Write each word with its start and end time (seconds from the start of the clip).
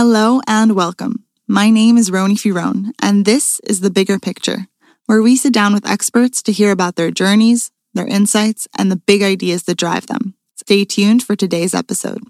Hello 0.00 0.40
and 0.46 0.76
welcome. 0.76 1.24
My 1.48 1.70
name 1.70 1.96
is 1.96 2.08
Roni 2.08 2.38
Firone, 2.38 2.92
and 3.02 3.24
this 3.24 3.58
is 3.64 3.80
The 3.80 3.90
Bigger 3.90 4.20
Picture, 4.20 4.68
where 5.06 5.20
we 5.20 5.34
sit 5.34 5.52
down 5.52 5.74
with 5.74 5.90
experts 5.90 6.40
to 6.44 6.52
hear 6.52 6.70
about 6.70 6.94
their 6.94 7.10
journeys, 7.10 7.72
their 7.94 8.06
insights, 8.06 8.68
and 8.78 8.92
the 8.92 9.02
big 9.10 9.24
ideas 9.24 9.64
that 9.64 9.76
drive 9.76 10.06
them. 10.06 10.36
Stay 10.54 10.84
tuned 10.84 11.24
for 11.24 11.34
today's 11.34 11.74
episode. 11.74 12.22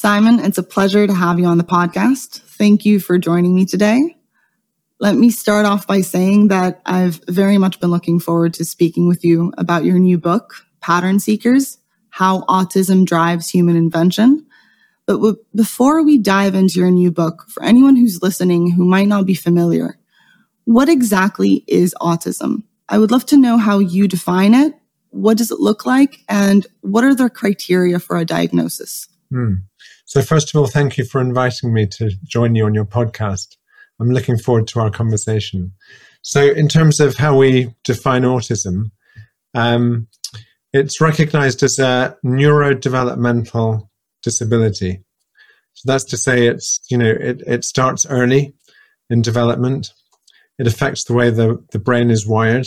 Simon, 0.00 0.40
it's 0.40 0.56
a 0.56 0.62
pleasure 0.62 1.06
to 1.06 1.12
have 1.12 1.38
you 1.38 1.44
on 1.44 1.58
the 1.58 1.62
podcast. 1.62 2.40
Thank 2.40 2.86
you 2.86 3.00
for 3.00 3.18
joining 3.18 3.54
me 3.54 3.66
today. 3.66 4.16
Let 4.98 5.14
me 5.14 5.28
start 5.28 5.66
off 5.66 5.86
by 5.86 6.00
saying 6.00 6.48
that 6.48 6.80
I've 6.86 7.20
very 7.28 7.58
much 7.58 7.80
been 7.80 7.90
looking 7.90 8.18
forward 8.18 8.54
to 8.54 8.64
speaking 8.64 9.08
with 9.08 9.26
you 9.26 9.52
about 9.58 9.84
your 9.84 9.98
new 9.98 10.16
book, 10.16 10.54
Pattern 10.80 11.20
Seekers 11.20 11.76
How 12.08 12.44
Autism 12.44 13.04
Drives 13.04 13.50
Human 13.50 13.76
Invention. 13.76 14.46
But 15.04 15.16
w- 15.16 15.36
before 15.54 16.02
we 16.02 16.16
dive 16.16 16.54
into 16.54 16.80
your 16.80 16.90
new 16.90 17.10
book, 17.10 17.44
for 17.50 17.62
anyone 17.62 17.96
who's 17.96 18.22
listening 18.22 18.70
who 18.70 18.86
might 18.86 19.06
not 19.06 19.26
be 19.26 19.34
familiar, 19.34 19.98
what 20.64 20.88
exactly 20.88 21.62
is 21.68 21.94
autism? 22.00 22.62
I 22.88 22.96
would 22.96 23.10
love 23.10 23.26
to 23.26 23.36
know 23.36 23.58
how 23.58 23.80
you 23.80 24.08
define 24.08 24.54
it. 24.54 24.72
What 25.10 25.36
does 25.36 25.50
it 25.50 25.60
look 25.60 25.84
like? 25.84 26.20
And 26.26 26.66
what 26.80 27.04
are 27.04 27.14
the 27.14 27.28
criteria 27.28 27.98
for 27.98 28.16
a 28.16 28.24
diagnosis? 28.24 29.06
Hmm. 29.30 29.56
So, 30.10 30.22
first 30.22 30.52
of 30.52 30.58
all, 30.58 30.66
thank 30.66 30.98
you 30.98 31.04
for 31.04 31.20
inviting 31.20 31.72
me 31.72 31.86
to 31.86 32.10
join 32.24 32.56
you 32.56 32.64
on 32.64 32.74
your 32.74 32.84
podcast. 32.84 33.56
I'm 34.00 34.10
looking 34.10 34.36
forward 34.36 34.66
to 34.68 34.80
our 34.80 34.90
conversation. 34.90 35.72
So, 36.22 36.42
in 36.42 36.66
terms 36.66 36.98
of 36.98 37.14
how 37.14 37.36
we 37.36 37.76
define 37.84 38.22
autism, 38.22 38.90
um, 39.54 40.08
it's 40.72 41.00
recognized 41.00 41.62
as 41.62 41.78
a 41.78 42.16
neurodevelopmental 42.24 43.88
disability. 44.20 45.04
So 45.74 45.92
that's 45.92 46.06
to 46.06 46.16
say, 46.16 46.48
it's 46.48 46.80
you 46.90 46.98
know 46.98 47.08
it, 47.08 47.42
it 47.46 47.64
starts 47.64 48.04
early 48.04 48.52
in 49.10 49.22
development. 49.22 49.92
It 50.58 50.66
affects 50.66 51.04
the 51.04 51.14
way 51.14 51.30
the, 51.30 51.64
the 51.70 51.78
brain 51.78 52.10
is 52.10 52.26
wired, 52.26 52.66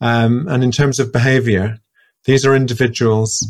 um, 0.00 0.48
and 0.48 0.64
in 0.64 0.72
terms 0.72 1.00
of 1.00 1.12
behavior, 1.12 1.80
these 2.24 2.46
are 2.46 2.56
individuals 2.56 3.46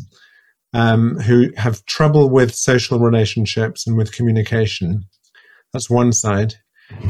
um, 0.77 1.19
who 1.21 1.51
have 1.57 1.87
trouble 1.87 2.29
with 2.29 2.55
social 2.55 2.99
relationships 2.99 3.87
and 3.87 3.97
with 3.97 4.13
communication. 4.13 5.07
That's 5.73 5.89
one 5.89 6.13
side. 6.13 6.57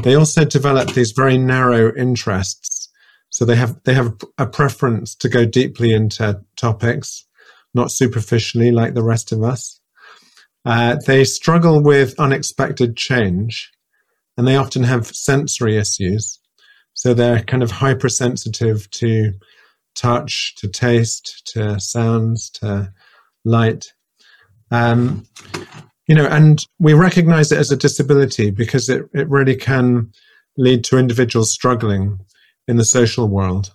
They 0.04 0.14
also 0.14 0.44
develop 0.44 0.92
these 0.92 1.10
very 1.10 1.36
narrow 1.36 1.92
interests. 1.96 2.88
So 3.28 3.44
they 3.44 3.56
have 3.56 3.76
they 3.82 3.92
have 3.92 4.14
a 4.38 4.46
preference 4.46 5.16
to 5.16 5.28
go 5.28 5.44
deeply 5.44 5.92
into 5.92 6.40
topics, 6.56 7.26
not 7.74 7.90
superficially 7.90 8.70
like 8.70 8.94
the 8.94 9.02
rest 9.02 9.32
of 9.32 9.42
us. 9.42 9.80
Uh, 10.64 10.96
they 11.04 11.24
struggle 11.24 11.82
with 11.82 12.18
unexpected 12.20 12.96
change, 12.96 13.72
and 14.36 14.46
they 14.46 14.56
often 14.56 14.84
have 14.84 15.08
sensory 15.08 15.76
issues. 15.76 16.38
So 16.94 17.14
they're 17.14 17.42
kind 17.42 17.64
of 17.64 17.72
hypersensitive 17.72 18.88
to 18.92 19.32
touch, 19.96 20.54
to 20.58 20.68
taste, 20.68 21.50
to 21.52 21.80
sounds, 21.80 22.48
to 22.50 22.92
light. 23.46 23.92
Um, 24.70 25.26
you 26.06 26.14
know, 26.14 26.26
and 26.26 26.64
we 26.78 26.92
recognize 26.92 27.50
it 27.50 27.58
as 27.58 27.70
a 27.70 27.76
disability 27.76 28.50
because 28.50 28.88
it, 28.88 29.08
it 29.14 29.28
really 29.28 29.56
can 29.56 30.12
lead 30.56 30.84
to 30.84 30.98
individuals 30.98 31.50
struggling 31.50 32.18
in 32.68 32.76
the 32.76 32.84
social 32.84 33.28
world. 33.28 33.72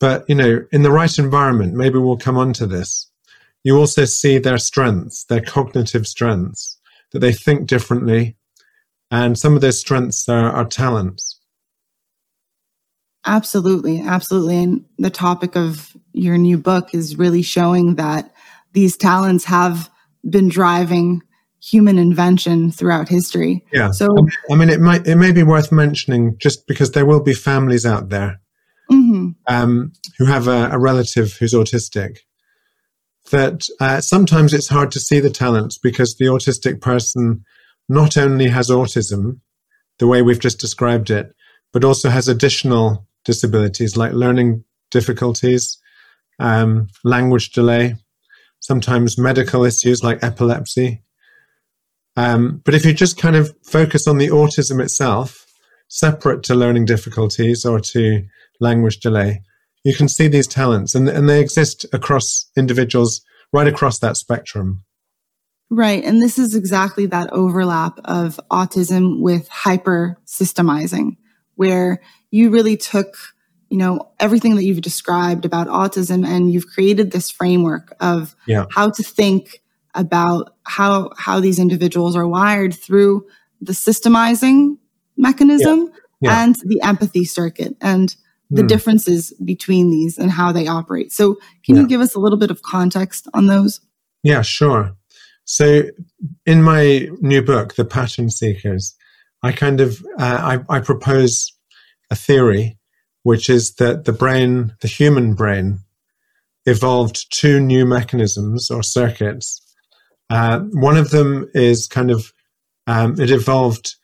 But, 0.00 0.24
you 0.28 0.34
know, 0.34 0.64
in 0.72 0.82
the 0.82 0.90
right 0.90 1.16
environment, 1.18 1.74
maybe 1.74 1.98
we'll 1.98 2.16
come 2.16 2.36
on 2.36 2.52
to 2.54 2.66
this, 2.66 3.08
you 3.64 3.78
also 3.78 4.04
see 4.04 4.38
their 4.38 4.58
strengths, 4.58 5.24
their 5.24 5.40
cognitive 5.40 6.06
strengths, 6.06 6.78
that 7.12 7.20
they 7.20 7.32
think 7.32 7.68
differently. 7.68 8.36
And 9.10 9.38
some 9.38 9.54
of 9.54 9.60
those 9.60 9.78
strengths 9.78 10.28
are, 10.28 10.50
are 10.50 10.64
talents. 10.64 11.38
Absolutely. 13.24 14.00
Absolutely. 14.00 14.62
And 14.62 14.84
the 14.98 15.10
topic 15.10 15.56
of 15.56 15.96
your 16.12 16.36
new 16.36 16.58
book 16.58 16.92
is 16.92 17.16
really 17.16 17.42
showing 17.42 17.94
that 17.96 18.31
these 18.72 18.96
talents 18.96 19.44
have 19.44 19.90
been 20.28 20.48
driving 20.48 21.22
human 21.62 21.98
invention 21.98 22.70
throughout 22.70 23.08
history. 23.08 23.64
Yeah. 23.72 23.90
So 23.92 24.08
I 24.50 24.54
mean, 24.54 24.68
it 24.68 24.80
might 24.80 25.06
it 25.06 25.16
may 25.16 25.32
be 25.32 25.42
worth 25.42 25.70
mentioning 25.70 26.36
just 26.38 26.66
because 26.66 26.92
there 26.92 27.06
will 27.06 27.22
be 27.22 27.34
families 27.34 27.86
out 27.86 28.08
there 28.08 28.40
mm-hmm. 28.90 29.30
um, 29.46 29.92
who 30.18 30.26
have 30.26 30.48
a, 30.48 30.70
a, 30.72 30.78
relative 30.78 31.34
who's 31.34 31.54
autistic. 31.54 32.18
That 33.30 33.66
uh, 33.80 34.00
sometimes 34.00 34.52
it's 34.52 34.68
hard 34.68 34.90
to 34.92 35.00
see 35.00 35.20
the 35.20 35.30
talents 35.30 35.78
because 35.78 36.16
the 36.16 36.26
autistic 36.26 36.80
person 36.80 37.44
not 37.88 38.16
only 38.16 38.48
has 38.48 38.68
autism, 38.68 39.40
the 39.98 40.06
way 40.06 40.22
we've 40.22 40.40
just 40.40 40.58
described 40.58 41.10
it, 41.10 41.32
but 41.72 41.84
also 41.84 42.10
has 42.10 42.28
additional 42.28 43.06
disabilities 43.24 43.96
like 43.96 44.12
learning 44.12 44.64
difficulties, 44.90 45.78
um, 46.40 46.88
language 47.04 47.52
delay, 47.52 47.94
sometimes 48.62 49.18
medical 49.18 49.64
issues 49.64 50.02
like 50.02 50.22
epilepsy. 50.24 51.02
Um, 52.16 52.62
but 52.64 52.74
if 52.74 52.84
you 52.84 52.94
just 52.94 53.18
kind 53.18 53.36
of 53.36 53.54
focus 53.62 54.08
on 54.08 54.18
the 54.18 54.28
autism 54.28 54.82
itself, 54.82 55.46
separate 55.88 56.42
to 56.44 56.54
learning 56.54 56.86
difficulties 56.86 57.66
or 57.66 57.78
to 57.80 58.24
language 58.60 59.00
delay, 59.00 59.42
you 59.84 59.94
can 59.94 60.08
see 60.08 60.28
these 60.28 60.46
talents 60.46 60.94
and, 60.94 61.08
and 61.08 61.28
they 61.28 61.40
exist 61.40 61.84
across 61.92 62.50
individuals 62.56 63.20
right 63.52 63.66
across 63.66 63.98
that 63.98 64.16
spectrum. 64.16 64.84
Right. 65.70 66.04
And 66.04 66.22
this 66.22 66.38
is 66.38 66.54
exactly 66.54 67.06
that 67.06 67.32
overlap 67.32 67.98
of 68.04 68.38
autism 68.50 69.20
with 69.20 69.48
hyper 69.48 70.18
systemizing, 70.26 71.16
where 71.56 72.00
you 72.30 72.50
really 72.50 72.76
took 72.76 73.16
you 73.72 73.78
know, 73.78 74.12
everything 74.20 74.54
that 74.56 74.64
you've 74.64 74.82
described 74.82 75.46
about 75.46 75.66
autism 75.66 76.26
and 76.26 76.52
you've 76.52 76.66
created 76.66 77.10
this 77.10 77.30
framework 77.30 77.96
of 78.00 78.36
yeah. 78.46 78.66
how 78.70 78.90
to 78.90 79.02
think 79.02 79.62
about 79.94 80.54
how 80.64 81.10
how 81.16 81.40
these 81.40 81.58
individuals 81.58 82.14
are 82.14 82.28
wired 82.28 82.74
through 82.74 83.26
the 83.62 83.72
systemizing 83.72 84.76
mechanism 85.16 85.90
yeah. 86.20 86.30
Yeah. 86.30 86.44
and 86.44 86.54
the 86.66 86.82
empathy 86.84 87.24
circuit 87.24 87.74
and 87.80 88.14
the 88.50 88.60
mm. 88.60 88.68
differences 88.68 89.32
between 89.42 89.90
these 89.90 90.18
and 90.18 90.30
how 90.30 90.52
they 90.52 90.66
operate. 90.68 91.10
So, 91.10 91.38
can 91.64 91.76
you 91.76 91.88
give 91.88 92.02
us 92.02 92.14
a 92.14 92.20
little 92.20 92.38
bit 92.38 92.50
of 92.50 92.60
context 92.60 93.26
on 93.32 93.46
those? 93.46 93.80
Yeah, 94.22 94.42
sure. 94.42 94.94
So, 95.46 95.84
in 96.44 96.62
my 96.62 97.08
new 97.22 97.40
book, 97.40 97.76
The 97.76 97.86
Pattern 97.86 98.28
Seekers, 98.28 98.94
I 99.42 99.52
kind 99.52 99.80
of 99.80 100.04
uh, 100.18 100.58
I, 100.68 100.76
I 100.76 100.80
propose 100.80 101.50
a 102.10 102.14
theory 102.14 102.76
which 103.22 103.48
is 103.48 103.74
that 103.74 104.04
the 104.04 104.12
brain, 104.12 104.74
the 104.80 104.88
human 104.88 105.34
brain, 105.34 105.78
evolved 106.66 107.26
two 107.32 107.60
new 107.60 107.84
mechanisms 107.84 108.70
or 108.70 108.82
circuits. 108.82 109.60
Uh, 110.30 110.60
one 110.72 110.96
of 110.96 111.10
them 111.10 111.48
is 111.54 111.86
kind 111.86 112.10
of, 112.10 112.32
um, 112.86 113.20
it 113.20 113.30
evolved 113.30 113.96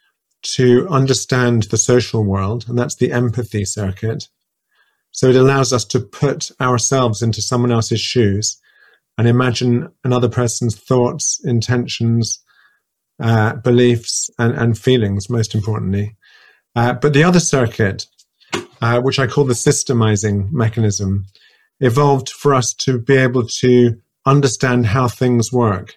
to 0.42 0.86
understand 0.88 1.64
the 1.64 1.78
social 1.78 2.24
world, 2.24 2.66
and 2.68 2.78
that's 2.78 2.96
the 2.96 3.12
empathy 3.12 3.64
circuit. 3.64 4.28
So 5.10 5.28
it 5.28 5.36
allows 5.36 5.72
us 5.72 5.84
to 5.86 6.00
put 6.00 6.50
ourselves 6.60 7.22
into 7.22 7.42
someone 7.42 7.72
else's 7.72 8.00
shoes 8.00 8.60
and 9.16 9.26
imagine 9.26 9.88
another 10.04 10.28
person's 10.28 10.76
thoughts, 10.76 11.40
intentions, 11.44 12.40
uh, 13.20 13.54
beliefs, 13.56 14.30
and, 14.38 14.54
and, 14.54 14.78
feelings, 14.78 15.28
most 15.28 15.56
importantly. 15.56 16.16
Uh, 16.76 16.92
but 16.92 17.14
the 17.14 17.24
other 17.24 17.40
circuit 17.40 18.06
uh, 18.80 19.00
which 19.00 19.18
I 19.18 19.26
call 19.26 19.44
the 19.44 19.54
systemizing 19.54 20.50
mechanism, 20.52 21.26
evolved 21.80 22.30
for 22.30 22.54
us 22.54 22.74
to 22.74 22.98
be 22.98 23.16
able 23.16 23.46
to 23.46 24.00
understand 24.26 24.86
how 24.86 25.08
things 25.08 25.52
work, 25.52 25.96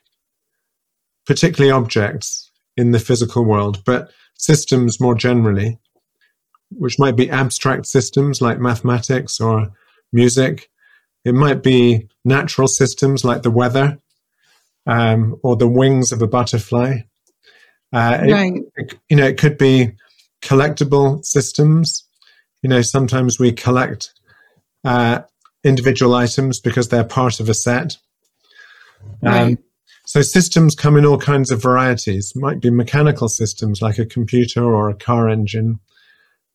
particularly 1.25 1.71
objects 1.71 2.51
in 2.77 2.91
the 2.91 2.99
physical 2.99 3.45
world, 3.45 3.83
but 3.85 4.11
systems 4.35 4.99
more 4.99 5.15
generally, 5.15 5.77
which 6.71 6.97
might 6.97 7.15
be 7.15 7.29
abstract 7.29 7.85
systems 7.85 8.41
like 8.41 8.59
mathematics 8.59 9.39
or 9.39 9.71
music. 10.13 10.69
It 11.25 11.33
might 11.33 11.61
be 11.61 12.07
natural 12.25 12.67
systems 12.67 13.23
like 13.23 13.43
the 13.43 13.51
weather 13.51 13.99
um, 14.87 15.39
or 15.43 15.55
the 15.55 15.67
wings 15.67 16.11
of 16.11 16.21
a 16.21 16.27
butterfly. 16.27 17.01
Uh, 17.93 18.19
right. 18.29 18.53
It, 18.77 18.99
you 19.09 19.17
know, 19.17 19.25
it 19.25 19.37
could 19.37 19.57
be 19.57 19.91
collectible 20.41 21.23
systems 21.23 22.07
you 22.61 22.69
know, 22.69 22.81
sometimes 22.81 23.39
we 23.39 23.51
collect 23.51 24.13
uh, 24.83 25.21
individual 25.63 26.13
items 26.13 26.59
because 26.59 26.89
they're 26.89 27.03
part 27.03 27.39
of 27.39 27.49
a 27.49 27.53
set. 27.53 27.97
Right. 29.21 29.41
Um, 29.41 29.57
so 30.05 30.21
systems 30.21 30.75
come 30.75 30.97
in 30.97 31.05
all 31.05 31.17
kinds 31.17 31.51
of 31.51 31.61
varieties. 31.61 32.33
Might 32.35 32.59
be 32.59 32.69
mechanical 32.69 33.29
systems 33.29 33.81
like 33.81 33.97
a 33.97 34.05
computer 34.05 34.63
or 34.63 34.89
a 34.89 34.95
car 34.95 35.29
engine, 35.29 35.79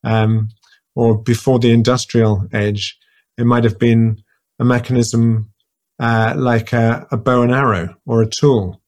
um, 0.05 0.51
or 0.95 1.17
before 1.19 1.59
the 1.59 1.73
industrial 1.73 2.47
age, 2.53 2.99
it 3.39 3.45
might 3.45 3.65
have 3.65 3.79
been 3.79 4.23
a 4.59 4.65
mechanism 4.65 5.53
uh, 5.99 6.35
like 6.37 6.73
a, 6.73 7.07
a, 7.11 7.17
bow 7.17 7.43
and 7.43 7.53
arrow 7.53 7.97
or 8.05 8.23
a 8.23 8.29
tool. 8.29 8.81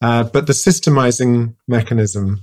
Uh, 0.00 0.24
but 0.24 0.46
the 0.46 0.52
systemizing 0.52 1.54
mechanism, 1.68 2.40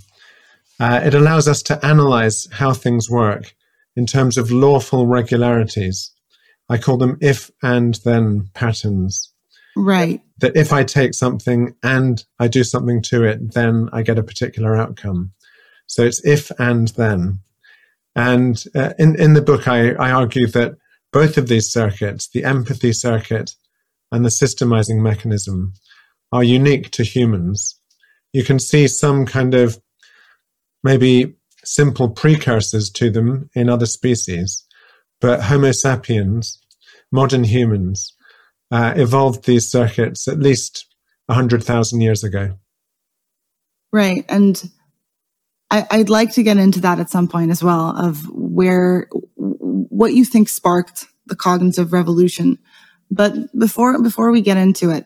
uh, 0.79 1.01
it 1.03 1.15
allows 1.15 1.47
us 1.47 1.63
to 1.63 1.83
analyze 1.83 2.47
how 2.51 2.73
things 2.73 3.09
work 3.09 3.55
in 3.97 4.05
terms 4.05 4.37
of 4.37 4.51
lawful 4.51 5.07
regularities. 5.07 6.11
I 6.69 6.77
call 6.77 6.97
them 6.97 7.17
if 7.19 7.49
and 7.63 7.95
then 8.05 8.49
patterns. 8.53 9.33
Right. 9.75 10.21
That 10.37 10.55
if 10.55 10.71
I 10.71 10.83
take 10.83 11.13
something 11.13 11.75
and 11.83 12.23
I 12.39 12.47
do 12.47 12.63
something 12.63 13.01
to 13.03 13.23
it, 13.23 13.53
then 13.53 13.89
I 13.91 14.03
get 14.03 14.19
a 14.19 14.23
particular 14.23 14.77
outcome. 14.77 15.31
So 15.87 16.03
it's 16.03 16.23
if 16.23 16.51
and 16.59 16.89
then. 16.89 17.39
And 18.15 18.63
uh, 18.75 18.93
in, 18.99 19.19
in 19.19 19.33
the 19.33 19.41
book, 19.41 19.67
I, 19.67 19.91
I 19.93 20.11
argue 20.11 20.47
that 20.47 20.77
both 21.11 21.37
of 21.37 21.47
these 21.47 21.71
circuits, 21.71 22.27
the 22.27 22.43
empathy 22.43 22.93
circuit 22.93 23.55
and 24.11 24.23
the 24.23 24.29
systemizing 24.29 25.01
mechanism, 25.01 25.73
are 26.31 26.43
unique 26.43 26.91
to 26.91 27.03
humans. 27.03 27.79
You 28.33 28.43
can 28.43 28.59
see 28.59 28.87
some 28.87 29.25
kind 29.25 29.53
of 29.53 29.79
maybe 30.83 31.35
simple 31.63 32.09
precursors 32.09 32.89
to 32.91 33.09
them 33.09 33.49
in 33.53 33.69
other 33.69 33.85
species, 33.85 34.65
but 35.19 35.43
Homo 35.43 35.71
sapiens, 35.71 36.59
modern 37.11 37.43
humans, 37.43 38.15
uh, 38.71 38.93
evolved 38.95 39.45
these 39.45 39.69
circuits 39.69 40.27
at 40.27 40.39
least 40.39 40.85
100,000 41.27 42.01
years 42.01 42.23
ago. 42.23 42.57
Right. 43.91 44.25
And 44.29 44.61
I, 45.69 45.85
would 45.97 46.09
like 46.09 46.33
to 46.33 46.43
get 46.43 46.57
into 46.57 46.81
that 46.81 46.99
at 46.99 47.09
some 47.09 47.27
point 47.27 47.51
as 47.51 47.63
well 47.63 47.95
of 47.97 48.23
where, 48.29 49.07
what 49.35 50.13
you 50.13 50.23
think 50.23 50.49
sparked 50.49 51.05
the 51.25 51.35
cognitive 51.35 51.91
revolution. 51.91 52.57
But 53.11 53.33
before, 53.57 54.01
before 54.01 54.31
we 54.31 54.41
get 54.41 54.57
into 54.57 54.89
it, 54.89 55.05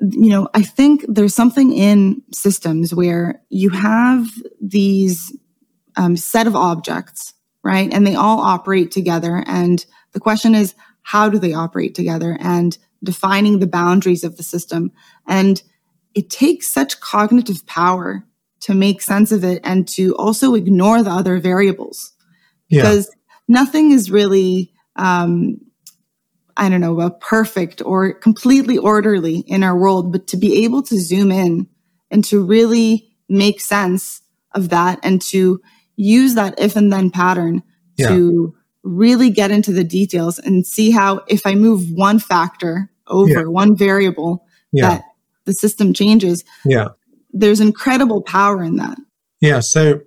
you 0.00 0.30
know, 0.30 0.48
I 0.54 0.62
think 0.62 1.04
there's 1.08 1.34
something 1.34 1.72
in 1.72 2.22
systems 2.32 2.94
where 2.94 3.40
you 3.48 3.70
have 3.70 4.28
these 4.60 5.36
um, 5.96 6.16
set 6.16 6.46
of 6.46 6.54
objects, 6.54 7.32
right? 7.62 7.92
And 7.92 8.06
they 8.06 8.14
all 8.14 8.40
operate 8.40 8.90
together. 8.90 9.42
And 9.46 9.84
the 10.12 10.20
question 10.20 10.54
is, 10.54 10.74
how 11.02 11.28
do 11.28 11.38
they 11.38 11.54
operate 11.54 11.94
together 11.94 12.36
and 12.40 12.76
defining 13.02 13.58
the 13.58 13.66
boundaries 13.66 14.24
of 14.24 14.36
the 14.36 14.42
system. 14.42 14.92
And 15.26 15.62
it 16.14 16.30
takes 16.30 16.66
such 16.66 17.00
cognitive 17.00 17.66
power 17.66 18.24
to 18.60 18.74
make 18.74 19.02
sense 19.02 19.32
of 19.32 19.44
it 19.44 19.60
and 19.64 19.86
to 19.88 20.14
also 20.16 20.54
ignore 20.54 21.02
the 21.02 21.10
other 21.10 21.38
variables 21.38 22.12
yeah. 22.68 22.82
because 22.82 23.10
nothing 23.48 23.92
is 23.92 24.10
really, 24.10 24.72
um, 24.96 25.58
I 26.56 26.68
don't 26.68 26.80
know, 26.80 27.00
a 27.00 27.10
perfect 27.10 27.82
or 27.84 28.12
completely 28.12 28.78
orderly 28.78 29.40
in 29.40 29.62
our 29.62 29.76
world, 29.76 30.12
but 30.12 30.26
to 30.28 30.36
be 30.36 30.64
able 30.64 30.82
to 30.84 30.98
zoom 30.98 31.30
in 31.30 31.66
and 32.10 32.24
to 32.24 32.42
really 32.42 33.08
make 33.28 33.60
sense 33.60 34.22
of 34.54 34.70
that 34.70 34.98
and 35.02 35.20
to 35.20 35.60
use 35.96 36.34
that 36.34 36.58
if 36.58 36.76
and 36.76 36.92
then 36.92 37.10
pattern 37.10 37.62
yeah. 37.96 38.08
to 38.08 38.54
really 38.82 39.30
get 39.30 39.50
into 39.50 39.72
the 39.72 39.84
details 39.84 40.38
and 40.38 40.66
see 40.66 40.90
how 40.90 41.22
if 41.28 41.46
I 41.46 41.54
move 41.54 41.90
one 41.90 42.18
factor 42.18 42.90
over 43.08 43.40
yeah. 43.40 43.44
one 43.44 43.76
variable 43.76 44.46
yeah. 44.72 44.88
that 44.88 45.02
the 45.44 45.52
system 45.52 45.92
changes. 45.92 46.44
Yeah. 46.64 46.88
There's 47.32 47.60
incredible 47.60 48.22
power 48.22 48.62
in 48.62 48.76
that. 48.76 48.98
Yeah. 49.40 49.60
So 49.60 50.00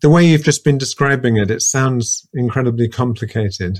the 0.00 0.08
way 0.08 0.26
you've 0.26 0.44
just 0.44 0.64
been 0.64 0.78
describing 0.78 1.36
it, 1.36 1.50
it 1.50 1.62
sounds 1.62 2.28
incredibly 2.32 2.88
complicated. 2.88 3.78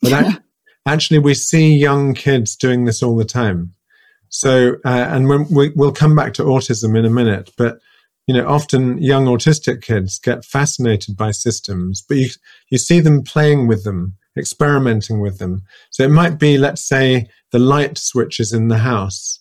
But 0.00 0.12
I, 0.12 0.38
actually, 0.86 1.18
we 1.18 1.34
see 1.34 1.74
young 1.74 2.14
kids 2.14 2.56
doing 2.56 2.84
this 2.84 3.02
all 3.02 3.16
the 3.16 3.24
time. 3.24 3.74
So, 4.28 4.76
uh, 4.84 5.06
and 5.08 5.28
when 5.28 5.46
we, 5.50 5.70
we'll 5.74 5.92
come 5.92 6.14
back 6.14 6.34
to 6.34 6.44
autism 6.44 6.96
in 6.96 7.04
a 7.04 7.10
minute, 7.10 7.50
but 7.56 7.78
you 8.26 8.34
know, 8.34 8.46
often 8.46 8.98
young 9.02 9.24
autistic 9.24 9.80
kids 9.80 10.18
get 10.18 10.44
fascinated 10.44 11.16
by 11.16 11.30
systems, 11.30 12.04
but 12.06 12.18
you, 12.18 12.28
you 12.68 12.76
see 12.76 13.00
them 13.00 13.22
playing 13.22 13.66
with 13.66 13.84
them, 13.84 14.16
experimenting 14.36 15.20
with 15.20 15.38
them. 15.38 15.62
So 15.90 16.04
it 16.04 16.10
might 16.10 16.38
be, 16.38 16.58
let's 16.58 16.86
say, 16.86 17.30
the 17.52 17.58
light 17.58 17.96
switches 17.96 18.52
in 18.52 18.68
the 18.68 18.78
house 18.78 19.40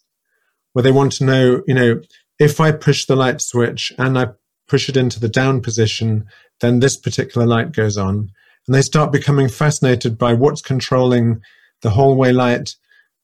where 0.71 0.83
they 0.83 0.91
want 0.91 1.11
to 1.13 1.25
know, 1.25 1.63
you 1.67 1.73
know, 1.73 1.99
if 2.39 2.61
I 2.61 2.71
push 2.71 3.05
the 3.05 3.17
light 3.17 3.41
switch 3.41 3.91
and 3.97 4.17
I 4.17 4.27
push 4.69 4.87
it 4.87 4.95
into 4.95 5.19
the 5.19 5.27
down 5.27 5.59
position, 5.61 6.25
then 6.61 6.79
this 6.79 6.95
particular 6.95 7.45
light 7.45 7.73
goes 7.73 7.97
on. 7.97 8.31
And 8.67 8.75
they 8.75 8.81
start 8.81 9.11
becoming 9.11 9.47
fascinated 9.47 10.17
by 10.17 10.33
what's 10.33 10.61
controlling 10.61 11.41
the 11.81 11.91
hallway 11.91 12.31
light, 12.31 12.75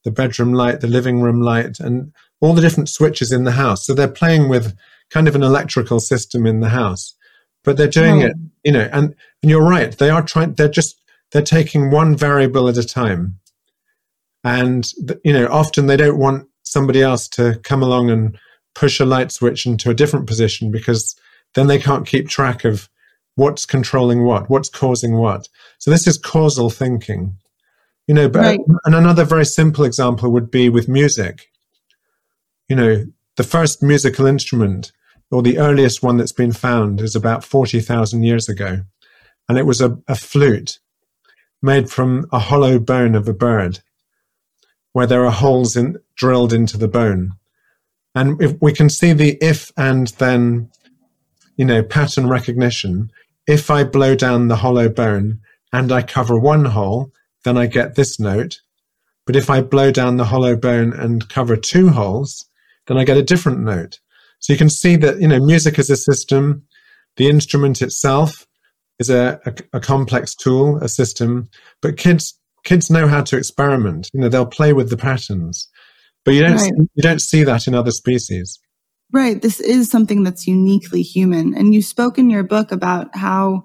the 0.04 0.12
bedroom 0.12 0.54
light, 0.54 0.82
the 0.82 0.88
living 0.88 1.22
room 1.22 1.42
light, 1.42 1.80
and 1.80 2.14
all 2.40 2.54
the 2.54 2.62
different 2.62 2.90
switches 2.90 3.32
in 3.32 3.44
the 3.44 3.52
house. 3.52 3.86
So 3.86 3.94
they're 3.94 4.08
playing 4.08 4.50
with 4.50 4.76
kind 5.10 5.28
of 5.28 5.36
an 5.36 5.44
electrical 5.44 6.00
system 6.00 6.46
in 6.46 6.62
the 6.62 6.70
house, 6.70 7.16
but 7.64 7.78
they're 7.78 7.88
doing 7.88 8.22
hmm. 8.22 8.28
it, 8.28 8.36
you 8.64 8.72
know, 8.72 8.90
and, 8.92 9.16
and 9.42 9.50
you're 9.50 9.64
right. 9.64 9.98
They 9.98 10.10
are 10.10 10.22
trying, 10.22 10.54
they're 10.54 10.68
just, 10.68 11.02
they're 11.32 11.42
taking 11.42 11.92
one 11.92 12.16
variable 12.16 12.68
at 12.70 12.78
a 12.78 12.84
time. 12.84 13.40
And, 14.44 14.92
you 15.24 15.34
know, 15.34 15.48
often 15.48 15.88
they 15.88 15.98
don't 15.98 16.20
want 16.20 16.48
somebody 16.64 17.02
else 17.02 17.28
to 17.30 17.60
come 17.64 17.82
along 17.82 18.10
and 18.10 18.38
push 18.76 19.00
a 19.00 19.06
light 19.06 19.32
switch 19.32 19.66
into 19.66 19.90
a 19.90 19.94
different 19.94 20.28
position 20.28 20.72
because 20.72 21.16
then 21.54 21.68
they 21.68 21.80
can't 21.80 22.08
keep 22.08 22.28
track 22.28 22.66
of 22.66 22.90
what's 23.36 23.66
controlling 23.66 24.24
what, 24.24 24.50
what's 24.50 24.70
causing 24.70 25.18
what. 25.18 25.48
So 25.80 25.92
this 25.92 26.08
is 26.08 26.18
causal 26.18 26.70
thinking. 26.70 27.38
You 28.08 28.14
know, 28.14 28.28
but 28.28 28.40
right. 28.40 28.60
and 28.86 28.96
another 28.96 29.24
very 29.24 29.46
simple 29.46 29.86
example 29.86 30.30
would 30.32 30.52
be 30.52 30.70
with 30.70 30.90
music. 30.90 31.50
You 32.68 32.76
know, 32.76 33.06
the 33.38 33.44
first 33.44 33.82
musical 33.82 34.26
instrument 34.26 34.92
or 35.32 35.42
the 35.42 35.58
earliest 35.58 36.04
one 36.04 36.18
that's 36.18 36.32
been 36.32 36.52
found 36.52 37.02
is 37.02 37.16
about 37.16 37.44
40,000 37.44 38.24
years 38.24 38.48
ago. 38.48 38.82
And 39.50 39.58
it 39.58 39.66
was 39.66 39.82
a, 39.82 39.98
a 40.08 40.16
flute 40.16 40.80
made 41.62 41.90
from 41.90 42.28
a 42.32 42.40
hollow 42.40 42.78
bone 42.78 43.16
of 43.16 43.28
a 43.28 43.34
bird 43.34 43.80
where 44.92 45.08
there 45.08 45.26
are 45.26 45.32
holes 45.32 45.76
in, 45.76 45.98
drilled 46.16 46.54
into 46.54 46.78
the 46.78 46.88
bone. 46.88 47.32
And 48.14 48.40
if 48.42 48.56
we 48.62 48.74
can 48.74 48.90
see 48.90 49.12
the 49.14 49.38
if 49.42 49.72
and 49.76 50.08
then, 50.20 50.70
you 51.58 51.66
know, 51.66 51.82
pattern 51.82 52.28
recognition. 52.28 53.12
If 53.48 53.70
I 53.70 53.84
blow 53.84 54.16
down 54.16 54.48
the 54.48 54.58
hollow 54.58 54.90
bone 54.90 55.40
and 55.72 55.92
I 55.92 56.02
cover 56.02 56.40
one 56.40 56.66
hole, 56.66 57.12
then 57.44 57.58
I 57.58 57.66
get 57.66 57.96
this 57.96 58.20
note. 58.20 58.60
But 59.26 59.36
if 59.36 59.50
I 59.50 59.62
blow 59.62 59.92
down 59.92 60.18
the 60.18 60.26
hollow 60.26 60.56
bone 60.56 60.94
and 60.94 61.28
cover 61.30 61.56
two 61.56 61.90
holes, 61.90 62.46
then 62.88 62.98
I 62.98 63.04
get 63.04 63.18
a 63.18 63.24
different 63.24 63.60
note. 63.60 64.00
So 64.40 64.52
you 64.52 64.60
can 64.60 64.70
see 64.70 64.96
that, 64.98 65.22
you 65.22 65.28
know, 65.28 65.40
music 65.40 65.80
is 65.80 65.90
a 65.90 65.96
system. 65.96 66.64
The 67.16 67.30
instrument 67.30 67.82
itself 67.82 68.46
is 69.00 69.10
a, 69.10 69.40
a, 69.46 69.78
a 69.78 69.80
complex 69.80 70.36
tool, 70.36 70.78
a 70.78 70.90
system, 70.90 71.50
but 71.82 71.98
kids, 71.98 72.38
kids 72.64 72.90
know 72.90 73.08
how 73.08 73.22
to 73.22 73.38
experiment. 73.38 74.10
You 74.14 74.22
know, 74.22 74.30
they'll 74.30 74.46
play 74.46 74.74
with 74.74 74.90
the 74.90 74.98
patterns, 74.98 75.68
but 76.26 76.34
you 76.34 76.42
don't, 76.42 76.58
right. 76.58 76.72
you 76.94 77.02
don't 77.02 77.22
see 77.22 77.44
that 77.44 77.68
in 77.68 77.76
other 77.76 77.92
species. 77.92 78.60
Right. 79.14 79.42
This 79.42 79.60
is 79.60 79.90
something 79.90 80.24
that's 80.24 80.48
uniquely 80.48 81.04
human. 81.04 81.56
And 81.56 81.74
you 81.74 81.82
spoke 81.82 82.18
in 82.18 82.30
your 82.30 82.44
book 82.44 82.72
about 82.72 83.16
how 83.16 83.64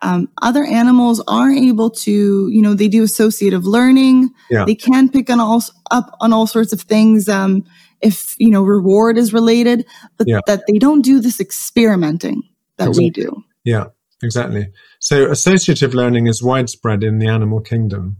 um, 0.00 0.28
other 0.42 0.64
animals 0.64 1.22
are 1.28 1.50
able 1.50 1.90
to, 1.90 2.48
you 2.48 2.62
know, 2.62 2.74
they 2.74 2.88
do 2.88 3.02
associative 3.02 3.66
learning. 3.66 4.30
Yeah. 4.50 4.64
They 4.64 4.74
can 4.74 5.10
pick 5.10 5.28
on 5.28 5.40
all, 5.40 5.62
up 5.90 6.16
on 6.20 6.32
all 6.32 6.46
sorts 6.46 6.72
of 6.72 6.80
things. 6.80 7.28
Um, 7.28 7.64
if 8.00 8.34
you 8.38 8.50
know 8.50 8.62
reward 8.62 9.18
is 9.18 9.32
related 9.32 9.86
but 10.16 10.28
yeah. 10.28 10.40
that 10.46 10.62
they 10.66 10.78
don't 10.78 11.02
do 11.02 11.20
this 11.20 11.40
experimenting 11.40 12.42
that 12.76 12.88
exactly. 12.88 13.04
we 13.04 13.10
do 13.10 13.44
yeah 13.64 13.86
exactly 14.22 14.68
so 15.00 15.30
associative 15.30 15.94
learning 15.94 16.26
is 16.26 16.42
widespread 16.42 17.02
in 17.02 17.18
the 17.18 17.26
animal 17.26 17.60
kingdom 17.60 18.16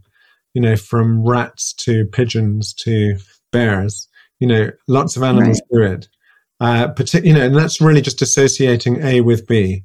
you 0.55 0.61
know 0.61 0.77
from 0.77 1.25
rats 1.25 1.73
to 1.73 2.05
pigeons 2.07 2.73
to 2.75 3.17
bears 3.53 4.09
you 4.41 4.47
know 4.47 4.71
lots 4.87 5.17
of 5.17 5.23
animals 5.23 5.61
right. 5.73 5.87
do 5.87 5.93
it 5.93 6.09
uh, 6.61 6.89
partic- 6.95 7.25
you 7.25 7.33
know 7.33 7.47
and 7.47 7.57
that's 7.57 7.81
really 7.81 8.01
just 8.01 8.23
associating 8.23 9.03
a 9.03 9.21
with 9.21 9.47
b 9.47 9.85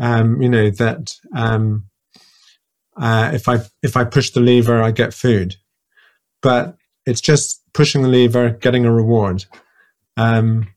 um, 0.00 0.40
you 0.42 0.48
know 0.48 0.70
that 0.70 1.14
um, 1.34 1.84
uh, 2.96 3.30
if 3.32 3.48
i 3.48 3.58
if 3.82 3.96
i 3.96 4.04
push 4.04 4.30
the 4.30 4.40
lever 4.40 4.82
i 4.82 4.90
get 4.90 5.14
food 5.14 5.56
but 6.42 6.76
it's 7.06 7.20
just 7.20 7.62
pushing 7.72 8.02
the 8.02 8.08
lever, 8.08 8.50
getting 8.50 8.84
a 8.84 8.92
reward. 8.92 9.44
Um, 10.16 10.68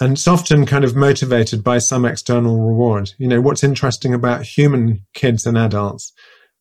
and 0.00 0.14
it's 0.14 0.28
often 0.28 0.66
kind 0.66 0.84
of 0.84 0.96
motivated 0.96 1.62
by 1.62 1.78
some 1.78 2.04
external 2.04 2.60
reward. 2.60 3.12
You 3.18 3.28
know, 3.28 3.40
what's 3.40 3.64
interesting 3.64 4.12
about 4.12 4.42
human 4.42 5.06
kids 5.14 5.46
and 5.46 5.56
adults, 5.56 6.12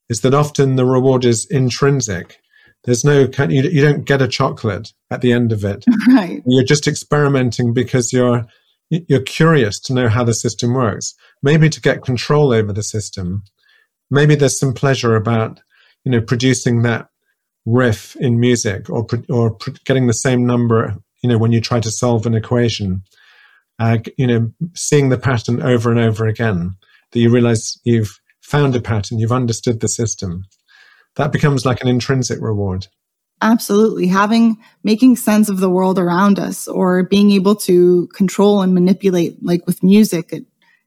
is 0.09 0.21
that 0.21 0.33
often 0.33 0.75
the 0.75 0.85
reward 0.85 1.25
is 1.25 1.45
intrinsic. 1.45 2.39
There's 2.83 3.05
no, 3.05 3.29
you, 3.49 3.63
you 3.63 3.81
don't 3.81 4.05
get 4.05 4.21
a 4.21 4.27
chocolate 4.27 4.91
at 5.09 5.21
the 5.21 5.31
end 5.31 5.51
of 5.51 5.63
it. 5.63 5.85
Right. 6.09 6.43
You're 6.45 6.63
just 6.63 6.87
experimenting 6.87 7.73
because 7.73 8.11
you're, 8.11 8.45
you're 8.89 9.21
curious 9.21 9.79
to 9.81 9.93
know 9.93 10.09
how 10.09 10.23
the 10.23 10.33
system 10.33 10.73
works, 10.73 11.13
maybe 11.41 11.69
to 11.69 11.81
get 11.81 12.03
control 12.03 12.53
over 12.53 12.73
the 12.73 12.83
system. 12.83 13.43
Maybe 14.11 14.35
there's 14.35 14.59
some 14.59 14.73
pleasure 14.73 15.15
about, 15.15 15.61
you 16.03 16.11
know, 16.11 16.21
producing 16.21 16.81
that 16.81 17.07
riff 17.65 18.15
in 18.17 18.39
music 18.39 18.89
or, 18.89 19.07
or 19.29 19.57
getting 19.85 20.07
the 20.07 20.13
same 20.13 20.45
number, 20.45 20.95
you 21.21 21.29
know, 21.29 21.37
when 21.37 21.51
you 21.51 21.61
try 21.61 21.79
to 21.79 21.91
solve 21.91 22.25
an 22.25 22.35
equation. 22.35 23.01
Uh, 23.79 23.97
you 24.17 24.27
know, 24.27 24.51
seeing 24.75 25.09
the 25.09 25.17
pattern 25.17 25.61
over 25.63 25.89
and 25.89 25.99
over 25.99 26.27
again, 26.27 26.75
that 27.11 27.19
you 27.19 27.29
realize 27.29 27.79
you've 27.83 28.19
found 28.41 28.75
a 28.75 28.81
pattern, 28.81 29.17
you've 29.19 29.31
understood 29.31 29.79
the 29.79 29.87
system. 29.87 30.43
That 31.15 31.31
becomes 31.31 31.65
like 31.65 31.81
an 31.81 31.87
intrinsic 31.87 32.39
reward. 32.41 32.87
Absolutely. 33.41 34.07
Having, 34.07 34.57
making 34.83 35.17
sense 35.17 35.49
of 35.49 35.59
the 35.59 35.69
world 35.69 35.99
around 35.99 36.39
us 36.39 36.67
or 36.67 37.03
being 37.03 37.31
able 37.31 37.55
to 37.57 38.07
control 38.15 38.61
and 38.61 38.73
manipulate, 38.73 39.43
like 39.43 39.67
with 39.67 39.83
music, 39.83 40.31
it, 40.31 40.45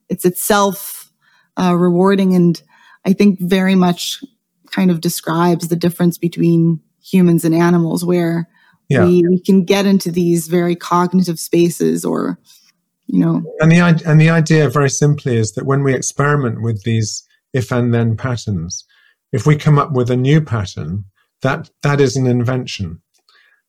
it's 0.09 0.25
itself 0.25 1.13
uh, 1.61 1.75
rewarding. 1.77 2.35
And 2.35 2.61
I 3.05 3.13
think 3.13 3.41
very 3.41 3.75
much 3.75 4.25
kind 4.71 4.91
of 4.91 5.01
describes 5.01 5.69
the 5.69 5.77
difference 5.77 6.19
between 6.19 6.81
humans 7.03 7.45
and 7.45 7.55
animals 7.55 8.05
where 8.05 8.49
yeah. 8.89 9.05
we, 9.05 9.23
we 9.29 9.39
can 9.39 9.65
get 9.65 9.85
into 9.85 10.11
these 10.11 10.49
very 10.49 10.75
cognitive 10.75 11.39
spaces 11.39 12.05
or, 12.05 12.39
you 13.07 13.21
know. 13.21 13.43
And 13.61 13.71
the, 13.71 14.03
and 14.07 14.21
the 14.21 14.31
idea 14.31 14.71
very 14.71 14.91
simply 14.91 15.37
is 15.37 15.53
that 15.53 15.67
when 15.67 15.83
we 15.83 15.95
experiment 15.95 16.63
with 16.63 16.83
these 16.85 17.23
if 17.53 17.71
and 17.71 17.93
then 17.93 18.17
patterns, 18.17 18.85
if 19.33 19.47
we 19.47 19.57
come 19.57 19.79
up 19.79 19.93
with 19.93 20.11
a 20.11 20.17
new 20.17 20.41
pattern, 20.41 21.05
that, 21.43 21.71
that 21.83 22.01
is 22.01 22.17
an 22.17 22.27
invention. 22.27 23.03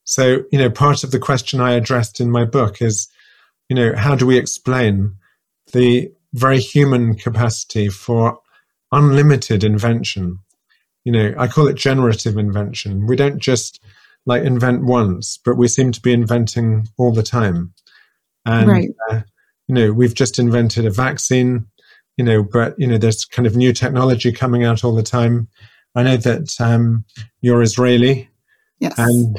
So, 0.03 0.43
you 0.51 0.57
know, 0.57 0.69
part 0.69 1.03
of 1.03 1.11
the 1.11 1.19
question 1.19 1.59
I 1.59 1.73
addressed 1.73 2.21
in 2.21 2.31
my 2.31 2.45
book 2.45 2.81
is, 2.81 3.09
you 3.67 3.75
know, 3.75 3.93
how 3.95 4.15
do 4.15 4.25
we 4.25 4.37
explain 4.37 5.15
the 5.73 6.11
very 6.33 6.59
human 6.59 7.15
capacity 7.15 7.89
for 7.89 8.39
unlimited 8.91 9.63
invention? 9.63 10.39
You 11.03 11.11
know, 11.11 11.33
I 11.37 11.47
call 11.47 11.67
it 11.67 11.75
generative 11.75 12.37
invention. 12.37 13.05
We 13.07 13.15
don't 13.17 13.39
just 13.39 13.83
like 14.25 14.43
invent 14.43 14.85
once, 14.85 15.39
but 15.43 15.57
we 15.57 15.67
seem 15.67 15.91
to 15.91 16.01
be 16.01 16.13
inventing 16.13 16.87
all 16.97 17.11
the 17.11 17.23
time. 17.23 17.73
And, 18.45 18.67
right. 18.69 18.89
uh, 19.09 19.21
you 19.67 19.75
know, 19.75 19.91
we've 19.91 20.15
just 20.15 20.39
invented 20.39 20.85
a 20.85 20.91
vaccine, 20.91 21.67
you 22.17 22.25
know, 22.25 22.43
but, 22.43 22.75
you 22.77 22.87
know, 22.87 22.97
there's 22.97 23.25
kind 23.25 23.47
of 23.47 23.55
new 23.55 23.71
technology 23.71 24.31
coming 24.31 24.63
out 24.63 24.83
all 24.83 24.95
the 24.95 25.03
time. 25.03 25.47
I 25.95 26.03
know 26.03 26.17
that 26.17 26.59
um, 26.59 27.05
you're 27.41 27.61
Israeli. 27.61 28.29
Yes. 28.79 28.95
And, 28.97 29.37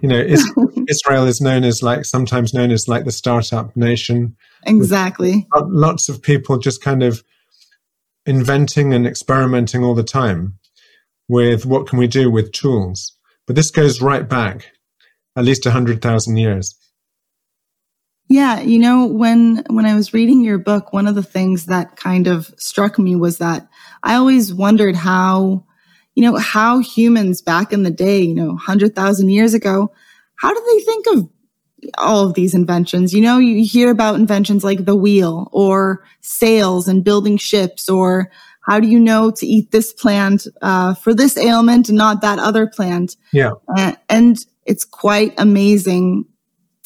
you 0.00 0.08
know, 0.08 0.20
Israel 0.88 1.26
is 1.26 1.40
known 1.40 1.64
as 1.64 1.82
like, 1.82 2.04
sometimes 2.04 2.54
known 2.54 2.70
as 2.70 2.88
like 2.88 3.04
the 3.04 3.12
startup 3.12 3.76
nation. 3.76 4.36
Exactly. 4.66 5.46
Lots 5.56 6.08
of 6.08 6.22
people 6.22 6.58
just 6.58 6.82
kind 6.82 7.02
of 7.02 7.22
inventing 8.26 8.92
and 8.92 9.06
experimenting 9.06 9.82
all 9.82 9.94
the 9.94 10.04
time 10.04 10.58
with 11.28 11.66
what 11.66 11.86
can 11.86 11.98
we 11.98 12.06
do 12.06 12.30
with 12.30 12.52
tools. 12.52 13.16
But 13.46 13.56
this 13.56 13.70
goes 13.70 14.02
right 14.02 14.28
back 14.28 14.70
at 15.36 15.44
least 15.44 15.64
100,000 15.64 16.36
years. 16.36 16.77
Yeah, 18.28 18.60
you 18.60 18.78
know, 18.78 19.06
when 19.06 19.64
when 19.70 19.86
I 19.86 19.94
was 19.94 20.12
reading 20.12 20.42
your 20.42 20.58
book, 20.58 20.92
one 20.92 21.06
of 21.06 21.14
the 21.14 21.22
things 21.22 21.66
that 21.66 21.96
kind 21.96 22.26
of 22.26 22.52
struck 22.58 22.98
me 22.98 23.16
was 23.16 23.38
that 23.38 23.66
I 24.02 24.14
always 24.14 24.52
wondered 24.52 24.96
how, 24.96 25.64
you 26.14 26.22
know, 26.22 26.36
how 26.36 26.80
humans 26.80 27.40
back 27.40 27.72
in 27.72 27.84
the 27.84 27.90
day, 27.90 28.20
you 28.20 28.34
know, 28.34 28.48
100,000 28.48 29.30
years 29.30 29.54
ago, 29.54 29.92
how 30.36 30.52
did 30.52 30.62
they 30.62 30.80
think 30.84 31.06
of 31.06 31.30
all 31.96 32.26
of 32.26 32.34
these 32.34 32.54
inventions? 32.54 33.14
You 33.14 33.22
know, 33.22 33.38
you 33.38 33.64
hear 33.64 33.90
about 33.90 34.16
inventions 34.16 34.62
like 34.62 34.84
the 34.84 34.96
wheel 34.96 35.48
or 35.52 36.04
sails 36.20 36.86
and 36.86 37.04
building 37.04 37.38
ships 37.38 37.88
or 37.88 38.30
how 38.68 38.78
do 38.78 38.86
you 38.86 39.00
know 39.00 39.30
to 39.30 39.46
eat 39.46 39.70
this 39.70 39.94
plant 39.94 40.46
uh, 40.60 40.92
for 40.92 41.14
this 41.14 41.38
ailment 41.38 41.88
and 41.88 41.96
not 41.96 42.20
that 42.20 42.38
other 42.38 42.66
plant? 42.66 43.16
Yeah, 43.32 43.52
uh, 43.74 43.94
and 44.10 44.36
it's 44.66 44.84
quite 44.84 45.32
amazing 45.38 46.26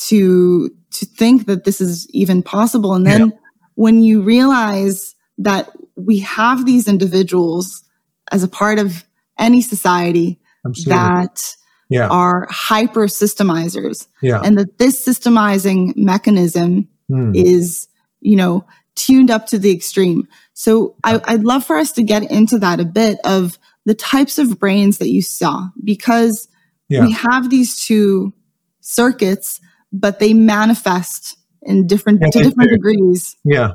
to 0.06 0.70
to 0.94 1.06
think 1.06 1.46
that 1.46 1.64
this 1.64 1.80
is 1.80 2.08
even 2.10 2.42
possible. 2.42 2.94
And 2.94 3.06
then 3.06 3.28
yeah. 3.28 3.36
when 3.74 4.02
you 4.02 4.22
realize 4.22 5.14
that 5.38 5.70
we 5.96 6.20
have 6.20 6.66
these 6.66 6.88
individuals 6.88 7.84
as 8.30 8.42
a 8.42 8.48
part 8.48 8.78
of 8.78 9.04
any 9.38 9.60
society 9.60 10.40
Absolutely. 10.66 10.92
that 10.92 11.56
yeah. 11.88 12.08
are 12.08 12.46
hyper 12.50 13.06
systemizers, 13.06 14.06
yeah. 14.22 14.40
and 14.42 14.58
that 14.58 14.78
this 14.78 15.04
systemizing 15.06 15.94
mechanism 15.96 16.88
mm. 17.10 17.36
is, 17.36 17.88
you 18.20 18.36
know, 18.36 18.64
tuned 18.94 19.30
up 19.30 19.46
to 19.46 19.58
the 19.58 19.70
extreme. 19.70 20.26
So 20.54 20.96
I, 21.04 21.20
I'd 21.24 21.44
love 21.44 21.64
for 21.64 21.76
us 21.76 21.92
to 21.92 22.02
get 22.02 22.30
into 22.30 22.58
that 22.58 22.80
a 22.80 22.84
bit 22.84 23.18
of 23.24 23.58
the 23.84 23.94
types 23.94 24.38
of 24.38 24.58
brains 24.58 24.98
that 24.98 25.08
you 25.08 25.22
saw 25.22 25.68
because 25.82 26.48
yeah. 26.88 27.02
we 27.04 27.12
have 27.12 27.50
these 27.50 27.84
two 27.84 28.32
circuits 28.80 29.60
but 29.92 30.18
they 30.18 30.34
manifest 30.34 31.36
in 31.62 31.86
different 31.86 32.20
yeah, 32.20 32.30
to 32.30 32.38
different 32.38 32.70
do. 32.70 32.76
degrees. 32.76 33.36
Yeah, 33.44 33.72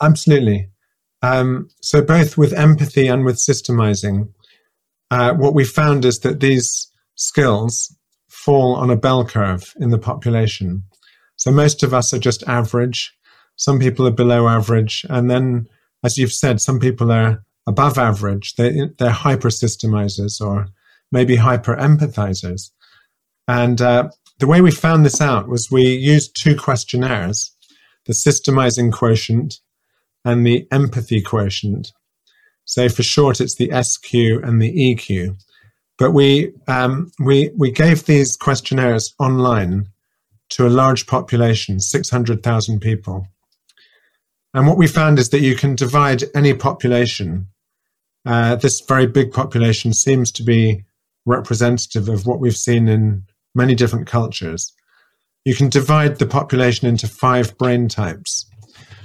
absolutely. 0.00 0.70
Um, 1.22 1.68
so 1.80 2.02
both 2.02 2.38
with 2.38 2.52
empathy 2.52 3.08
and 3.08 3.24
with 3.24 3.36
systemizing, 3.36 4.28
uh, 5.10 5.34
what 5.34 5.54
we 5.54 5.64
found 5.64 6.04
is 6.04 6.20
that 6.20 6.40
these 6.40 6.90
skills 7.14 7.94
fall 8.28 8.74
on 8.76 8.90
a 8.90 8.96
bell 8.96 9.24
curve 9.24 9.74
in 9.80 9.90
the 9.90 9.98
population. 9.98 10.84
So 11.36 11.50
most 11.50 11.82
of 11.82 11.92
us 11.92 12.12
are 12.14 12.18
just 12.18 12.42
average. 12.44 13.12
Some 13.56 13.78
people 13.78 14.06
are 14.06 14.12
below 14.12 14.48
average, 14.48 15.04
and 15.08 15.30
then, 15.30 15.66
as 16.04 16.18
you've 16.18 16.32
said, 16.32 16.60
some 16.60 16.78
people 16.78 17.10
are 17.10 17.42
above 17.66 17.98
average. 17.98 18.54
They, 18.54 18.90
they're 18.98 19.10
hyper 19.10 19.48
systemizers 19.48 20.40
or 20.40 20.68
maybe 21.10 21.36
hyper 21.36 21.76
empathizers. 21.76 22.70
And 23.48 23.80
uh, 23.80 24.10
the 24.38 24.46
way 24.46 24.60
we 24.60 24.70
found 24.70 25.04
this 25.04 25.20
out 25.20 25.48
was 25.48 25.70
we 25.70 25.86
used 25.86 26.36
two 26.40 26.56
questionnaires 26.56 27.52
the 28.06 28.12
systemizing 28.12 28.92
quotient 28.92 29.58
and 30.24 30.46
the 30.46 30.68
empathy 30.70 31.20
quotient. 31.20 31.92
So 32.64 32.88
for 32.88 33.02
short, 33.02 33.40
it's 33.40 33.56
the 33.56 33.70
SQ 33.82 34.14
and 34.44 34.62
the 34.62 34.72
EQ. 34.72 35.36
But 35.98 36.12
we, 36.12 36.52
um, 36.68 37.10
we, 37.18 37.50
we 37.56 37.70
gave 37.72 38.04
these 38.04 38.36
questionnaires 38.36 39.14
online 39.18 39.88
to 40.50 40.66
a 40.66 40.70
large 40.70 41.06
population, 41.06 41.80
600,000 41.80 42.80
people. 42.80 43.26
And 44.54 44.66
what 44.66 44.78
we 44.78 44.86
found 44.86 45.18
is 45.18 45.30
that 45.30 45.40
you 45.40 45.56
can 45.56 45.74
divide 45.74 46.24
any 46.34 46.54
population. 46.54 47.48
Uh, 48.24 48.56
this 48.56 48.80
very 48.80 49.06
big 49.06 49.32
population 49.32 49.92
seems 49.92 50.30
to 50.32 50.42
be 50.42 50.84
representative 51.24 52.08
of 52.08 52.26
what 52.26 52.40
we've 52.40 52.56
seen 52.56 52.88
in 52.88 53.24
many 53.56 53.74
different 53.74 54.06
cultures, 54.06 54.72
you 55.44 55.54
can 55.54 55.68
divide 55.68 56.18
the 56.18 56.26
population 56.26 56.86
into 56.86 57.08
five 57.08 57.56
brain 57.58 57.88
types. 57.88 58.48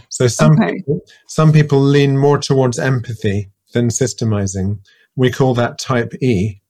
So 0.10 0.28
some 0.28 0.54
okay. 0.54 0.74
people, 0.74 1.02
some 1.28 1.52
people 1.54 1.80
lean 1.80 2.18
more 2.18 2.38
towards 2.38 2.78
empathy 2.78 3.50
than 3.74 3.88
systemizing. 3.88 4.80
We 5.16 5.32
call 5.32 5.54
that 5.54 5.80
type 5.80 6.14
E. 6.22 6.62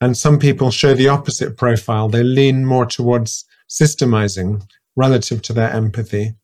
And 0.00 0.16
some 0.16 0.38
people 0.38 0.70
show 0.70 0.94
the 0.94 1.08
opposite 1.08 1.56
profile. 1.56 2.08
They 2.08 2.22
lean 2.22 2.64
more 2.64 2.86
towards 2.86 3.44
systemizing 3.68 4.62
relative 4.96 5.42
to 5.42 5.52
their 5.52 5.70
empathy. 5.70 6.34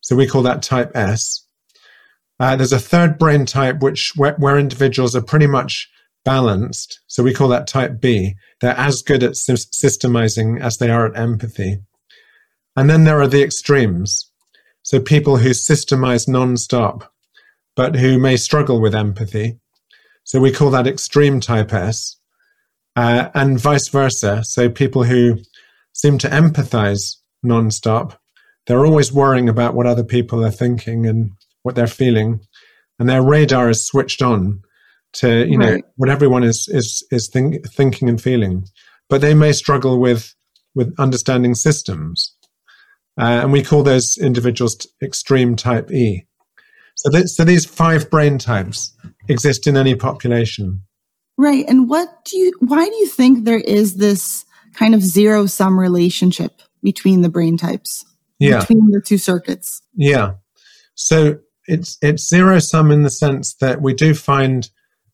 So 0.00 0.16
we 0.16 0.26
call 0.26 0.42
that 0.42 0.62
type 0.62 0.92
S. 0.94 1.46
Uh, 2.40 2.56
there's 2.56 2.72
a 2.72 2.78
third 2.78 3.18
brain 3.18 3.44
type 3.44 3.80
which 3.80 4.12
where, 4.16 4.34
where 4.34 4.58
individuals 4.58 5.14
are 5.14 5.22
pretty 5.22 5.46
much 5.46 5.90
balanced. 6.24 7.00
So 7.06 7.22
we 7.22 7.34
call 7.34 7.48
that 7.48 7.66
type 7.66 8.00
B. 8.00 8.34
They're 8.60 8.76
as 8.76 9.02
good 9.02 9.22
at 9.22 9.32
systemizing 9.32 10.60
as 10.60 10.78
they 10.78 10.90
are 10.90 11.06
at 11.06 11.16
empathy. 11.16 11.78
And 12.76 12.88
then 12.88 13.04
there 13.04 13.20
are 13.20 13.26
the 13.26 13.42
extremes. 13.42 14.30
So 14.82 15.00
people 15.00 15.38
who 15.38 15.50
systemize 15.50 16.28
nonstop, 16.28 17.06
but 17.76 17.96
who 17.96 18.18
may 18.18 18.36
struggle 18.36 18.80
with 18.80 18.94
empathy. 18.94 19.58
So 20.24 20.40
we 20.40 20.52
call 20.52 20.70
that 20.70 20.86
extreme 20.86 21.40
type 21.40 21.72
S. 21.72 22.16
Uh, 22.94 23.30
and 23.34 23.58
vice 23.58 23.88
versa. 23.88 24.44
So 24.44 24.68
people 24.68 25.04
who 25.04 25.38
seem 25.92 26.18
to 26.18 26.28
empathize 26.28 27.16
nonstop, 27.44 28.16
they're 28.66 28.84
always 28.86 29.12
worrying 29.12 29.48
about 29.48 29.74
what 29.74 29.86
other 29.86 30.04
people 30.04 30.44
are 30.44 30.50
thinking 30.50 31.06
and 31.06 31.32
what 31.62 31.74
they're 31.74 31.86
feeling. 31.86 32.40
And 32.98 33.08
their 33.08 33.22
radar 33.22 33.70
is 33.70 33.86
switched 33.86 34.22
on 34.22 34.62
to 35.14 35.46
you 35.46 35.58
know 35.58 35.80
what 35.96 36.10
everyone 36.10 36.44
is 36.44 36.68
is 36.68 37.06
is 37.10 37.28
think, 37.28 37.66
thinking 37.70 38.08
and 38.08 38.20
feeling, 38.20 38.64
but 39.08 39.20
they 39.20 39.34
may 39.34 39.52
struggle 39.52 40.00
with 40.00 40.34
with 40.74 40.94
understanding 40.98 41.54
systems, 41.54 42.34
uh, 43.20 43.40
and 43.42 43.52
we 43.52 43.62
call 43.62 43.82
those 43.82 44.16
individuals 44.16 44.86
extreme 45.02 45.56
type 45.56 45.90
E. 45.90 46.26
So, 46.96 47.10
th- 47.10 47.26
so 47.26 47.44
these 47.44 47.64
five 47.64 48.10
brain 48.10 48.38
types 48.38 48.96
exist 49.28 49.66
in 49.66 49.76
any 49.76 49.94
population. 49.94 50.82
Right. 51.36 51.64
And 51.66 51.88
what 51.88 52.24
do 52.24 52.36
you, 52.38 52.52
why 52.60 52.88
do 52.88 52.94
you 52.94 53.06
think 53.06 53.44
there 53.44 53.58
is 53.58 53.96
this 53.96 54.44
kind 54.74 54.94
of 54.94 55.02
zero 55.02 55.46
sum 55.46 55.78
relationship 55.78 56.62
between 56.82 57.22
the 57.22 57.28
brain 57.28 57.56
types? 57.56 58.04
Yeah. 58.38 58.60
Between 58.60 58.90
the 58.90 59.00
two 59.00 59.18
circuits? 59.18 59.82
Yeah. 59.94 60.34
So 60.94 61.38
it's, 61.66 61.96
it's 62.02 62.28
zero 62.28 62.58
sum 62.58 62.90
in 62.90 63.02
the 63.02 63.10
sense 63.10 63.54
that 63.54 63.80
we 63.80 63.94
do 63.94 64.14
find 64.14 64.68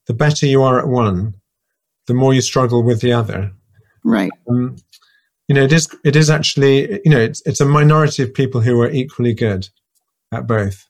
the 0.09 0.13
better 0.15 0.47
you 0.47 0.63
are 0.63 0.79
at 0.79 0.87
one, 0.87 1.35
the 2.07 2.15
more 2.15 2.33
you 2.33 2.41
struggle 2.41 2.81
with 2.81 2.99
the 2.99 3.13
other. 3.13 3.51
Right. 4.03 4.31
Um, 4.49 4.77
you 5.47 5.53
know, 5.53 5.61
it 5.61 5.71
is, 5.71 5.87
it 6.03 6.15
is 6.15 6.31
actually, 6.31 6.99
you 7.05 7.11
know, 7.11 7.19
it's, 7.19 7.43
it's 7.45 7.61
a 7.61 7.65
minority 7.65 8.23
of 8.23 8.33
people 8.33 8.61
who 8.61 8.81
are 8.81 8.89
equally 8.89 9.35
good 9.35 9.69
at 10.31 10.47
both. 10.47 10.87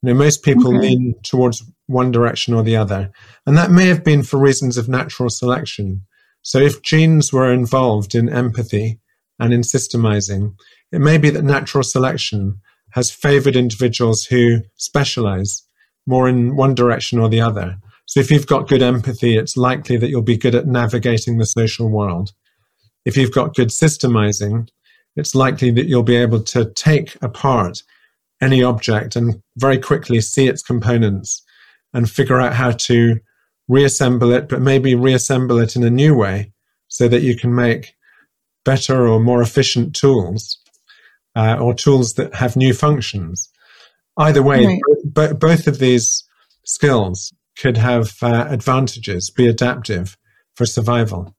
You 0.00 0.10
know, 0.10 0.14
most 0.14 0.44
people 0.44 0.68
okay. 0.68 0.86
lean 0.86 1.14
towards 1.24 1.64
one 1.86 2.12
direction 2.12 2.54
or 2.54 2.62
the 2.62 2.76
other. 2.76 3.10
And 3.44 3.58
that 3.58 3.72
may 3.72 3.86
have 3.86 4.04
been 4.04 4.22
for 4.22 4.38
reasons 4.38 4.78
of 4.78 4.88
natural 4.88 5.30
selection. 5.30 6.02
So 6.42 6.60
if 6.60 6.80
genes 6.80 7.32
were 7.32 7.52
involved 7.52 8.14
in 8.14 8.28
empathy 8.28 9.00
and 9.40 9.52
in 9.52 9.62
systemizing, 9.62 10.54
it 10.92 11.00
may 11.00 11.18
be 11.18 11.30
that 11.30 11.42
natural 11.42 11.82
selection 11.82 12.60
has 12.90 13.10
favored 13.10 13.56
individuals 13.56 14.26
who 14.26 14.60
specialize 14.76 15.66
more 16.06 16.28
in 16.28 16.54
one 16.54 16.76
direction 16.76 17.18
or 17.18 17.28
the 17.28 17.40
other. 17.40 17.78
So 18.06 18.20
if 18.20 18.30
you've 18.30 18.46
got 18.46 18.68
good 18.68 18.82
empathy, 18.82 19.36
it's 19.36 19.56
likely 19.56 19.96
that 19.96 20.08
you'll 20.08 20.22
be 20.22 20.36
good 20.36 20.54
at 20.54 20.66
navigating 20.66 21.38
the 21.38 21.46
social 21.46 21.88
world. 21.88 22.32
If 23.04 23.16
you've 23.16 23.32
got 23.32 23.54
good 23.54 23.68
systemizing, 23.68 24.68
it's 25.16 25.34
likely 25.34 25.70
that 25.72 25.86
you'll 25.86 26.02
be 26.02 26.16
able 26.16 26.42
to 26.42 26.66
take 26.72 27.16
apart 27.22 27.82
any 28.40 28.62
object 28.62 29.16
and 29.16 29.42
very 29.56 29.78
quickly 29.78 30.20
see 30.20 30.48
its 30.48 30.62
components 30.62 31.42
and 31.92 32.10
figure 32.10 32.40
out 32.40 32.54
how 32.54 32.72
to 32.72 33.20
reassemble 33.68 34.32
it, 34.32 34.48
but 34.48 34.60
maybe 34.60 34.94
reassemble 34.94 35.58
it 35.58 35.76
in 35.76 35.84
a 35.84 35.90
new 35.90 36.14
way 36.14 36.52
so 36.88 37.08
that 37.08 37.22
you 37.22 37.36
can 37.36 37.54
make 37.54 37.94
better 38.64 39.06
or 39.06 39.20
more 39.20 39.40
efficient 39.42 39.94
tools 39.94 40.58
uh, 41.36 41.56
or 41.60 41.74
tools 41.74 42.14
that 42.14 42.34
have 42.34 42.56
new 42.56 42.74
functions. 42.74 43.48
Either 44.18 44.42
way, 44.42 44.64
right. 44.66 45.30
b- 45.30 45.36
both 45.36 45.66
of 45.66 45.78
these 45.78 46.24
skills 46.64 47.32
could 47.58 47.76
have 47.76 48.12
uh, 48.22 48.46
advantages, 48.48 49.30
be 49.30 49.46
adaptive 49.46 50.16
for 50.54 50.66
survival. 50.66 51.34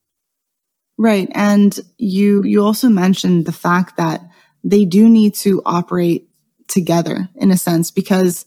Right, 0.98 1.29
and 1.34 1.77
you 1.98 2.43
you 2.43 2.63
also 2.63 2.88
mentioned 2.88 3.45
the 3.45 3.51
fact 3.51 3.98
that 3.98 4.22
they 4.63 4.86
do 4.86 5.10
need 5.10 5.36
to 5.36 5.62
operate 5.65 6.29
together 6.67 7.29
in 7.36 7.51
a 7.51 7.57
sense 7.57 7.91
because 7.91 8.45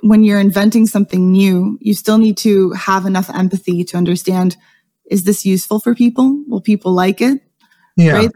when 0.00 0.24
you're 0.24 0.40
inventing 0.40 0.86
something 0.86 1.30
new, 1.30 1.78
you 1.80 1.94
still 1.94 2.18
need 2.18 2.36
to 2.38 2.72
have 2.72 3.06
enough 3.06 3.30
empathy 3.30 3.84
to 3.84 3.96
understand 3.96 4.56
is 5.10 5.24
this 5.24 5.44
useful 5.44 5.80
for 5.80 5.94
people? 5.94 6.42
Will 6.48 6.60
people 6.60 6.92
like 6.92 7.20
it? 7.20 7.42
Yeah. 7.96 8.12
Right? 8.12 8.30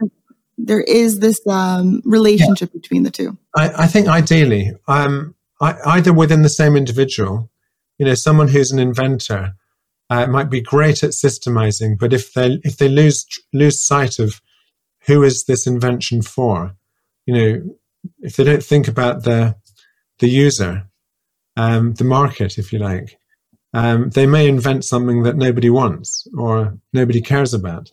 There 0.57 0.81
is 0.81 1.19
this 1.19 1.39
um, 1.47 2.01
relationship 2.05 2.69
yeah. 2.71 2.79
between 2.79 3.03
the 3.03 3.11
two. 3.11 3.37
I, 3.55 3.83
I 3.83 3.87
think 3.87 4.07
ideally, 4.07 4.71
um, 4.87 5.35
I, 5.61 5.75
either 5.85 6.13
within 6.13 6.41
the 6.41 6.49
same 6.49 6.75
individual, 6.75 7.49
you 7.99 8.05
know, 8.05 8.15
someone 8.15 8.47
who's 8.47 8.71
an 8.71 8.79
inventor 8.79 9.53
uh, 10.09 10.25
might 10.25 10.49
be 10.49 10.61
great 10.61 11.03
at 11.03 11.11
systemizing, 11.11 11.99
but 11.99 12.13
if 12.13 12.33
they 12.33 12.59
if 12.63 12.77
they 12.77 12.89
lose 12.89 13.25
lose 13.53 13.85
sight 13.85 14.17
of 14.17 14.41
who 15.05 15.21
is 15.21 15.45
this 15.45 15.67
invention 15.67 16.21
for, 16.21 16.75
you 17.25 17.33
know, 17.33 17.61
if 18.19 18.35
they 18.35 18.43
don't 18.43 18.63
think 18.63 18.87
about 18.87 19.23
the 19.23 19.55
the 20.19 20.29
user, 20.29 20.85
um, 21.57 21.93
the 21.93 22.03
market, 22.03 22.57
if 22.57 22.73
you 22.73 22.79
like, 22.79 23.19
um, 23.73 24.09
they 24.09 24.25
may 24.25 24.47
invent 24.47 24.85
something 24.85 25.23
that 25.23 25.37
nobody 25.37 25.69
wants 25.69 26.27
or 26.37 26.77
nobody 26.93 27.21
cares 27.21 27.53
about. 27.53 27.91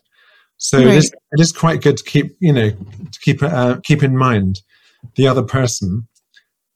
So 0.58 0.78
right. 0.78 0.86
it, 0.86 0.94
is, 0.96 1.12
it 1.32 1.40
is 1.40 1.52
quite 1.52 1.82
good 1.82 1.98
to 1.98 2.04
keep, 2.04 2.36
you 2.40 2.52
know, 2.52 2.70
to 2.70 3.20
keep 3.20 3.42
uh, 3.42 3.76
keep 3.82 4.02
in 4.02 4.16
mind 4.16 4.62
the 5.16 5.28
other 5.28 5.42
person. 5.42 6.08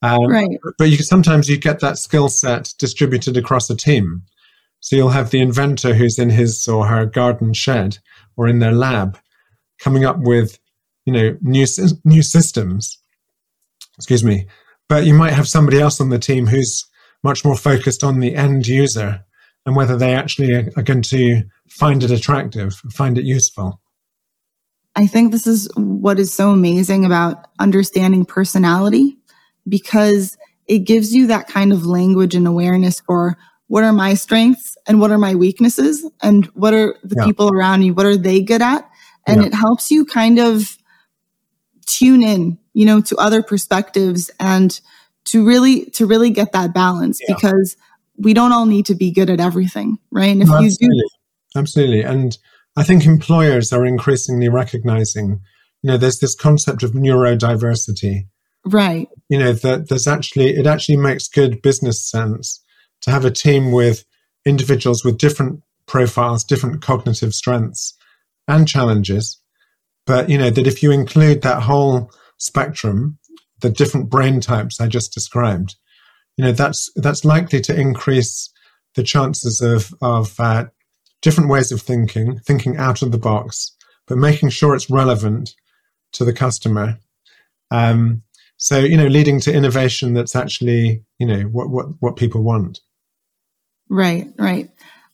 Um, 0.02 0.26
right. 0.26 0.48
But 0.78 0.88
you 0.88 0.96
sometimes 0.98 1.48
you 1.48 1.58
get 1.58 1.80
that 1.80 1.98
skill 1.98 2.28
set 2.28 2.72
distributed 2.78 3.36
across 3.36 3.68
a 3.68 3.76
team. 3.76 4.22
So 4.80 4.96
you'll 4.96 5.10
have 5.10 5.30
the 5.30 5.40
inventor 5.40 5.94
who's 5.94 6.18
in 6.18 6.30
his 6.30 6.66
or 6.66 6.86
her 6.86 7.04
garden 7.04 7.52
shed 7.52 7.98
or 8.36 8.48
in 8.48 8.60
their 8.60 8.72
lab, 8.72 9.18
coming 9.78 10.06
up 10.06 10.16
with, 10.18 10.58
you 11.04 11.12
know, 11.12 11.36
new 11.42 11.66
new 12.04 12.22
systems. 12.22 12.98
Excuse 13.96 14.24
me, 14.24 14.46
but 14.88 15.04
you 15.04 15.12
might 15.12 15.34
have 15.34 15.48
somebody 15.48 15.78
else 15.78 16.00
on 16.00 16.08
the 16.08 16.18
team 16.18 16.46
who's 16.46 16.86
much 17.22 17.44
more 17.44 17.56
focused 17.56 18.02
on 18.02 18.20
the 18.20 18.34
end 18.34 18.66
user 18.66 19.24
and 19.66 19.76
whether 19.76 19.96
they 19.96 20.14
actually 20.14 20.54
are, 20.54 20.70
are 20.76 20.82
going 20.82 21.02
to 21.02 21.42
find 21.68 22.02
it 22.02 22.10
attractive, 22.10 22.74
find 22.92 23.18
it 23.18 23.24
useful. 23.24 23.80
I 24.96 25.06
think 25.06 25.30
this 25.30 25.46
is 25.46 25.68
what 25.76 26.18
is 26.18 26.32
so 26.32 26.50
amazing 26.50 27.04
about 27.04 27.46
understanding 27.58 28.24
personality 28.24 29.16
because 29.70 30.36
it 30.66 30.80
gives 30.80 31.14
you 31.14 31.28
that 31.28 31.48
kind 31.48 31.72
of 31.72 31.86
language 31.86 32.34
and 32.34 32.46
awareness 32.46 33.00
for 33.00 33.38
what 33.68 33.84
are 33.84 33.92
my 33.92 34.14
strengths 34.14 34.76
and 34.86 35.00
what 35.00 35.10
are 35.10 35.18
my 35.18 35.34
weaknesses 35.34 36.04
and 36.22 36.46
what 36.48 36.74
are 36.74 36.96
the 37.02 37.16
yeah. 37.16 37.24
people 37.24 37.50
around 37.52 37.82
you, 37.82 37.94
what 37.94 38.06
are 38.06 38.16
they 38.16 38.42
good 38.42 38.60
at? 38.60 38.88
And 39.26 39.40
yeah. 39.40 39.46
it 39.46 39.54
helps 39.54 39.90
you 39.90 40.04
kind 40.04 40.38
of 40.38 40.76
tune 41.86 42.22
in 42.22 42.58
you 42.72 42.84
know, 42.84 43.00
to 43.00 43.16
other 43.16 43.42
perspectives 43.42 44.30
and 44.38 44.80
to 45.26 45.46
really, 45.46 45.86
to 45.86 46.06
really 46.06 46.30
get 46.30 46.52
that 46.52 46.72
balance 46.72 47.20
yeah. 47.20 47.34
because 47.34 47.76
we 48.16 48.34
don't 48.34 48.52
all 48.52 48.66
need 48.66 48.86
to 48.86 48.94
be 48.94 49.12
good 49.12 49.30
at 49.30 49.40
everything, 49.40 49.98
right? 50.10 50.30
And 50.30 50.42
if 50.42 50.48
no, 50.48 50.60
you 50.60 50.66
absolutely. 50.66 50.98
do. 50.98 51.58
Absolutely. 51.58 52.02
And 52.02 52.38
I 52.76 52.84
think 52.84 53.04
employers 53.04 53.72
are 53.72 53.84
increasingly 53.84 54.48
recognizing, 54.48 55.40
you 55.82 55.90
know, 55.90 55.96
there's 55.96 56.20
this 56.20 56.34
concept 56.34 56.82
of 56.82 56.92
neurodiversity. 56.92 58.28
Right. 58.64 59.08
You 59.30 59.38
know, 59.38 59.52
that 59.54 59.88
there's 59.88 60.06
actually, 60.06 60.56
it 60.56 60.66
actually 60.66 60.96
makes 60.96 61.28
good 61.28 61.62
business 61.62 62.04
sense 62.04 62.62
to 63.00 63.10
have 63.10 63.24
a 63.24 63.30
team 63.30 63.72
with 63.72 64.04
individuals 64.44 65.04
with 65.04 65.18
different 65.18 65.62
profiles, 65.86 66.44
different 66.44 66.82
cognitive 66.82 67.32
strengths 67.32 67.96
and 68.46 68.68
challenges. 68.68 69.40
But, 70.04 70.28
you 70.28 70.36
know, 70.36 70.50
that 70.50 70.66
if 70.66 70.82
you 70.82 70.90
include 70.90 71.40
that 71.42 71.62
whole 71.62 72.10
spectrum, 72.38 73.18
the 73.60 73.70
different 73.70 74.10
brain 74.10 74.40
types 74.40 74.80
I 74.80 74.88
just 74.88 75.14
described, 75.14 75.76
you 76.36 76.44
know, 76.44 76.52
that's 76.52 76.90
that's 76.96 77.24
likely 77.24 77.60
to 77.60 77.78
increase 77.78 78.52
the 78.94 79.02
chances 79.02 79.60
of 79.60 79.94
of 80.02 80.40
uh, 80.40 80.66
different 81.22 81.50
ways 81.50 81.70
of 81.70 81.82
thinking, 81.82 82.40
thinking 82.40 82.76
out 82.78 83.02
of 83.02 83.12
the 83.12 83.18
box, 83.18 83.76
but 84.06 84.18
making 84.18 84.50
sure 84.50 84.74
it's 84.74 84.90
relevant 84.90 85.54
to 86.12 86.24
the 86.24 86.32
customer. 86.32 86.98
Um, 87.70 88.22
so 88.60 88.78
you 88.78 88.96
know, 88.96 89.06
leading 89.06 89.40
to 89.40 89.52
innovation 89.52 90.12
that's 90.12 90.36
actually 90.36 91.02
you 91.18 91.26
know 91.26 91.42
what 91.44 91.70
what 91.70 91.86
what 92.00 92.16
people 92.16 92.42
want. 92.42 92.80
Right, 93.88 94.28
right. 94.38 94.70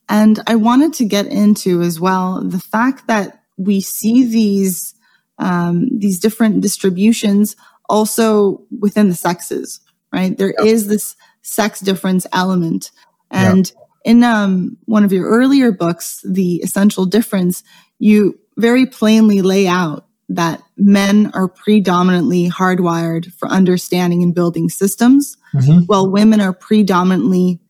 And 0.09 0.40
I 0.46 0.56
wanted 0.56 0.92
to 0.94 1.04
get 1.04 1.26
into 1.26 1.80
as 1.80 1.98
well 1.98 2.42
the 2.42 2.59
fact 2.59 3.06
that 3.06 3.42
we 3.56 3.80
see 3.80 4.26
these 4.26 4.94
um, 5.38 5.88
these 5.96 6.18
different 6.18 6.61
distributions 6.61 7.54
also 7.88 8.62
within 8.80 9.09
the 9.09 9.14
sexes, 9.14 9.80
right? 10.12 10.37
There 10.37 10.52
yep. 10.59 10.66
is 10.66 10.88
this 10.88 11.14
sex 11.42 11.78
difference 11.78 12.26
element. 12.32 12.90
And 13.30 13.68
yep. 13.68 13.87
in 14.04 14.24
um, 14.24 14.76
one 14.87 15.04
of 15.04 15.12
your 15.12 15.28
earlier 15.28 15.70
books, 15.70 16.20
The 16.24 16.56
Essential 16.56 17.06
Difference, 17.06 17.62
you 18.00 18.40
very 18.56 18.87
plainly 18.87 19.40
lay 19.42 19.68
out 19.68 20.06
that 20.28 20.62
men 20.76 21.30
are 21.34 21.48
predominantly 21.48 22.50
hardwired 22.50 23.32
for 23.34 23.48
understanding 23.48 24.22
and 24.22 24.34
building 24.34 24.68
systems, 24.68 25.36
mm-hmm. 25.54 25.80
while 25.86 26.10
women 26.10 26.40
are 26.40 26.52
predominantly 26.52 27.60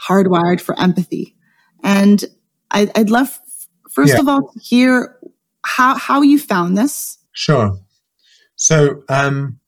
hardwired 0.00 0.60
for 0.60 0.78
empathy. 0.78 1.34
And 1.82 2.24
I, 2.70 2.90
would 2.96 3.10
love, 3.10 3.38
first 3.90 4.14
yeah. 4.14 4.20
of 4.20 4.28
all, 4.28 4.52
to 4.52 4.60
hear 4.60 5.18
how 5.64 5.96
how 5.96 6.22
you 6.22 6.38
found 6.38 6.76
this. 6.76 7.18
Sure. 7.32 7.78
So 8.56 9.02
um, 9.08 9.58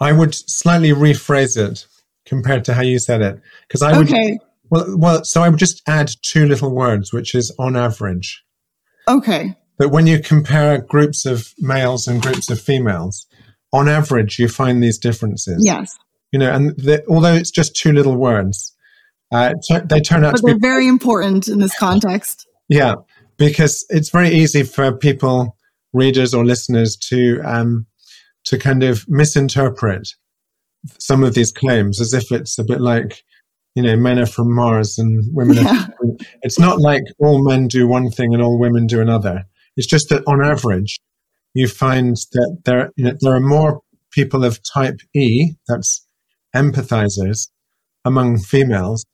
I 0.00 0.12
would 0.12 0.34
slightly 0.34 0.90
rephrase 0.90 1.56
it 1.56 1.86
compared 2.26 2.64
to 2.66 2.74
how 2.74 2.82
you 2.82 2.98
said 2.98 3.22
it 3.22 3.40
because 3.66 3.82
I 3.82 3.96
would. 3.96 4.08
Okay. 4.08 4.38
Well, 4.70 4.96
well, 4.96 5.24
so 5.24 5.42
I 5.42 5.48
would 5.48 5.58
just 5.58 5.82
add 5.86 6.10
two 6.22 6.46
little 6.46 6.74
words, 6.74 7.12
which 7.12 7.34
is 7.34 7.54
on 7.58 7.76
average. 7.76 8.42
Okay. 9.06 9.54
But 9.78 9.90
when 9.90 10.06
you 10.06 10.20
compare 10.20 10.80
groups 10.80 11.26
of 11.26 11.52
males 11.58 12.06
and 12.06 12.22
groups 12.22 12.50
of 12.50 12.60
females, 12.60 13.26
on 13.72 13.88
average, 13.88 14.38
you 14.38 14.48
find 14.48 14.82
these 14.82 14.98
differences. 14.98 15.62
Yes. 15.64 15.96
You 16.30 16.38
know, 16.38 16.52
and 16.52 16.76
the, 16.76 17.04
although 17.08 17.34
it's 17.34 17.50
just 17.50 17.74
two 17.74 17.92
little 17.92 18.16
words, 18.16 18.74
uh, 19.32 19.54
they 19.84 20.00
turn 20.00 20.24
out 20.24 20.32
but 20.32 20.38
to 20.38 20.46
they're 20.46 20.54
be 20.54 20.60
very 20.60 20.86
important 20.86 21.48
in 21.48 21.58
this 21.58 21.76
context. 21.78 22.46
Yeah, 22.68 22.96
because 23.38 23.84
it's 23.88 24.10
very 24.10 24.28
easy 24.30 24.62
for 24.62 24.92
people, 24.92 25.56
readers 25.92 26.34
or 26.34 26.44
listeners, 26.44 26.96
to 27.08 27.40
um, 27.44 27.86
to 28.44 28.58
kind 28.58 28.82
of 28.82 29.04
misinterpret 29.08 30.08
some 30.98 31.22
of 31.22 31.34
these 31.34 31.52
claims 31.52 32.00
as 32.00 32.12
if 32.12 32.32
it's 32.32 32.58
a 32.58 32.64
bit 32.64 32.80
like, 32.80 33.22
you 33.74 33.82
know, 33.82 33.96
men 33.96 34.18
are 34.18 34.26
from 34.26 34.54
Mars 34.54 34.98
and 34.98 35.22
women 35.32 35.56
yeah. 35.56 35.86
are. 35.86 36.16
It's 36.42 36.58
not 36.58 36.80
like 36.80 37.04
all 37.18 37.42
men 37.42 37.68
do 37.68 37.86
one 37.86 38.10
thing 38.10 38.34
and 38.34 38.42
all 38.42 38.58
women 38.58 38.86
do 38.86 39.00
another. 39.00 39.44
It's 39.76 39.86
just 39.86 40.08
that 40.10 40.22
on 40.26 40.44
average, 40.44 41.00
you 41.54 41.68
find 41.68 42.16
that 42.32 42.58
there, 42.64 42.92
you 42.96 43.04
know, 43.04 43.16
there 43.20 43.34
are 43.34 43.40
more 43.40 43.80
people 44.10 44.44
of 44.44 44.60
type 44.62 45.00
E, 45.14 45.54
that's 45.68 46.06
empathizers, 46.54 47.48
among 48.04 48.38
females, 48.38 49.04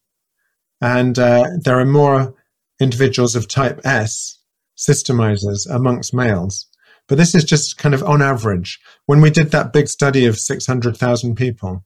and 0.81 1.19
uh, 1.19 1.45
there 1.65 1.79
are 1.79 1.85
more 1.85 2.35
individuals 2.81 3.35
of 3.35 3.49
type 3.49 3.81
S, 3.85 4.41
systemizers, 4.77 5.69
amongst 5.69 6.15
males. 6.15 6.67
But 7.09 7.19
this 7.19 7.35
is 7.35 7.45
just 7.45 7.79
kind 7.79 7.95
of 7.95 8.03
on 8.03 8.23
average. 8.23 8.79
When 9.07 9.21
we 9.21 9.31
did 9.31 9.51
that 9.51 9.73
big 9.73 9.89
study 9.89 10.27
of 10.27 10.39
600,000 10.39 11.35
people, 11.37 11.85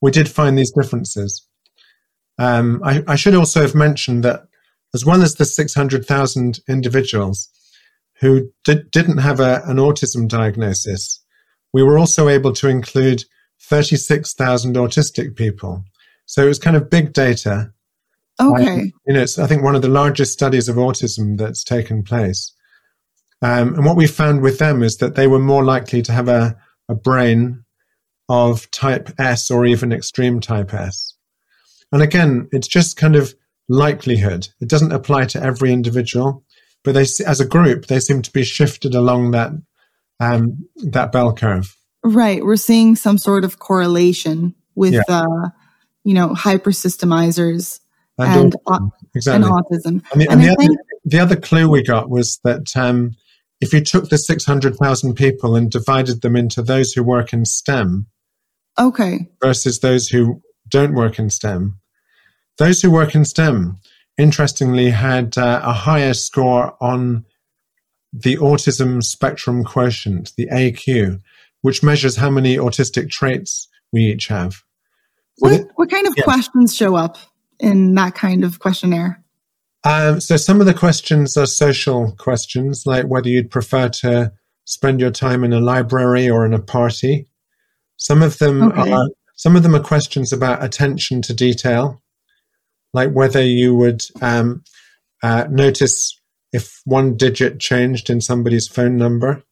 we 0.00 0.10
did 0.10 0.28
find 0.28 0.56
these 0.56 0.72
differences. 0.72 1.46
Um, 2.38 2.80
I, 2.84 3.02
I, 3.06 3.16
should 3.16 3.34
also 3.34 3.62
have 3.62 3.74
mentioned 3.74 4.24
that 4.24 4.42
as 4.92 5.04
well 5.04 5.22
as 5.22 5.34
the 5.34 5.44
600,000 5.44 6.60
individuals 6.68 7.48
who 8.20 8.50
did, 8.64 8.90
didn't 8.90 9.18
have 9.18 9.40
a, 9.40 9.62
an 9.66 9.76
autism 9.76 10.28
diagnosis, 10.28 11.22
we 11.72 11.82
were 11.82 11.98
also 11.98 12.28
able 12.28 12.52
to 12.52 12.68
include 12.68 13.24
36,000 13.60 14.76
autistic 14.76 15.36
people. 15.36 15.84
So 16.26 16.44
it 16.44 16.48
was 16.48 16.58
kind 16.58 16.76
of 16.76 16.90
big 16.90 17.12
data. 17.12 17.72
Okay. 18.40 18.68
Um, 18.68 18.92
you 19.06 19.14
know, 19.14 19.22
it's, 19.22 19.38
I 19.38 19.46
think 19.46 19.62
one 19.62 19.74
of 19.74 19.82
the 19.82 19.88
largest 19.88 20.32
studies 20.32 20.68
of 20.68 20.76
autism 20.76 21.36
that's 21.36 21.64
taken 21.64 22.02
place. 22.02 22.52
Um, 23.42 23.74
and 23.74 23.84
what 23.84 23.96
we 23.96 24.06
found 24.06 24.40
with 24.40 24.58
them 24.58 24.82
is 24.82 24.98
that 24.98 25.16
they 25.16 25.26
were 25.26 25.38
more 25.38 25.64
likely 25.64 26.02
to 26.02 26.12
have 26.12 26.28
a, 26.28 26.56
a 26.88 26.94
brain 26.94 27.64
of 28.28 28.70
type 28.70 29.10
S 29.18 29.50
or 29.50 29.66
even 29.66 29.92
extreme 29.92 30.40
type 30.40 30.72
S. 30.72 31.14
And 31.92 32.02
again, 32.02 32.48
it's 32.52 32.68
just 32.68 32.96
kind 32.96 33.16
of 33.16 33.34
likelihood. 33.68 34.48
It 34.60 34.68
doesn't 34.68 34.92
apply 34.92 35.26
to 35.26 35.42
every 35.42 35.72
individual, 35.72 36.42
but 36.84 36.92
they, 36.94 37.02
as 37.02 37.40
a 37.40 37.46
group, 37.46 37.86
they 37.86 37.98
seem 37.98 38.22
to 38.22 38.30
be 38.30 38.44
shifted 38.44 38.94
along 38.94 39.32
that 39.32 39.50
um, 40.20 40.68
that 40.76 41.10
bell 41.10 41.32
curve. 41.32 41.76
Right. 42.04 42.44
We're 42.44 42.56
seeing 42.56 42.96
some 42.96 43.18
sort 43.18 43.44
of 43.44 43.58
correlation 43.58 44.54
with, 44.74 44.92
yeah. 44.94 45.02
uh, 45.08 45.48
you 46.04 46.14
know, 46.14 46.28
hypersystemizers 46.30 47.80
and, 48.18 48.54
and, 48.66 48.90
exactly. 49.14 49.48
and 49.48 49.52
autism. 49.52 50.04
And, 50.12 50.20
the, 50.20 50.28
and, 50.30 50.42
the, 50.42 50.50
other, 50.50 50.74
the, 51.04 51.18
other, 51.18 51.36
clue 51.36 51.68
we 51.68 51.82
got 51.82 52.10
was 52.10 52.38
that 52.44 52.76
um, 52.76 53.12
if 53.60 53.72
you 53.72 53.80
took 53.80 54.10
the 54.10 54.18
600,000 54.18 55.14
people 55.14 55.56
and 55.56 55.70
divided 55.70 56.20
them 56.20 56.36
into 56.36 56.62
those 56.62 56.92
who 56.92 57.02
work 57.02 57.32
in 57.32 57.46
STEM 57.46 58.06
okay. 58.78 59.26
versus 59.42 59.80
those 59.80 60.08
who 60.08 60.42
don't 60.68 60.94
work 60.94 61.18
in 61.18 61.30
STEM, 61.30 61.80
those 62.58 62.82
who 62.82 62.90
work 62.90 63.14
in 63.14 63.24
STEM, 63.24 63.78
interestingly, 64.18 64.90
had 64.90 65.36
uh, 65.36 65.60
a 65.62 65.72
higher 65.72 66.14
score 66.14 66.76
on 66.80 67.24
the 68.12 68.36
autism 68.36 69.02
spectrum 69.02 69.64
quotient, 69.64 70.32
the 70.36 70.46
AQ, 70.48 71.20
which 71.62 71.82
measures 71.82 72.16
how 72.16 72.30
many 72.30 72.56
autistic 72.56 73.10
traits 73.10 73.68
we 73.92 74.02
each 74.02 74.28
have. 74.28 74.62
What, 75.38 75.62
what 75.74 75.90
kind 75.90 76.06
of 76.06 76.14
questions 76.22 76.76
show 76.76 76.94
up 76.94 77.16
in 77.58 77.94
that 77.94 78.14
kind 78.14 78.44
of 78.44 78.60
questionnaire? 78.60 79.24
Um, 79.82 80.20
so 80.20 80.36
some 80.36 80.60
of 80.60 80.66
the 80.66 80.74
questions 80.74 81.36
are 81.36 81.46
social 81.46 82.12
questions, 82.12 82.84
like 82.86 83.06
whether 83.06 83.28
you'd 83.28 83.50
prefer 83.50 83.88
to 83.88 84.32
spend 84.64 85.00
your 85.00 85.10
time 85.10 85.44
in 85.44 85.52
a 85.52 85.60
library 85.60 86.28
or 86.30 86.46
in 86.46 86.54
a 86.54 86.60
party. 86.60 87.28
Some 87.96 88.22
of 88.22 88.38
them 88.38 88.62
okay. 88.62 88.92
are 88.92 89.08
some 89.36 89.56
of 89.56 89.62
them 89.62 89.74
are 89.74 89.82
questions 89.82 90.32
about 90.32 90.62
attention 90.62 91.20
to 91.22 91.34
detail, 91.34 92.00
like 92.94 93.12
whether 93.12 93.42
you 93.42 93.74
would 93.74 94.04
um, 94.22 94.64
uh, 95.22 95.46
notice 95.50 96.18
if 96.52 96.80
one 96.84 97.16
digit 97.16 97.60
changed 97.60 98.08
in 98.08 98.20
somebody's 98.20 98.68
phone 98.68 98.96
number. 98.96 99.42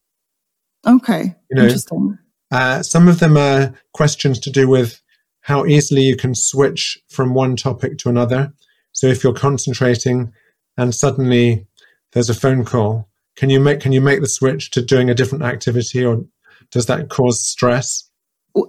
Okay, 0.87 1.35
you 1.51 1.57
know, 1.57 1.63
interesting. 1.63 2.17
Uh, 2.51 2.81
some 2.81 3.07
of 3.07 3.19
them 3.19 3.37
are 3.37 3.73
questions 3.93 4.39
to 4.39 4.49
do 4.49 4.67
with 4.67 5.01
how 5.41 5.65
easily 5.65 6.01
you 6.01 6.15
can 6.15 6.33
switch 6.33 6.97
from 7.09 7.33
one 7.33 7.55
topic 7.55 7.97
to 7.99 8.09
another. 8.09 8.53
So 8.93 9.07
if 9.07 9.23
you're 9.23 9.33
concentrating 9.33 10.31
and 10.77 10.95
suddenly 10.95 11.67
there's 12.13 12.29
a 12.29 12.33
phone 12.33 12.63
call, 12.63 13.09
can 13.35 13.49
you 13.49 13.59
make 13.59 13.79
can 13.79 13.91
you 13.91 14.01
make 14.01 14.21
the 14.21 14.27
switch 14.27 14.71
to 14.71 14.81
doing 14.81 15.09
a 15.09 15.15
different 15.15 15.43
activity, 15.43 16.05
or 16.05 16.25
does 16.71 16.85
that 16.85 17.09
cause 17.09 17.41
stress? 17.41 18.09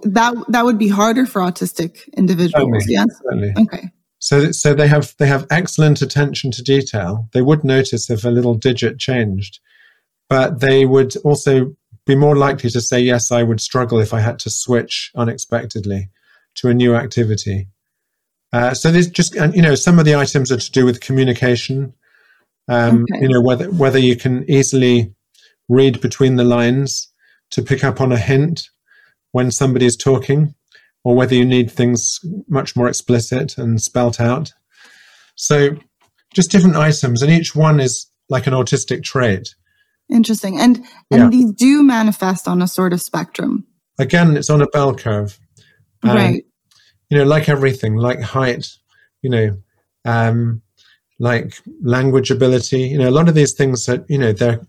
That 0.03 0.33
that 0.49 0.65
would 0.65 0.79
be 0.79 0.87
harder 0.87 1.25
for 1.25 1.41
autistic 1.41 2.11
individuals. 2.17 2.53
Certainly, 2.53 2.85
yes. 2.87 3.07
Certainly. 3.23 3.53
Okay. 3.59 3.89
So 4.25 4.51
so 4.51 4.73
they 4.73 4.87
have 4.87 5.13
they 5.19 5.27
have 5.27 5.45
excellent 5.51 6.01
attention 6.01 6.49
to 6.49 6.63
detail. 6.63 7.29
They 7.31 7.43
would 7.43 7.63
notice 7.63 8.09
if 8.09 8.25
a 8.25 8.31
little 8.31 8.55
digit 8.55 8.97
changed, 8.97 9.59
but 10.27 10.61
they 10.61 10.83
would 10.83 11.15
also 11.17 11.75
be 12.07 12.15
more 12.15 12.35
likely 12.35 12.71
to 12.71 12.81
say 12.81 12.99
yes. 12.99 13.31
I 13.31 13.43
would 13.43 13.61
struggle 13.61 13.99
if 13.99 14.15
I 14.15 14.21
had 14.21 14.39
to 14.39 14.49
switch 14.49 15.11
unexpectedly 15.15 16.09
to 16.55 16.69
a 16.69 16.73
new 16.73 16.95
activity. 16.95 17.67
Uh, 18.51 18.73
so 18.73 18.89
there's 18.89 19.11
just, 19.11 19.35
and 19.35 19.55
you 19.55 19.61
know, 19.61 19.75
some 19.75 19.99
of 19.99 20.05
the 20.05 20.15
items 20.15 20.51
are 20.51 20.57
to 20.57 20.71
do 20.71 20.85
with 20.85 21.01
communication. 21.01 21.93
Um, 22.67 23.03
okay. 23.03 23.21
You 23.21 23.29
know, 23.29 23.41
whether 23.41 23.69
whether 23.69 23.99
you 23.99 24.15
can 24.15 24.43
easily 24.49 25.13
read 25.69 26.01
between 26.01 26.35
the 26.35 26.43
lines 26.43 27.13
to 27.51 27.61
pick 27.61 27.83
up 27.83 28.01
on 28.01 28.11
a 28.11 28.17
hint 28.17 28.71
when 29.33 29.51
somebody 29.51 29.85
is 29.85 29.95
talking, 29.95 30.55
or 31.05 31.15
whether 31.15 31.33
you 31.33 31.45
need 31.45 31.71
things 31.71 32.19
much 32.49 32.75
more 32.75 32.89
explicit 32.89 33.57
and 33.57 33.81
spelt 33.81 34.19
out. 34.19 34.51
So, 35.35 35.77
just 36.33 36.51
different 36.51 36.75
items, 36.75 37.21
and 37.21 37.31
each 37.31 37.55
one 37.55 37.79
is 37.79 38.11
like 38.27 38.47
an 38.47 38.53
autistic 38.53 39.03
trait. 39.03 39.55
Interesting, 40.09 40.59
and 40.59 40.79
and 41.09 41.23
yeah. 41.23 41.29
these 41.29 41.53
do 41.53 41.81
manifest 41.81 42.45
on 42.45 42.61
a 42.61 42.67
sort 42.67 42.91
of 42.91 43.01
spectrum. 43.01 43.65
Again, 43.97 44.35
it's 44.35 44.49
on 44.49 44.61
a 44.61 44.67
bell 44.67 44.93
curve. 44.93 45.39
Um, 46.03 46.15
right 46.15 46.43
you 47.09 47.17
know, 47.17 47.23
like 47.23 47.49
everything, 47.49 47.95
like 47.95 48.21
height, 48.21 48.67
you 49.21 49.29
know, 49.29 49.57
um, 50.05 50.61
like 51.19 51.57
language 51.81 52.31
ability, 52.31 52.81
you 52.81 52.97
know, 52.97 53.09
a 53.09 53.11
lot 53.11 53.29
of 53.29 53.35
these 53.35 53.53
things 53.53 53.85
that, 53.85 54.05
you 54.09 54.17
know, 54.17 54.33
they're, 54.33 54.59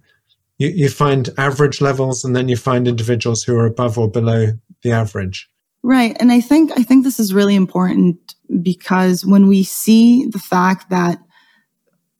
you, 0.59 0.68
you 0.68 0.88
find 0.88 1.31
average 1.38 1.81
levels 1.81 2.25
and 2.25 2.37
then 2.37 2.49
you 2.49 2.57
find 2.57 2.87
individuals 2.87 3.42
who 3.42 3.57
are 3.57 3.66
above 3.66 3.99
or 3.99 4.11
below 4.11 4.53
the 4.83 4.92
average. 4.92 5.49
Right. 5.87 6.16
And 6.18 6.33
I 6.33 6.40
think, 6.40 6.72
I 6.77 6.83
think 6.83 7.05
this 7.05 7.20
is 7.20 7.33
really 7.33 7.55
important 7.55 8.35
because 8.61 9.25
when 9.25 9.46
we 9.46 9.62
see 9.62 10.27
the 10.27 10.40
fact 10.40 10.90
that 10.90 11.20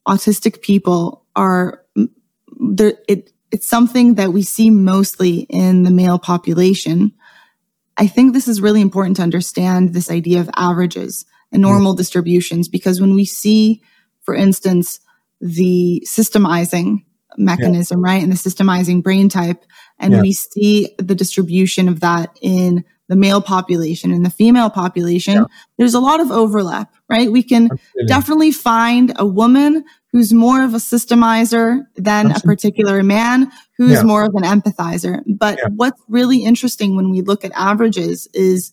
autistic 0.07 0.63
people 0.63 1.27
are, 1.35 1.83
there, 2.61 2.93
it, 3.09 3.33
it's 3.51 3.67
something 3.67 4.15
that 4.15 4.33
we 4.33 4.45
see 4.45 4.71
mostly 4.71 5.49
in 5.51 5.83
the 5.83 5.91
male 5.91 6.21
population. 6.21 7.11
I 7.97 8.07
think 8.07 8.35
this 8.35 8.47
is 8.47 8.61
really 8.61 8.81
important 8.81 9.17
to 9.17 9.25
understand 9.25 9.95
this 9.95 10.13
idea 10.13 10.39
of 10.39 10.49
averages 10.55 11.27
and 11.51 11.61
normal 11.61 11.95
mm. 11.95 11.97
distributions 11.97 12.69
because 12.69 13.01
when 13.01 13.17
we 13.17 13.25
see, 13.25 13.83
for 14.23 14.37
instance, 14.37 15.01
the 15.41 16.07
systemizing 16.07 16.99
mechanism, 17.37 18.05
yeah. 18.05 18.13
right, 18.13 18.23
and 18.23 18.31
the 18.31 18.37
systemizing 18.37 19.03
brain 19.03 19.29
type, 19.29 19.65
and 19.99 20.13
yeah. 20.13 20.21
we 20.21 20.33
see 20.33 20.95
the 20.99 21.17
distribution 21.17 21.89
of 21.89 21.99
that 21.99 22.31
in 22.41 22.85
the 23.09 23.17
male 23.17 23.41
population 23.41 24.13
and 24.13 24.25
the 24.25 24.31
female 24.31 24.71
population, 24.71 25.35
yeah. 25.35 25.45
there's 25.79 25.95
a 25.95 26.01
lot 26.01 26.21
of 26.21 26.31
overlap, 26.31 26.93
right? 27.09 27.31
We 27.31 27.43
can 27.43 27.65
Absolutely. 27.65 28.07
definitely 28.07 28.53
find 28.53 29.13
a 29.17 29.27
woman 29.27 29.85
who's 30.13 30.33
more 30.33 30.65
of 30.65 30.75
a 30.75 30.79
systemizer 30.79 31.87
than 31.97 32.27
Absolutely. 32.27 32.53
a 32.53 32.57
particular 32.57 33.03
man 33.03 33.51
who's 33.77 33.93
yeah. 33.93 34.03
more 34.03 34.25
of 34.25 34.35
an 34.35 34.43
empathizer. 34.43 35.23
But 35.27 35.59
yeah. 35.59 35.69
what's 35.75 36.01
really 36.09 36.45
interesting 36.45 36.97
when 36.97 37.11
we 37.11 37.21
look 37.21 37.45
at 37.45 37.53
averages 37.55 38.27
is 38.35 38.73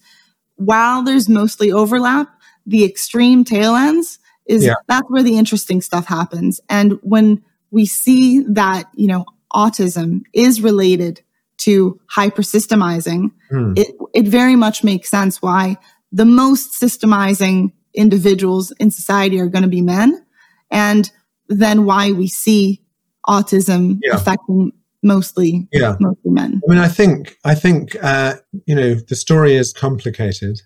while 0.56 1.04
there's 1.04 1.28
mostly 1.28 1.72
overlap, 1.72 2.30
the 2.66 2.86
extreme 2.86 3.44
tail 3.44 3.76
ends 3.76 4.20
is 4.46 4.70
that's 4.88 5.10
where 5.10 5.24
the 5.24 5.38
interesting 5.38 5.82
stuff 5.82 6.06
happens. 6.06 6.60
And 6.70 7.00
when 7.02 7.44
we 7.72 7.86
see 7.86 8.44
that, 8.50 8.86
you 8.94 9.08
know, 9.08 9.26
autism 9.54 10.22
is 10.34 10.62
related 10.62 11.22
to 11.58 12.00
hypersystemizing, 12.16 13.32
hmm. 13.54 13.74
it, 13.76 13.96
it 14.14 14.28
very 14.28 14.56
much 14.56 14.84
makes 14.84 15.10
sense 15.10 15.42
why 15.42 15.78
the 16.12 16.26
most 16.26 16.80
systemizing 16.80 17.72
individuals 17.94 18.72
in 18.80 18.92
society 18.92 19.40
are 19.40 19.48
going 19.48 19.64
to 19.64 19.70
be 19.70 19.82
men. 19.82 20.26
And 20.72 21.12
then 21.48 21.86
why 21.86 22.12
we 22.12 22.28
see 22.28 22.82
autism 23.28 24.00
yeah. 24.02 24.16
affecting 24.16 24.72
mostly 25.04 25.68
yeah. 25.72 25.96
mostly 26.00 26.32
men. 26.32 26.62
I 26.68 26.72
mean, 26.72 26.80
I 26.80 26.88
think 26.88 27.38
I 27.44 27.56
think 27.56 27.96
uh, 28.02 28.36
you 28.66 28.76
know 28.76 28.96
the 28.96 29.16
story 29.16 29.56
is 29.56 29.74
complicated. 29.74 30.62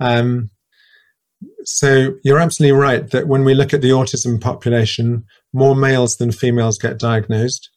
Um, 0.00 0.50
so 1.64 2.14
you're 2.24 2.38
absolutely 2.38 2.78
right 2.78 3.10
that 3.10 3.28
when 3.28 3.44
we 3.44 3.54
look 3.54 3.74
at 3.74 3.82
the 3.82 3.90
autism 3.90 4.40
population, 4.40 5.24
more 5.52 5.76
males 5.76 6.16
than 6.16 6.32
females 6.32 6.78
get 6.78 6.98
diagnosed. 6.98 7.70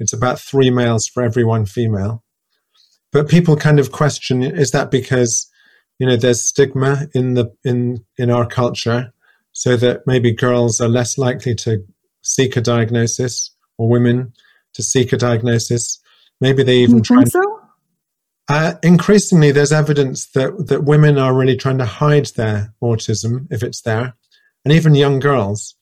It's 0.00 0.12
about 0.12 0.38
three 0.38 0.70
males 0.70 1.06
for 1.06 1.22
every 1.22 1.44
one 1.44 1.66
female. 1.66 2.22
But 3.12 3.28
people 3.28 3.56
kind 3.56 3.80
of 3.80 3.92
question: 3.92 4.42
Is 4.42 4.70
that 4.72 4.90
because 4.90 5.50
you 5.98 6.06
know, 6.06 6.16
there's 6.16 6.42
stigma 6.42 7.08
in 7.14 7.34
the 7.34 7.52
in 7.64 8.04
in 8.16 8.30
our 8.30 8.46
culture, 8.46 9.12
so 9.52 9.76
that 9.76 10.06
maybe 10.06 10.32
girls 10.32 10.80
are 10.80 10.88
less 10.88 11.18
likely 11.18 11.54
to 11.56 11.84
seek 12.22 12.56
a 12.56 12.60
diagnosis, 12.60 13.54
or 13.78 13.88
women 13.88 14.32
to 14.74 14.82
seek 14.82 15.12
a 15.12 15.16
diagnosis. 15.16 16.00
Maybe 16.40 16.62
they 16.62 16.78
even 16.78 16.98
you 16.98 17.02
try. 17.02 17.16
Think 17.18 17.32
so? 17.32 17.60
Uh, 18.48 18.74
increasingly, 18.82 19.50
there's 19.50 19.72
evidence 19.72 20.26
that 20.28 20.68
that 20.68 20.84
women 20.84 21.18
are 21.18 21.34
really 21.34 21.56
trying 21.56 21.78
to 21.78 21.84
hide 21.84 22.26
their 22.36 22.72
autism 22.82 23.46
if 23.50 23.62
it's 23.62 23.82
there, 23.82 24.14
and 24.64 24.72
even 24.72 24.94
young 24.94 25.18
girls, 25.18 25.74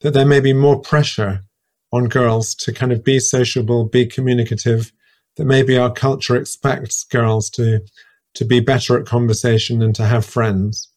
that 0.00 0.12
there 0.14 0.26
may 0.26 0.40
be 0.40 0.54
more 0.54 0.80
pressure 0.80 1.44
on 1.92 2.08
girls 2.08 2.54
to 2.54 2.72
kind 2.72 2.92
of 2.92 3.04
be 3.04 3.18
sociable, 3.18 3.84
be 3.84 4.06
communicative, 4.06 4.92
that 5.36 5.44
maybe 5.44 5.78
our 5.78 5.92
culture 5.92 6.36
expects 6.36 7.04
girls 7.04 7.50
to 7.50 7.80
to 8.34 8.44
be 8.44 8.60
better 8.60 8.98
at 8.98 9.06
conversation 9.06 9.82
and 9.82 9.94
to 9.96 10.04
have 10.04 10.24
friends. 10.24 10.88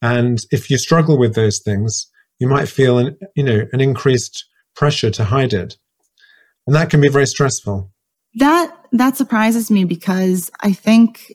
And 0.00 0.38
if 0.52 0.70
you 0.70 0.78
struggle 0.78 1.18
with 1.18 1.34
those 1.34 1.58
things, 1.58 2.10
you 2.38 2.46
might 2.46 2.68
feel 2.68 2.98
an 2.98 3.18
you 3.34 3.42
know 3.42 3.66
an 3.72 3.80
increased 3.80 4.44
pressure 4.76 5.10
to 5.10 5.24
hide 5.24 5.52
it, 5.52 5.76
and 6.66 6.74
that 6.74 6.90
can 6.90 7.00
be 7.00 7.08
very 7.08 7.26
stressful. 7.26 7.90
That 8.36 8.74
that 8.92 9.16
surprises 9.16 9.70
me 9.70 9.84
because 9.84 10.50
I 10.60 10.72
think 10.72 11.34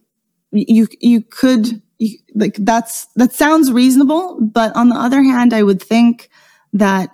you 0.52 0.88
you 1.00 1.22
could 1.22 1.82
you, 1.98 2.18
like 2.36 2.56
that's 2.60 3.08
that 3.16 3.34
sounds 3.34 3.72
reasonable, 3.72 4.40
but 4.42 4.76
on 4.76 4.90
the 4.90 4.96
other 4.96 5.24
hand, 5.24 5.54
I 5.54 5.64
would 5.64 5.82
think 5.82 6.30
that 6.74 7.10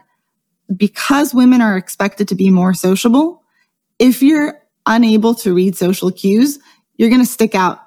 because 0.75 1.33
women 1.33 1.61
are 1.61 1.77
expected 1.77 2.27
to 2.29 2.35
be 2.35 2.49
more 2.49 2.73
sociable, 2.73 3.43
if 3.99 4.21
you're 4.21 4.59
unable 4.87 5.33
to 5.35 5.53
read 5.53 5.75
social 5.75 6.11
cues, 6.11 6.59
you're 6.97 7.09
going 7.09 7.21
to 7.21 7.27
stick 7.27 7.55
out. 7.55 7.79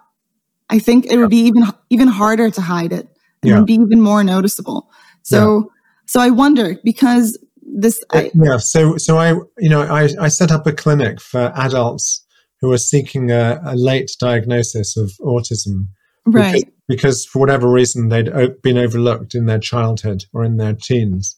I 0.70 0.78
think 0.78 1.06
it 1.06 1.16
would 1.16 1.30
be 1.30 1.40
even 1.46 1.64
even 1.90 2.08
harder 2.08 2.50
to 2.50 2.60
hide 2.60 2.92
it. 2.92 3.08
It 3.42 3.48
Yeah. 3.48 3.58
would 3.58 3.66
be 3.66 3.74
even 3.74 4.00
more 4.00 4.22
noticeable. 4.24 4.90
So 5.22 5.70
so 6.06 6.20
I 6.20 6.30
wonder 6.30 6.76
because 6.84 7.38
this 7.62 8.02
I, 8.12 8.30
yeah. 8.34 8.58
So 8.58 8.96
so 8.96 9.18
I 9.18 9.32
you 9.58 9.68
know 9.68 9.82
I 9.82 10.08
I 10.20 10.28
set 10.28 10.50
up 10.50 10.66
a 10.66 10.72
clinic 10.72 11.20
for 11.20 11.52
adults 11.54 12.24
who 12.60 12.72
are 12.72 12.78
seeking 12.78 13.30
a, 13.30 13.60
a 13.64 13.76
late 13.76 14.10
diagnosis 14.18 14.96
of 14.96 15.12
autism 15.20 15.86
right 16.26 16.52
because, 16.52 16.64
because 16.88 17.26
for 17.26 17.38
whatever 17.38 17.70
reason 17.70 18.08
they'd 18.08 18.28
o- 18.28 18.54
been 18.62 18.76
overlooked 18.76 19.34
in 19.34 19.46
their 19.46 19.60
childhood 19.60 20.24
or 20.34 20.44
in 20.44 20.56
their 20.56 20.74
teens, 20.74 21.36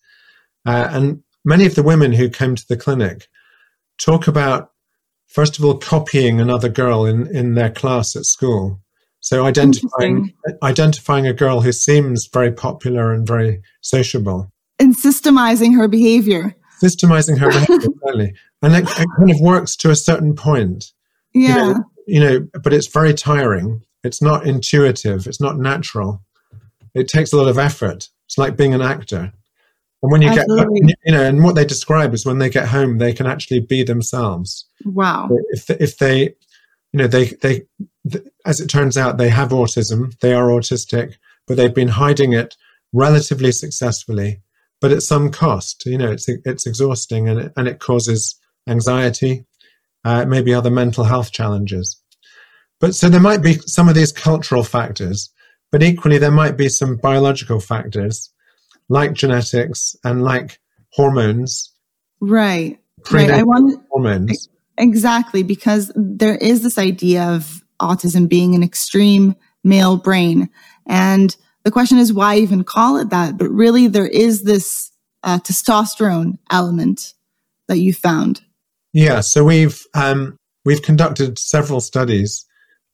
uh, 0.66 0.88
and 0.90 1.22
many 1.44 1.66
of 1.66 1.74
the 1.74 1.82
women 1.82 2.12
who 2.12 2.28
came 2.28 2.56
to 2.56 2.64
the 2.68 2.76
clinic 2.76 3.28
talk 3.98 4.26
about 4.26 4.70
first 5.30 5.58
of 5.58 5.64
all 5.64 5.76
copying 5.78 6.40
another 6.40 6.68
girl 6.68 7.04
in 7.04 7.26
in 7.34 7.54
their 7.54 7.70
class 7.70 8.16
at 8.16 8.24
school. 8.26 8.80
So 9.20 9.44
identifying 9.44 10.32
identifying 10.62 11.26
a 11.26 11.32
girl 11.34 11.60
who 11.60 11.72
seems 11.72 12.26
very 12.32 12.50
popular 12.52 13.12
and 13.12 13.26
very 13.26 13.62
sociable 13.82 14.50
and 14.78 14.96
systemizing 14.96 15.74
her 15.76 15.88
behavior. 15.88 16.54
systemizing 16.82 17.38
her 17.38 17.48
behavior 17.50 17.88
early. 18.08 18.32
And 18.62 18.74
it, 18.74 18.84
it 18.84 19.08
kind 19.18 19.30
of 19.30 19.40
works 19.40 19.76
to 19.76 19.90
a 19.90 19.96
certain 19.96 20.34
point. 20.34 20.92
You 21.34 21.48
Yeah. 21.48 21.54
know, 21.72 21.84
you 22.06 22.20
know, 22.20 22.48
but 22.62 22.72
it's 22.72 22.86
very 22.86 23.12
tiring. 23.14 23.82
It's 24.02 24.22
not 24.22 24.46
intuitive. 24.46 25.26
It's 25.26 25.40
not 25.40 25.58
natural. 25.58 26.22
It 26.94 27.06
takes 27.08 27.32
a 27.32 27.36
lot 27.36 27.48
of 27.48 27.58
effort. 27.58 28.08
It's 28.26 28.38
like 28.38 28.56
being 28.56 28.72
an 28.74 28.80
actor. 28.82 29.32
And 30.02 30.10
when 30.10 30.22
you 30.22 30.28
Absolutely. 30.28 30.80
get, 30.80 30.98
you 31.04 31.12
know, 31.12 31.22
and 31.22 31.44
what 31.44 31.54
they 31.54 31.64
describe 31.64 32.14
is 32.14 32.24
when 32.24 32.38
they 32.38 32.48
get 32.48 32.68
home, 32.68 32.98
they 32.98 33.12
can 33.12 33.26
actually 33.26 33.60
be 33.60 33.82
themselves. 33.82 34.66
Wow. 34.84 35.28
If 35.50 35.68
if 35.70 35.98
they, 35.98 36.34
you 36.92 36.98
know, 36.98 37.06
they 37.06 37.26
they, 37.42 37.62
th- 38.10 38.24
as 38.46 38.60
it 38.60 38.68
turns 38.68 38.96
out, 38.96 39.18
they 39.18 39.28
have 39.28 39.50
autism. 39.50 40.18
They 40.20 40.32
are 40.32 40.48
autistic, 40.48 41.14
but 41.46 41.56
they've 41.56 41.74
been 41.74 41.88
hiding 41.88 42.32
it 42.32 42.56
relatively 42.92 43.52
successfully, 43.52 44.40
but 44.80 44.90
at 44.90 45.02
some 45.02 45.30
cost. 45.30 45.84
You 45.84 45.98
know, 45.98 46.10
it's 46.10 46.28
it's 46.28 46.66
exhausting 46.66 47.28
and 47.28 47.40
it, 47.40 47.52
and 47.56 47.68
it 47.68 47.78
causes 47.78 48.36
anxiety, 48.66 49.44
uh, 50.04 50.24
maybe 50.24 50.54
other 50.54 50.70
mental 50.70 51.04
health 51.04 51.30
challenges. 51.30 52.00
But 52.80 52.94
so 52.94 53.10
there 53.10 53.20
might 53.20 53.42
be 53.42 53.54
some 53.66 53.90
of 53.90 53.94
these 53.94 54.12
cultural 54.12 54.62
factors, 54.62 55.30
but 55.70 55.82
equally 55.82 56.16
there 56.16 56.30
might 56.30 56.56
be 56.56 56.70
some 56.70 56.96
biological 56.96 57.60
factors 57.60 58.30
like 58.90 59.14
genetics 59.14 59.96
and 60.04 60.22
like 60.22 60.58
hormones, 60.92 61.72
Right. 62.20 62.78
Right. 63.10 63.30
I 63.30 63.42
want 63.44 63.82
hormones. 63.88 64.48
exactly 64.76 65.42
because 65.42 65.90
there 65.94 66.34
is 66.36 66.62
this 66.62 66.76
idea 66.76 67.24
of 67.24 67.64
autism 67.80 68.28
being 68.28 68.54
an 68.54 68.62
extreme 68.62 69.34
male 69.64 69.96
brain. 69.96 70.50
And 70.86 71.34
the 71.64 71.70
question 71.70 71.96
is 71.96 72.12
why 72.12 72.36
even 72.36 72.62
call 72.64 72.98
it 72.98 73.08
that? 73.08 73.38
But 73.38 73.48
really 73.48 73.86
there 73.86 74.06
is 74.06 74.42
this 74.42 74.90
uh, 75.22 75.38
testosterone 75.38 76.38
element 76.50 77.14
that 77.68 77.78
you 77.78 77.94
found. 77.94 78.42
Yeah, 78.92 79.20
so 79.20 79.44
we've 79.44 79.80
um, 79.94 80.36
we've 80.64 80.82
conducted 80.82 81.38
several 81.38 81.80
studies 81.80 82.44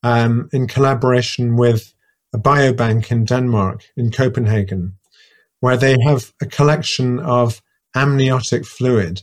um, 0.03 0.49
in 0.53 0.69
collaboration 0.69 1.57
with 1.57 1.95
a 2.35 2.39
biobank 2.39 3.11
in 3.11 3.25
Denmark, 3.25 3.83
in 3.97 4.11
Copenhagen, 4.11 4.93
where 5.61 5.77
they 5.77 5.97
have 6.05 6.33
a 6.41 6.47
collection 6.47 7.19
of 7.21 7.63
amniotic 7.95 8.67
fluid. 8.67 9.23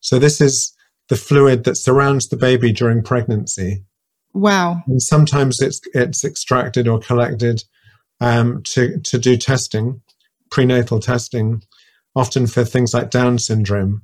So 0.00 0.18
this 0.18 0.40
is 0.40 0.74
the 1.08 1.16
fluid 1.16 1.64
that 1.64 1.76
surrounds 1.76 2.28
the 2.28 2.36
baby 2.36 2.72
during 2.72 3.02
pregnancy, 3.02 3.84
Wow. 4.32 4.82
and 4.86 5.00
sometimes 5.02 5.60
it's 5.60 5.80
it's 5.92 6.24
extracted 6.24 6.88
or 6.88 6.98
collected 6.98 7.64
um, 8.20 8.62
to 8.64 8.98
to 9.00 9.18
do 9.18 9.36
testing, 9.36 10.00
prenatal 10.50 11.00
testing, 11.00 11.62
often 12.16 12.46
for 12.46 12.64
things 12.64 12.94
like 12.94 13.10
Down 13.10 13.38
syndrome. 13.38 14.02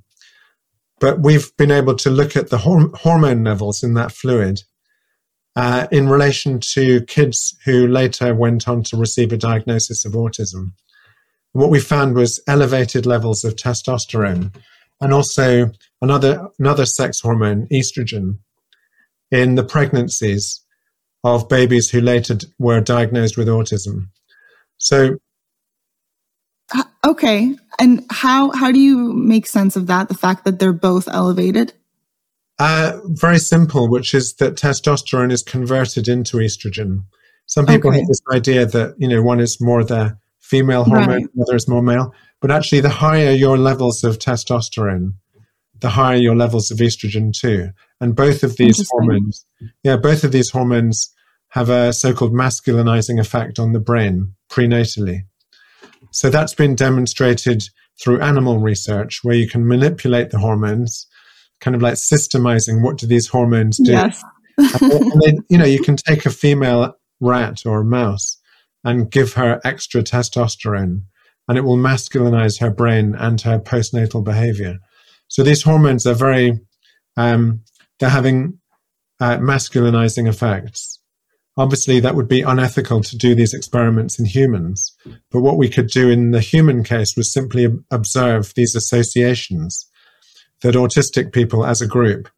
But 1.01 1.21
we've 1.21 1.51
been 1.57 1.71
able 1.71 1.95
to 1.97 2.11
look 2.11 2.37
at 2.37 2.51
the 2.51 2.59
hor- 2.59 2.91
hormone 2.95 3.43
levels 3.45 3.83
in 3.83 3.95
that 3.95 4.13
fluid 4.13 4.61
uh, 5.57 5.87
in 5.91 6.09
relation 6.11 6.61
to 6.75 7.01
kids 7.07 7.57
who 7.65 7.87
later 7.87 8.35
went 8.35 8.69
on 8.69 8.83
to 8.85 8.99
receive 8.99 9.33
a 9.33 9.39
diagnosis 9.39 10.05
of 10.05 10.13
autism. 10.13 10.73
What 11.53 11.71
we 11.71 11.81
found 11.81 12.15
was 12.15 12.41
elevated 12.47 13.07
levels 13.07 13.45
of 13.45 13.57
testosterone 13.57 14.55
and 15.01 15.13
also 15.13 15.71
another 16.01 16.49
another 16.59 16.87
sex 16.87 17.21
hormone, 17.21 17.67
estrogen, 17.73 18.39
in 19.31 19.55
the 19.57 19.65
pregnancies 19.65 20.61
of 21.25 21.49
babies 21.49 21.91
who 21.91 22.01
later 22.01 22.35
d- 22.35 22.47
were 22.59 22.81
diagnosed 22.81 23.37
with 23.37 23.49
autism. 23.49 24.09
So 24.79 25.17
Okay. 27.05 27.57
And 27.81 28.05
how 28.11 28.51
how 28.53 28.71
do 28.71 28.79
you 28.79 29.13
make 29.13 29.47
sense 29.47 29.75
of 29.75 29.87
that? 29.87 30.09
The 30.09 30.15
fact 30.15 30.45
that 30.45 30.59
they're 30.59 30.73
both 30.73 31.09
elevated? 31.09 31.73
Uh, 32.59 32.99
very 33.05 33.39
simple, 33.39 33.89
which 33.89 34.13
is 34.15 34.35
that 34.35 34.55
testosterone 34.55 35.33
is 35.33 35.43
converted 35.43 36.09
into 36.09 36.37
estrogen. 36.37 37.05
Some 37.47 37.65
people 37.67 37.89
Okay. 37.91 38.01
have 38.01 38.07
this 38.09 38.21
idea 38.33 38.67
that 38.67 38.95
you 38.99 39.09
know 39.09 39.23
one 39.23 39.41
is 39.41 39.61
more 39.61 39.83
the 39.83 40.17
female 40.51 40.85
hormone, 40.85 41.09
Right. 41.09 41.27
the 41.35 41.43
other 41.43 41.57
is 41.57 41.69
more 41.69 41.83
male. 41.83 42.13
But 42.41 42.51
actually, 42.51 42.81
the 42.81 42.89
higher 42.89 43.31
your 43.31 43.57
levels 43.57 44.03
of 44.03 44.19
testosterone, 44.19 45.15
the 45.81 45.91
higher 45.91 46.17
your 46.17 46.35
levels 46.37 46.71
of 46.71 46.79
estrogen 46.79 47.33
too. 47.33 47.71
And 48.01 48.17
both 48.17 48.43
of 48.43 48.57
these 48.57 48.87
hormones, 48.91 49.47
yeah, 49.85 49.97
both 49.97 50.25
of 50.25 50.33
these 50.33 50.51
hormones 50.51 51.11
have 51.51 51.69
a 51.71 51.93
so-called 51.93 52.33
masculinizing 52.33 53.21
effect 53.21 53.59
on 53.59 53.73
the 53.73 53.81
brain 53.81 54.35
prenatally. 54.51 55.21
So 56.13 56.31
that's 56.31 56.55
been 56.55 56.75
demonstrated 56.75 57.63
through 58.01 58.21
animal 58.21 58.59
research, 58.59 59.21
where 59.23 59.37
you 59.37 59.49
can 59.49 59.67
manipulate 59.67 60.31
the 60.31 60.39
hormones, 60.39 61.07
kind 61.61 61.77
of 61.77 61.83
like 61.83 61.95
systemizing 61.95 62.83
what 62.83 62.99
do 62.99 63.07
these 63.07 63.29
hormones 63.29 63.77
do. 63.77 63.93
Yes. 63.93 64.23
and 64.59 65.23
then, 65.23 65.39
you 65.49 65.59
know, 65.59 65.65
you 65.65 65.81
can 65.83 65.97
take 65.97 66.27
a 66.27 66.31
female 66.31 66.95
rat 67.21 67.63
or 67.67 67.81
a 67.81 67.85
mouse 67.85 68.39
and 68.85 69.11
give 69.11 69.35
her 69.35 69.61
extra 69.65 70.03
testosterone, 70.03 71.03
and 71.49 71.59
it 71.59 71.63
will 71.63 71.77
masculinize 71.77 72.61
her 72.61 72.71
brain 72.71 73.15
and 73.15 73.41
her 73.43 73.59
postnatal 73.59 74.25
behavior. 74.25 74.79
So 75.29 75.43
these 75.43 75.63
hormones 75.63 76.07
are 76.07 76.15
very, 76.15 76.59
um, 77.17 77.63
they're 77.99 78.09
having 78.09 78.59
uh, 79.21 79.39
masculinizing 79.39 80.29
effects. 80.29 80.99
Obviously, 81.57 82.01
that 82.01 82.15
would 82.15 82.29
be 82.29 82.43
unethical 82.43 83.03
to 83.03 83.17
do 83.17 83.35
these 83.35 83.53
experiments 83.53 84.19
in 84.19 84.25
humans. 84.25 84.97
But 85.31 85.41
what 85.41 85.59
we 85.59 85.69
could 85.69 85.89
do 85.89 86.09
in 86.09 86.31
the 86.31 86.41
human 86.41 86.85
case 86.85 87.17
was 87.17 87.33
simply 87.33 87.69
observe 87.91 88.55
these 88.55 88.75
associations 88.75 89.87
that 90.63 90.75
autistic 90.75 91.33
people 91.33 91.67
as 91.67 91.83
a 91.83 91.87
group 91.87 92.29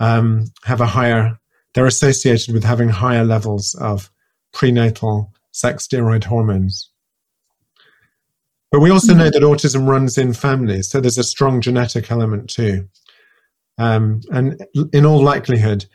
um, 0.00 0.46
have 0.64 0.80
a 0.80 0.86
higher, 0.86 1.38
they're 1.74 1.86
associated 1.86 2.54
with 2.54 2.64
having 2.64 2.88
higher 2.88 3.24
levels 3.24 3.76
of 3.80 4.10
prenatal 4.52 5.32
sex 5.52 5.86
steroid 5.86 6.24
hormones. 6.24 6.90
But 8.70 8.80
we 8.80 8.90
also 8.90 9.14
know 9.14 9.30
that 9.30 9.42
autism 9.42 9.88
runs 9.88 10.16
in 10.16 10.32
families, 10.32 10.88
so 10.88 11.00
there's 11.00 11.18
a 11.18 11.24
strong 11.24 11.60
genetic 11.60 12.10
element 12.10 12.50
too. 12.50 12.88
Um, 13.78 14.20
and 14.30 14.64
in 14.92 15.04
all 15.04 15.22
likelihood, 15.22 15.86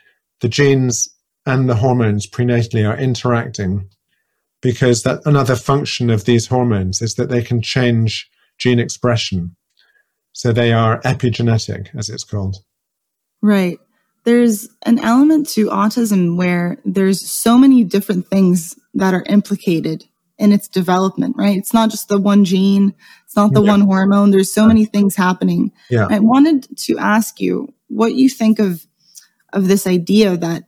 the 0.42 0.50
genes 0.50 1.08
and 1.46 1.70
the 1.70 1.76
hormones 1.76 2.28
prenatally 2.28 2.88
are 2.88 2.98
interacting 2.98 3.90
because 4.62 5.04
that 5.04 5.22
another 5.26 5.56
function 5.56 6.10
of 6.10 6.26
these 6.26 6.48
hormones 6.48 7.02
is 7.02 7.16
that 7.16 7.30
they 7.30 7.44
can 7.44 7.62
change 7.62 8.30
gene 8.58 8.80
expression. 8.80 9.56
So 10.34 10.52
they 10.52 10.74
are 10.74 11.00
epigenetic, 11.02 11.96
as 11.96 12.10
it's 12.10 12.24
called. 12.24 12.58
Right. 13.42 13.80
There's 14.24 14.68
an 14.82 14.98
element 15.00 15.48
to 15.50 15.68
autism 15.68 16.36
where 16.36 16.80
there's 16.84 17.22
so 17.30 17.58
many 17.58 17.84
different 17.84 18.28
things 18.28 18.76
that 18.96 19.14
are 19.14 19.24
implicated 19.28 20.06
in 20.38 20.52
its 20.52 20.68
development, 20.68 21.36
right? 21.38 21.58
It's 21.58 21.74
not 21.74 21.90
just 21.90 22.10
the 22.10 22.20
one 22.20 22.44
gene, 22.44 22.94
it's 23.24 23.36
not 23.36 23.54
the 23.54 23.62
yeah. 23.62 23.72
one 23.72 23.82
hormone. 23.82 24.32
There's 24.32 24.54
so 24.54 24.68
many 24.68 24.86
things 24.86 25.16
happening. 25.16 25.72
Yeah. 25.90 26.08
I 26.10 26.20
wanted 26.20 26.78
to 26.80 26.98
ask 26.98 27.40
you 27.40 27.74
what 27.88 28.16
you 28.16 28.28
think 28.30 28.60
of 28.60 28.86
of 29.54 29.68
this 29.68 29.88
idea 29.88 30.36
that 30.36 30.64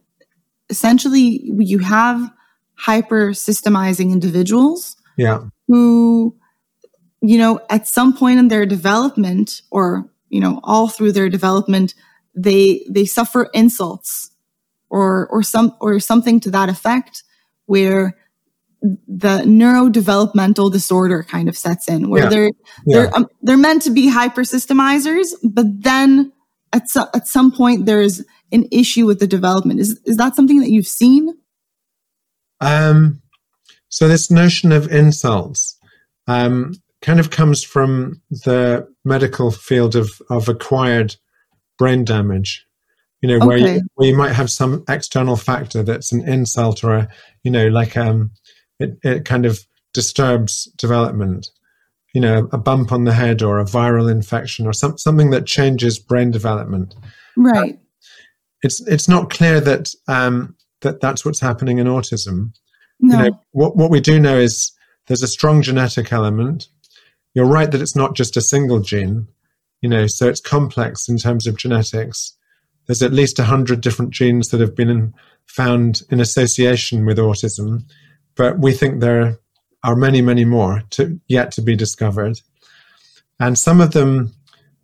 essentially 0.70 1.42
you 1.44 1.80
have 1.80 2.32
hyper 2.76 3.32
systemizing 3.32 4.12
individuals 4.12 4.96
yeah. 5.18 5.44
who, 5.68 6.36
you 7.22 7.38
know, 7.38 7.60
at 7.70 7.88
some 7.88 8.16
point 8.16 8.40
in 8.40 8.48
their 8.48 8.66
development 8.66 9.62
or, 9.72 10.10
you 10.30 10.40
know, 10.40 10.60
all 10.63 10.88
through 10.88 11.12
their 11.12 11.30
development, 11.30 11.96
they, 12.36 12.86
they 12.90 13.06
suffer 13.06 13.50
insults 13.54 14.32
or, 14.90 15.28
or 15.28 15.44
some, 15.44 15.76
or 15.82 16.00
something 16.00 16.40
to 16.40 16.52
that 16.52 16.70
effect 16.70 17.24
where 17.67 18.17
the 18.82 19.41
neurodevelopmental 19.45 20.71
disorder 20.71 21.23
kind 21.23 21.49
of 21.49 21.58
sets 21.58 21.88
in 21.88 22.10
where 22.10 22.23
yeah. 22.23 22.30
they're, 22.30 22.51
they're, 22.86 23.06
yeah. 23.06 23.12
um, 23.12 23.27
they're 23.41 23.58
meant 23.58 23.82
to 23.84 23.89
be 23.89 24.08
hyper 24.08 24.41
systemizers, 24.41 25.27
but 25.43 25.65
then 25.84 26.32
at, 26.73 26.89
so, 26.89 27.06
at 27.13 27.27
some 27.27 27.51
point 27.51 27.86
there's 27.86 28.23
an 28.51 28.65
issue 28.71 29.06
with 29.06 29.19
the 29.19 29.27
development. 29.27 29.80
Is, 29.80 29.99
is 30.06 30.17
that 30.17 30.36
something 30.36 30.60
that 30.60 30.69
you've 30.69 30.88
seen? 30.88 31.34
Um, 32.62 33.21
so 33.89 34.08
this 34.08 34.30
notion 34.30 34.71
of 34.71 34.91
insults 34.91 35.77
um, 36.27 36.73
kind 37.01 37.19
of 37.19 37.30
comes 37.30 37.63
from 37.63 38.21
the 38.30 38.88
medical 39.03 39.51
field 39.51 39.95
of, 39.95 40.21
of 40.30 40.49
acquired 40.49 41.15
brain 41.77 42.06
damage. 42.06 42.66
You 43.21 43.30
know, 43.30 43.38
okay. 43.38 43.45
where, 43.47 43.58
you, 43.58 43.82
where 43.95 44.10
you 44.10 44.15
might 44.15 44.34
have 44.34 44.51
some 44.51 44.84
external 44.88 45.36
factor 45.36 45.84
that's 45.84 46.12
an 46.12 46.27
insult 46.27 46.84
or 46.84 46.93
a, 46.95 47.10
you 47.43 47.51
know, 47.51 47.67
like 47.67 47.97
um, 47.97 48.32
it, 48.80 48.97
it 49.03 49.25
kind 49.25 49.45
of 49.45 49.60
disturbs 49.93 50.65
development. 50.77 51.49
You 52.13 52.21
know, 52.21 52.49
a 52.51 52.58
bump 52.58 52.91
on 52.91 53.03
the 53.03 53.13
head 53.13 53.43
or 53.43 53.60
a 53.60 53.65
viral 53.65 54.10
infection 54.10 54.65
or 54.65 54.73
some, 54.73 54.97
something 54.97 55.30
that 55.32 55.45
changes 55.45 55.99
brain 55.99 56.32
development. 56.32 56.95
Right. 57.36 57.75
Uh, 57.75 57.77
it's 58.63 58.82
it's 58.88 59.08
not 59.08 59.30
clear 59.30 59.60
that 59.62 59.93
um, 60.08 60.56
that 60.82 60.99
that's 60.99 61.23
what's 61.23 61.39
happening 61.39 61.77
in 61.77 61.88
autism. 61.88 62.53
No. 62.99 63.17
You 63.17 63.23
know, 63.23 63.39
what, 63.51 63.75
what 63.75 63.91
we 63.91 63.99
do 63.99 64.19
know 64.19 64.38
is 64.38 64.71
there's 65.08 65.23
a 65.23 65.27
strong 65.27 65.62
genetic 65.62 66.12
element. 66.12 66.67
You're 67.34 67.45
right 67.45 67.69
that 67.69 67.82
it's 67.82 67.95
not 67.95 68.15
just 68.15 68.38
a 68.38 68.41
single 68.41 68.80
gene, 68.80 69.27
you 69.82 69.89
know, 69.89 70.08
so 70.08 70.27
it's 70.27 70.41
complex 70.41 71.08
in 71.08 71.17
terms 71.17 71.45
of 71.45 71.58
genetics. 71.58 72.36
There's 72.88 73.04
at 73.04 73.13
least 73.13 73.38
100 73.38 73.82
different 73.82 74.12
genes 74.12 74.50
that 74.50 74.62
have 74.62 74.76
been 74.76 74.89
in, 74.89 75.13
found 75.45 76.02
in 76.10 76.19
association 76.19 77.06
with 77.06 77.17
autism, 77.17 77.84
but 78.36 78.60
we 78.60 78.71
think 78.71 79.00
there 79.00 79.38
are 79.84 79.95
many, 79.95 80.21
many 80.21 80.45
more 80.45 80.84
to, 80.91 81.19
yet 81.28 81.52
to 81.52 81.62
be 81.62 81.76
discovered. 81.76 82.39
And 83.39 83.58
some 83.58 83.82
of 83.82 83.91
them 83.91 84.34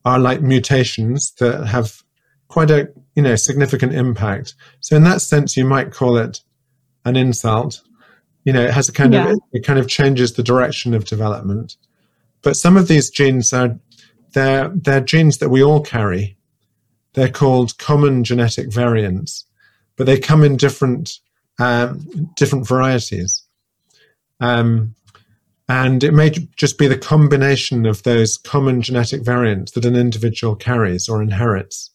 are 0.05 0.19
like 0.19 0.41
mutations 0.41 1.33
that 1.39 1.65
have 1.67 2.03
quite 2.47 2.69
a 2.69 2.87
you 3.15 3.23
know 3.23 3.35
significant 3.35 3.93
impact. 3.93 4.55
So 4.79 4.95
in 4.95 5.03
that 5.03 5.21
sense, 5.21 5.57
you 5.57 5.65
might 5.65 5.91
call 5.91 6.17
it 6.17 6.41
an 7.05 7.15
insult. 7.15 7.81
You 8.43 8.53
know, 8.53 8.63
it 8.63 8.71
has 8.71 8.89
a 8.89 8.93
kind 8.93 9.13
yeah. 9.13 9.31
of 9.31 9.39
it 9.51 9.65
kind 9.65 9.79
of 9.79 9.87
changes 9.87 10.33
the 10.33 10.43
direction 10.43 10.93
of 10.93 11.05
development. 11.05 11.77
But 12.41 12.55
some 12.55 12.77
of 12.77 12.87
these 12.87 13.09
genes 13.09 13.53
are 13.53 13.79
they're 14.33 14.69
they're 14.69 15.01
genes 15.01 15.37
that 15.39 15.49
we 15.49 15.63
all 15.63 15.81
carry. 15.81 16.37
They're 17.13 17.29
called 17.29 17.77
common 17.77 18.23
genetic 18.23 18.71
variants, 18.71 19.45
but 19.95 20.05
they 20.05 20.19
come 20.19 20.43
in 20.43 20.57
different 20.57 21.19
um, 21.59 22.31
different 22.35 22.67
varieties. 22.67 23.43
Um, 24.39 24.95
and 25.69 26.03
it 26.03 26.11
may 26.11 26.29
just 26.57 26.77
be 26.77 26.87
the 26.87 26.97
combination 26.97 27.85
of 27.85 28.03
those 28.03 28.37
common 28.37 28.81
genetic 28.81 29.23
variants 29.23 29.71
that 29.73 29.85
an 29.85 29.95
individual 29.95 30.55
carries 30.55 31.07
or 31.07 31.21
inherits 31.21 31.89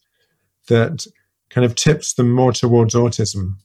that 0.68 1.06
kind 1.50 1.64
of 1.64 1.74
tips 1.74 2.14
them 2.14 2.30
more 2.30 2.52
towards 2.52 2.94
autism. 2.94 3.56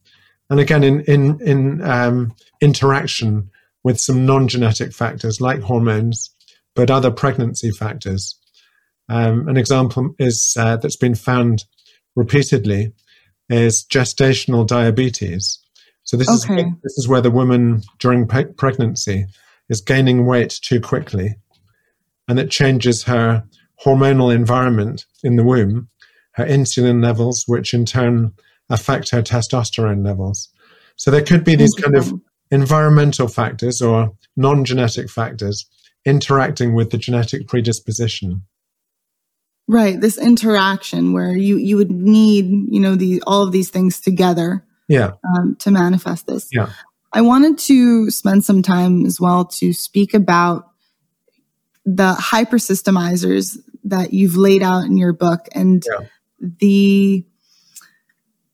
And 0.50 0.60
again, 0.60 0.84
in 0.84 1.02
in 1.02 1.40
in 1.42 1.82
um, 1.82 2.36
interaction 2.62 3.50
with 3.84 4.00
some 4.00 4.26
non-genetic 4.26 4.94
factors 4.94 5.42
like 5.42 5.62
hormones, 5.62 6.34
but 6.76 6.90
other 6.90 7.12
pregnancy 7.12 7.72
factors. 7.72 8.36
Um, 9.10 9.48
an 9.48 9.58
example 9.58 10.16
is 10.20 10.56
uh, 10.58 10.78
that's 10.78 10.96
been 10.96 11.16
found 11.16 11.66
repeatedly 12.16 12.94
is 13.50 13.86
gestational 13.86 14.66
diabetes. 14.66 15.60
So 16.04 16.18
this 16.18 16.30
okay. 16.46 16.62
is 16.62 16.66
this 16.84 16.98
is 16.98 17.08
where 17.08 17.22
the 17.22 17.32
woman 17.32 17.82
during 18.00 18.28
pe- 18.28 18.54
pregnancy 18.54 19.26
is 19.70 19.82
gaining 19.82 20.26
weight 20.26 20.60
too 20.62 20.80
quickly, 20.82 21.36
and 22.28 22.40
it 22.40 22.50
changes 22.50 23.04
her 23.04 23.44
hormonal 23.86 24.34
environment 24.34 25.06
in 25.24 25.36
the 25.36 25.44
womb, 25.44 25.90
her 26.32 26.46
insulin 26.46 27.04
levels, 27.04 27.44
which 27.48 27.74
in 27.74 27.86
turn 27.86 28.34
affect 28.70 29.12
her 29.12 29.22
testosterone 29.22 30.06
levels. 30.06 30.50
So 30.96 31.12
there 31.12 31.24
could 31.24 31.44
be 31.44 31.56
these 31.56 31.74
kind 31.74 31.96
of 31.96 32.14
environmental 32.52 33.28
factors 33.28 33.82
or 33.82 34.14
non 34.36 34.66
genetic 34.66 35.10
factors 35.10 35.66
interacting 36.06 36.74
with 36.74 36.92
the 36.92 36.98
genetic 36.98 37.48
predisposition. 37.48 38.44
Right, 39.68 40.00
this 40.00 40.18
interaction 40.18 41.14
where 41.14 41.32
you 41.32 41.58
you 41.58 41.78
would 41.78 41.92
need 41.92 42.46
you 42.70 42.80
know 42.82 42.96
the 42.96 43.24
all 43.26 43.44
of 43.44 43.52
these 43.52 43.70
things 43.70 44.02
together, 44.02 44.66
yeah, 44.90 45.12
um, 45.24 45.56
to 45.60 45.72
manifest 45.72 46.28
this. 46.28 46.50
Yeah, 46.52 46.70
I 47.14 47.22
wanted 47.22 47.58
to 47.60 48.12
spend 48.12 48.44
some 48.44 48.62
time 48.62 49.06
as 49.06 49.22
well 49.22 49.46
to 49.46 49.72
speak 49.72 50.14
about 50.14 50.70
the 51.86 52.14
hypersystemizers 52.14 53.58
that 53.86 54.14
you've 54.14 54.36
laid 54.36 54.64
out 54.64 54.86
in 54.86 54.98
your 54.98 55.14
book 55.14 55.48
and 55.54 55.84
yeah 55.88 56.08
the 56.44 57.26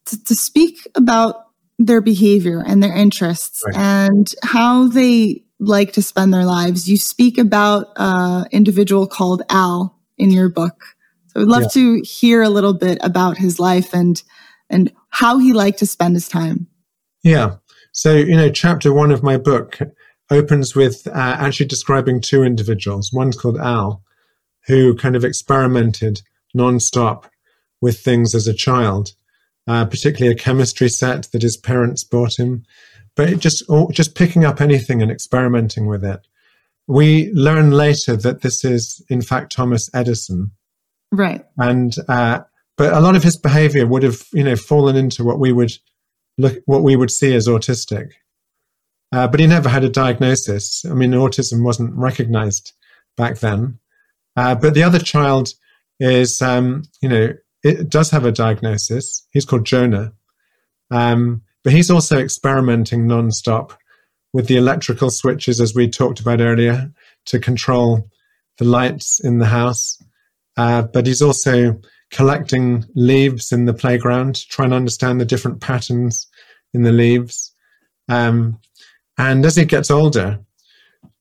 to, 0.06 0.24
to 0.24 0.36
speak 0.36 0.88
about 0.96 1.48
their 1.78 2.02
behavior 2.02 2.64
and 2.66 2.84
their 2.84 2.96
interests 2.96 3.64
right. 3.66 3.76
and 3.76 4.34
how 4.44 4.88
they 4.88 5.44
like 5.60 5.94
to 5.94 6.02
spend 6.02 6.34
their 6.34 6.46
lives. 6.46 6.90
You 6.90 6.98
speak 6.98 7.38
about 7.38 7.88
an 7.96 8.42
uh, 8.42 8.46
individual 8.52 9.08
called 9.08 9.44
Al 9.50 9.98
in 10.18 10.30
your 10.32 10.50
book. 10.50 10.96
So 11.30 11.42
I'd 11.42 11.48
love 11.48 11.64
yeah. 11.64 11.70
to 11.70 12.02
hear 12.02 12.42
a 12.42 12.50
little 12.50 12.74
bit 12.74 12.98
about 13.02 13.38
his 13.38 13.60
life 13.60 13.94
and 13.94 14.22
and 14.70 14.92
how 15.10 15.40
he 15.40 15.54
liked 15.54 15.80
to 15.80 15.86
spend 15.86 16.16
his 16.16 16.28
time. 16.28 16.68
Yeah. 17.24 17.56
So, 17.92 18.16
you 18.16 18.36
know, 18.36 18.50
chapter 18.50 18.94
one 18.94 19.12
of 19.12 19.24
my 19.24 19.38
book 19.38 19.80
opens 20.30 20.76
with 20.76 21.08
uh, 21.08 21.12
actually 21.16 21.66
describing 21.66 22.22
two 22.22 22.44
individuals. 22.44 23.12
One's 23.12 23.36
called 23.36 23.58
Al, 23.58 24.04
who 24.68 24.96
kind 24.96 25.16
of 25.16 25.24
experimented 25.26 26.22
nonstop 26.56 27.26
with 27.82 28.00
things 28.00 28.36
as 28.36 28.48
a 28.48 28.54
child, 28.54 29.14
uh, 29.68 29.86
particularly 29.86 30.34
a 30.34 30.38
chemistry 30.38 30.90
set 30.90 31.32
that 31.32 31.42
his 31.42 31.58
parents 31.58 32.04
bought 32.04 32.40
him, 32.40 32.64
but 33.16 33.40
just 33.40 33.64
just 33.92 34.16
picking 34.16 34.46
up 34.46 34.62
anything 34.62 35.02
and 35.02 35.12
experimenting 35.12 35.88
with 35.88 36.04
it. 36.04 36.28
We 36.88 37.32
learn 37.34 37.72
later 37.72 38.16
that 38.16 38.42
this 38.42 38.64
is 38.64 39.04
in 39.10 39.22
fact 39.22 39.52
Thomas 39.52 39.90
Edison, 39.94 40.52
right? 41.12 41.46
And 41.58 41.94
uh, 42.08 42.42
but 42.78 42.94
a 42.94 43.00
lot 43.00 43.16
of 43.16 43.24
his 43.24 43.38
behavior 43.38 43.86
would 43.88 44.04
have 44.04 44.24
you 44.34 44.44
know 44.44 44.56
fallen 44.56 44.96
into 44.96 45.24
what 45.24 45.40
we 45.40 45.52
would 45.52 45.72
look 46.38 46.58
what 46.66 46.84
we 46.84 46.96
would 46.96 47.12
see 47.12 47.34
as 47.36 47.48
autistic. 47.48 48.12
Uh, 49.12 49.28
but 49.28 49.40
he 49.40 49.48
never 49.48 49.70
had 49.70 49.84
a 49.84 49.90
diagnosis. 49.90 50.86
I 50.86 50.94
mean, 50.94 51.12
autism 51.12 51.64
wasn't 51.64 51.96
recognized 51.96 52.74
back 53.18 53.40
then. 53.40 53.80
Uh, 54.36 54.56
but 54.56 54.76
the 54.76 54.84
other 54.84 55.00
child 55.00 55.54
is, 56.00 56.42
um, 56.42 56.84
you 57.02 57.10
know, 57.10 57.34
it 57.64 57.90
does 57.90 58.12
have 58.12 58.24
a 58.24 58.32
diagnosis. 58.32 59.26
He's 59.32 59.46
called 59.46 59.66
Jonah. 59.66 60.14
Um, 60.92 61.42
but 61.64 61.74
he's 61.74 61.92
also 61.92 62.20
experimenting 62.20 63.08
nonstop 63.08 63.72
with 64.32 64.48
the 64.48 64.58
electrical 64.58 65.10
switches, 65.10 65.60
as 65.60 65.76
we 65.76 65.90
talked 65.90 66.20
about 66.20 66.40
earlier, 66.40 66.92
to 67.26 67.40
control 67.40 68.10
the 68.60 68.66
lights 68.66 69.20
in 69.20 69.40
the 69.40 69.48
house. 69.48 70.02
Uh, 70.60 70.82
but 70.82 71.08
he's 71.08 71.22
also 71.22 71.80
collecting 72.12 72.84
leaves 72.94 73.54
in 73.54 73.64
the 73.64 73.74
playground, 73.74 74.46
trying 74.50 74.72
to 74.72 74.76
understand 74.76 75.22
the 75.22 75.26
different 75.26 75.62
patterns 75.62 76.28
in 76.74 76.82
the 76.82 76.92
leaves. 76.92 77.54
Um, 78.10 78.60
and 79.18 79.46
as 79.46 79.56
he 79.56 79.64
gets 79.64 79.90
older, 79.90 80.42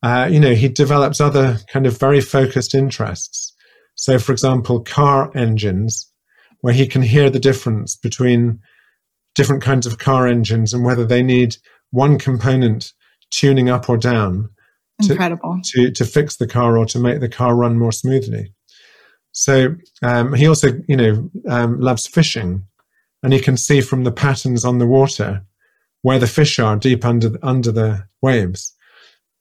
uh, 0.03 0.28
you 0.28 0.41
know, 0.41 0.55
he 0.55 0.68
develops 0.68 1.20
other 1.20 1.59
kind 1.72 1.86
of 1.86 2.01
very 2.01 2.20
focused 2.20 2.74
interests. 2.74 3.55
So, 3.95 4.18
for 4.18 4.32
example, 4.32 4.80
car 4.80 5.30
engines 5.36 6.11
where 6.62 6.74
he 6.74 6.89
can 6.89 7.03
hear 7.03 7.30
the 7.30 7.39
difference 7.39 7.95
between 7.95 8.59
different 9.36 9.62
kinds 9.62 9.86
of 9.86 9.99
car 9.99 10.26
engines 10.26 10.74
and 10.74 10.84
whether 10.84 11.05
they 11.05 11.22
need 11.22 11.55
one 11.93 12.18
component 12.18 12.93
tuning 13.30 13.70
up 13.70 13.89
or 13.89 13.99
down 13.99 14.51
to, 15.03 15.12
Incredible. 15.12 15.61
to, 15.62 15.93
to 15.93 16.05
fix 16.05 16.39
the 16.39 16.49
car 16.49 16.76
or 16.76 16.86
to 16.86 16.99
make 16.99 17.20
the 17.20 17.28
car 17.28 17.55
run 17.55 17.78
more 17.78 17.93
smoothly. 17.93 18.53
So 19.33 19.76
um, 20.03 20.33
he 20.35 20.49
also, 20.49 20.68
you 20.89 20.97
know, 20.97 21.31
um, 21.49 21.81
loves 21.81 22.07
fishing, 22.07 22.64
and 23.22 23.33
he 23.33 23.41
can 23.41 23.57
see 23.57 23.81
from 23.81 24.05
the 24.05 24.12
patterns 24.12 24.64
on 24.64 24.79
the 24.79 24.87
water 24.87 25.45
where 26.03 26.18
the 26.18 26.26
fish 26.26 26.59
are 26.59 26.76
deep 26.76 27.05
under 27.05 27.39
under 27.43 27.72
the 27.72 28.05
waves. 28.22 28.74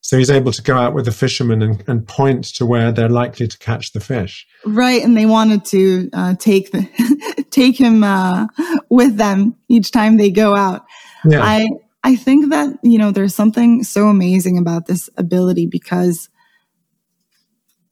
So 0.02 0.18
he's 0.18 0.30
able 0.30 0.54
to 0.54 0.62
go 0.62 0.78
out 0.78 0.94
with 0.94 1.06
the 1.06 1.12
fishermen 1.12 1.62
and, 1.62 1.84
and 1.88 2.08
point 2.08 2.46
to 2.56 2.66
where 2.66 2.92
they're 2.92 3.10
likely 3.10 3.48
to 3.48 3.58
catch 3.58 3.92
the 3.92 4.00
fish. 4.00 4.48
Right, 4.66 5.04
and 5.04 5.18
they 5.18 5.26
wanted 5.26 5.66
to 5.66 6.10
uh, 6.14 6.36
take 6.36 6.72
the 6.72 7.46
take 7.50 7.78
him 7.78 8.04
uh, 8.04 8.48
with 8.90 9.18
them 9.18 9.56
each 9.68 9.92
time 9.92 10.18
they 10.18 10.32
go 10.32 10.56
out. 10.56 10.86
Yeah. 11.26 11.42
I 11.44 11.68
I 12.04 12.16
think 12.16 12.52
that 12.52 12.78
you 12.84 12.98
know 12.98 13.12
there's 13.12 13.36
something 13.36 13.84
so 13.84 14.08
amazing 14.08 14.58
about 14.58 14.86
this 14.86 15.10
ability 15.18 15.66
because 15.66 16.30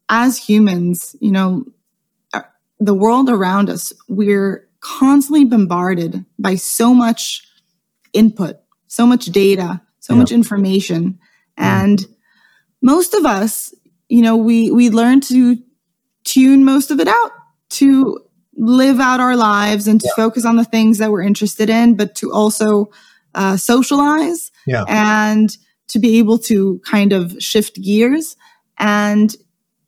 as 0.07 0.37
humans, 0.37 1.15
you 1.19 1.31
know, 1.31 1.65
the 2.80 2.93
world 2.93 3.30
around 3.30 3.69
us, 3.69 3.93
we're 4.07 4.67
constantly 4.80 5.45
bombarded 5.45 6.26
by 6.38 6.55
so 6.55 6.93
much 6.93 7.47
input, 8.13 8.57
so 8.88 9.05
much 9.05 9.26
data, 9.28 9.82
so 9.99 10.13
yeah. 10.13 10.19
much 10.19 10.32
information 10.32 11.19
and 11.57 12.05
most 12.82 13.13
of 13.13 13.26
us, 13.26 13.73
you 14.09 14.21
know, 14.21 14.36
we, 14.36 14.71
we 14.71 14.89
learn 14.89 15.21
to 15.21 15.57
tune 16.23 16.63
most 16.65 16.91
of 16.91 16.99
it 16.99 17.07
out 17.07 17.32
to 17.71 18.19
live 18.57 18.99
out 18.99 19.19
our 19.19 19.36
lives 19.36 19.88
and 19.88 19.99
to 20.01 20.07
yeah. 20.07 20.23
focus 20.23 20.45
on 20.45 20.55
the 20.55 20.63
things 20.63 20.97
that 20.97 21.11
we're 21.11 21.21
interested 21.21 21.69
in, 21.69 21.95
but 21.95 22.15
to 22.15 22.32
also 22.32 22.89
uh, 23.34 23.57
socialize 23.57 24.51
yeah. 24.65 24.84
and 24.88 25.57
to 25.88 25.99
be 25.99 26.17
able 26.19 26.38
to 26.38 26.80
kind 26.86 27.11
of 27.11 27.36
shift 27.39 27.82
gears. 27.82 28.36
And 28.78 29.36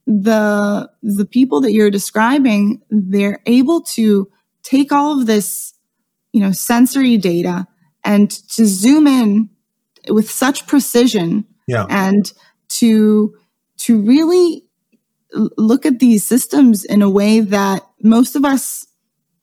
the, 0.07 0.89
the 1.03 1.25
people 1.25 1.61
that 1.61 1.73
you're 1.73 1.91
describing, 1.91 2.81
they're 2.89 3.41
able 3.45 3.81
to 3.81 4.31
take 4.63 4.91
all 4.91 5.19
of 5.19 5.27
this, 5.27 5.73
you 6.31 6.41
know, 6.41 6.51
sensory 6.51 7.17
data 7.17 7.67
and 8.03 8.31
to 8.49 8.65
zoom 8.65 9.05
in 9.05 9.49
with 10.09 10.31
such 10.31 10.65
precision 10.65 11.45
yeah. 11.67 11.85
and 11.89 12.33
to 12.69 13.35
to 13.77 14.01
really 14.01 14.63
look 15.33 15.85
at 15.85 15.99
these 15.99 16.25
systems 16.25 16.83
in 16.85 17.01
a 17.01 17.09
way 17.09 17.41
that 17.41 17.85
most 18.01 18.35
of 18.35 18.45
us 18.45 18.87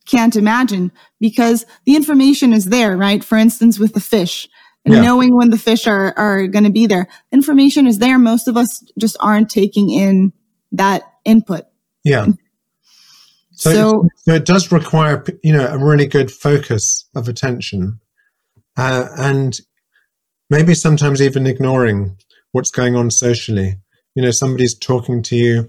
can't 0.06 0.34
imagine 0.34 0.90
because 1.20 1.64
the 1.84 1.94
information 1.94 2.52
is 2.52 2.66
there, 2.66 2.96
right? 2.96 3.22
For 3.22 3.38
instance, 3.38 3.78
with 3.78 3.94
the 3.94 4.00
fish 4.00 4.48
and 4.84 4.94
yeah. 4.94 5.02
knowing 5.02 5.36
when 5.36 5.50
the 5.50 5.58
fish 5.58 5.86
are, 5.86 6.12
are 6.16 6.46
going 6.46 6.64
to 6.64 6.70
be 6.70 6.86
there, 6.86 7.06
information 7.32 7.86
is 7.86 7.98
there. 7.98 8.18
Most 8.18 8.48
of 8.48 8.56
us 8.56 8.82
just 8.98 9.16
aren't 9.20 9.50
taking 9.50 9.90
in 9.90 10.32
that 10.76 11.02
input. 11.24 11.66
Yeah. 12.04 12.26
So, 13.52 13.72
so, 13.72 14.08
so 14.16 14.34
it 14.34 14.44
does 14.44 14.72
require, 14.72 15.24
you 15.42 15.52
know, 15.52 15.66
a 15.66 15.78
really 15.78 16.06
good 16.06 16.30
focus 16.30 17.08
of 17.14 17.28
attention. 17.28 18.00
Uh, 18.76 19.06
and 19.16 19.58
maybe 20.50 20.74
sometimes 20.74 21.22
even 21.22 21.46
ignoring 21.46 22.16
what's 22.52 22.70
going 22.70 22.96
on 22.96 23.10
socially. 23.10 23.76
You 24.14 24.22
know, 24.22 24.30
somebody's 24.30 24.76
talking 24.76 25.22
to 25.22 25.36
you, 25.36 25.68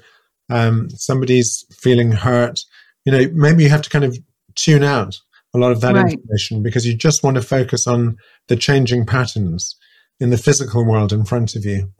um, 0.49 0.89
somebody's 0.89 1.65
feeling 1.71 2.11
hurt. 2.11 2.61
You 3.05 3.11
know, 3.11 3.27
maybe 3.33 3.63
you 3.63 3.69
have 3.69 3.81
to 3.83 3.89
kind 3.89 4.05
of 4.05 4.17
tune 4.55 4.83
out 4.83 5.19
a 5.53 5.57
lot 5.57 5.71
of 5.71 5.81
that 5.81 5.95
right. 5.95 6.13
information 6.13 6.63
because 6.63 6.85
you 6.85 6.95
just 6.95 7.23
want 7.23 7.35
to 7.35 7.41
focus 7.41 7.87
on 7.87 8.17
the 8.47 8.55
changing 8.55 9.05
patterns 9.05 9.75
in 10.19 10.29
the 10.29 10.37
physical 10.37 10.85
world 10.85 11.13
in 11.13 11.25
front 11.25 11.55
of 11.55 11.65
you. 11.65 11.91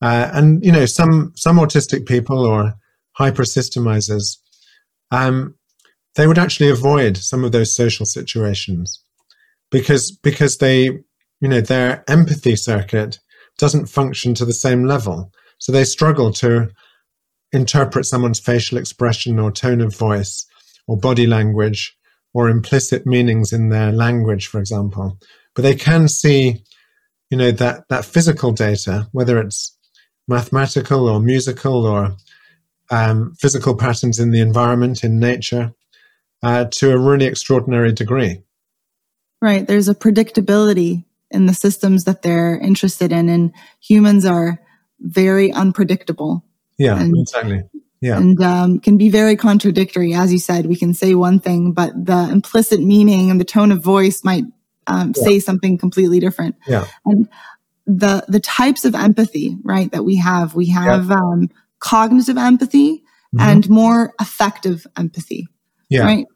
Uh, 0.00 0.30
and 0.32 0.64
you 0.64 0.72
know, 0.72 0.86
some 0.86 1.32
some 1.36 1.56
autistic 1.56 2.06
people 2.06 2.44
or 2.44 2.74
hypersystemizers, 3.18 4.36
um, 5.10 5.54
they 6.14 6.26
would 6.26 6.38
actually 6.38 6.70
avoid 6.70 7.16
some 7.16 7.44
of 7.44 7.52
those 7.52 7.74
social 7.74 8.06
situations 8.06 9.02
because 9.70 10.10
because 10.10 10.58
they 10.58 10.90
you 11.40 11.48
know, 11.48 11.60
their 11.60 12.04
empathy 12.08 12.56
circuit 12.56 13.18
doesn't 13.58 13.86
function 13.86 14.34
to 14.34 14.44
the 14.44 14.52
same 14.52 14.84
level. 14.84 15.32
So 15.58 15.72
they 15.72 15.84
struggle 15.84 16.32
to 16.34 16.70
interpret 17.52 18.06
someone's 18.06 18.40
facial 18.40 18.78
expression 18.78 19.38
or 19.38 19.50
tone 19.50 19.80
of 19.80 19.96
voice 19.96 20.46
or 20.86 20.96
body 20.96 21.26
language 21.26 21.96
or 22.34 22.48
implicit 22.48 23.06
meanings 23.06 23.52
in 23.52 23.68
their 23.68 23.90
language, 23.90 24.46
for 24.46 24.58
example. 24.58 25.18
But 25.54 25.62
they 25.62 25.74
can 25.74 26.08
see, 26.08 26.62
you 27.30 27.38
know, 27.38 27.50
that, 27.52 27.88
that 27.88 28.04
physical 28.04 28.52
data, 28.52 29.08
whether 29.12 29.38
it's 29.38 29.76
mathematical 30.28 31.08
or 31.08 31.20
musical 31.20 31.86
or 31.86 32.16
um, 32.90 33.34
physical 33.38 33.74
patterns 33.74 34.18
in 34.18 34.30
the 34.30 34.40
environment, 34.40 35.02
in 35.02 35.18
nature, 35.18 35.72
uh, 36.42 36.66
to 36.66 36.92
a 36.92 36.98
really 36.98 37.26
extraordinary 37.26 37.92
degree. 37.92 38.42
Right. 39.40 39.66
There's 39.66 39.88
a 39.88 39.94
predictability 39.94 41.04
in 41.30 41.46
the 41.46 41.54
systems 41.54 42.04
that 42.04 42.22
they're 42.22 42.58
interested 42.58 43.12
in. 43.12 43.28
And 43.28 43.52
humans 43.80 44.24
are 44.24 44.60
very 45.00 45.52
unpredictable. 45.52 46.44
Yeah, 46.78 47.00
and, 47.00 47.14
exactly. 47.16 47.62
Yeah. 48.00 48.16
And 48.16 48.40
um, 48.42 48.78
can 48.80 48.96
be 48.96 49.10
very 49.10 49.36
contradictory. 49.36 50.14
As 50.14 50.32
you 50.32 50.38
said, 50.38 50.66
we 50.66 50.76
can 50.76 50.94
say 50.94 51.14
one 51.14 51.40
thing, 51.40 51.72
but 51.72 51.92
the 51.94 52.28
implicit 52.30 52.80
meaning 52.80 53.30
and 53.30 53.40
the 53.40 53.44
tone 53.44 53.72
of 53.72 53.82
voice 53.82 54.22
might 54.24 54.44
um, 54.86 55.12
yeah. 55.16 55.24
say 55.24 55.40
something 55.40 55.76
completely 55.76 56.20
different. 56.20 56.56
Yeah. 56.66 56.86
And 57.04 57.28
the 57.88 58.24
the 58.28 58.40
types 58.40 58.84
of 58.84 58.94
empathy, 58.94 59.56
right, 59.64 59.90
that 59.92 60.04
we 60.04 60.16
have, 60.16 60.54
we 60.54 60.68
have 60.68 61.08
yeah. 61.08 61.16
um, 61.16 61.48
cognitive 61.80 62.36
empathy 62.36 62.98
mm-hmm. 63.34 63.40
and 63.40 63.68
more 63.68 64.12
affective 64.20 64.86
empathy. 64.96 65.48
Yeah. 65.88 66.04
Right. 66.04 66.26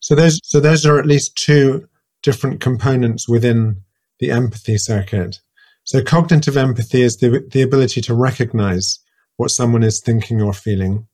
So 0.00 0.14
those 0.14 0.40
so 0.44 0.60
those 0.60 0.86
are 0.86 0.98
at 0.98 1.06
least 1.06 1.36
two 1.36 1.88
different 2.22 2.60
components 2.60 3.28
within 3.28 3.82
the 4.20 4.30
empathy 4.30 4.78
circuit. 4.78 5.40
So 5.84 6.02
cognitive 6.02 6.56
empathy 6.56 7.02
is 7.02 7.16
the, 7.16 7.44
the 7.50 7.62
ability 7.62 8.00
to 8.02 8.14
recognize 8.14 9.00
what 9.36 9.50
someone 9.50 9.82
is 9.82 10.00
thinking 10.00 10.40
or 10.40 10.52
feeling, 10.52 11.08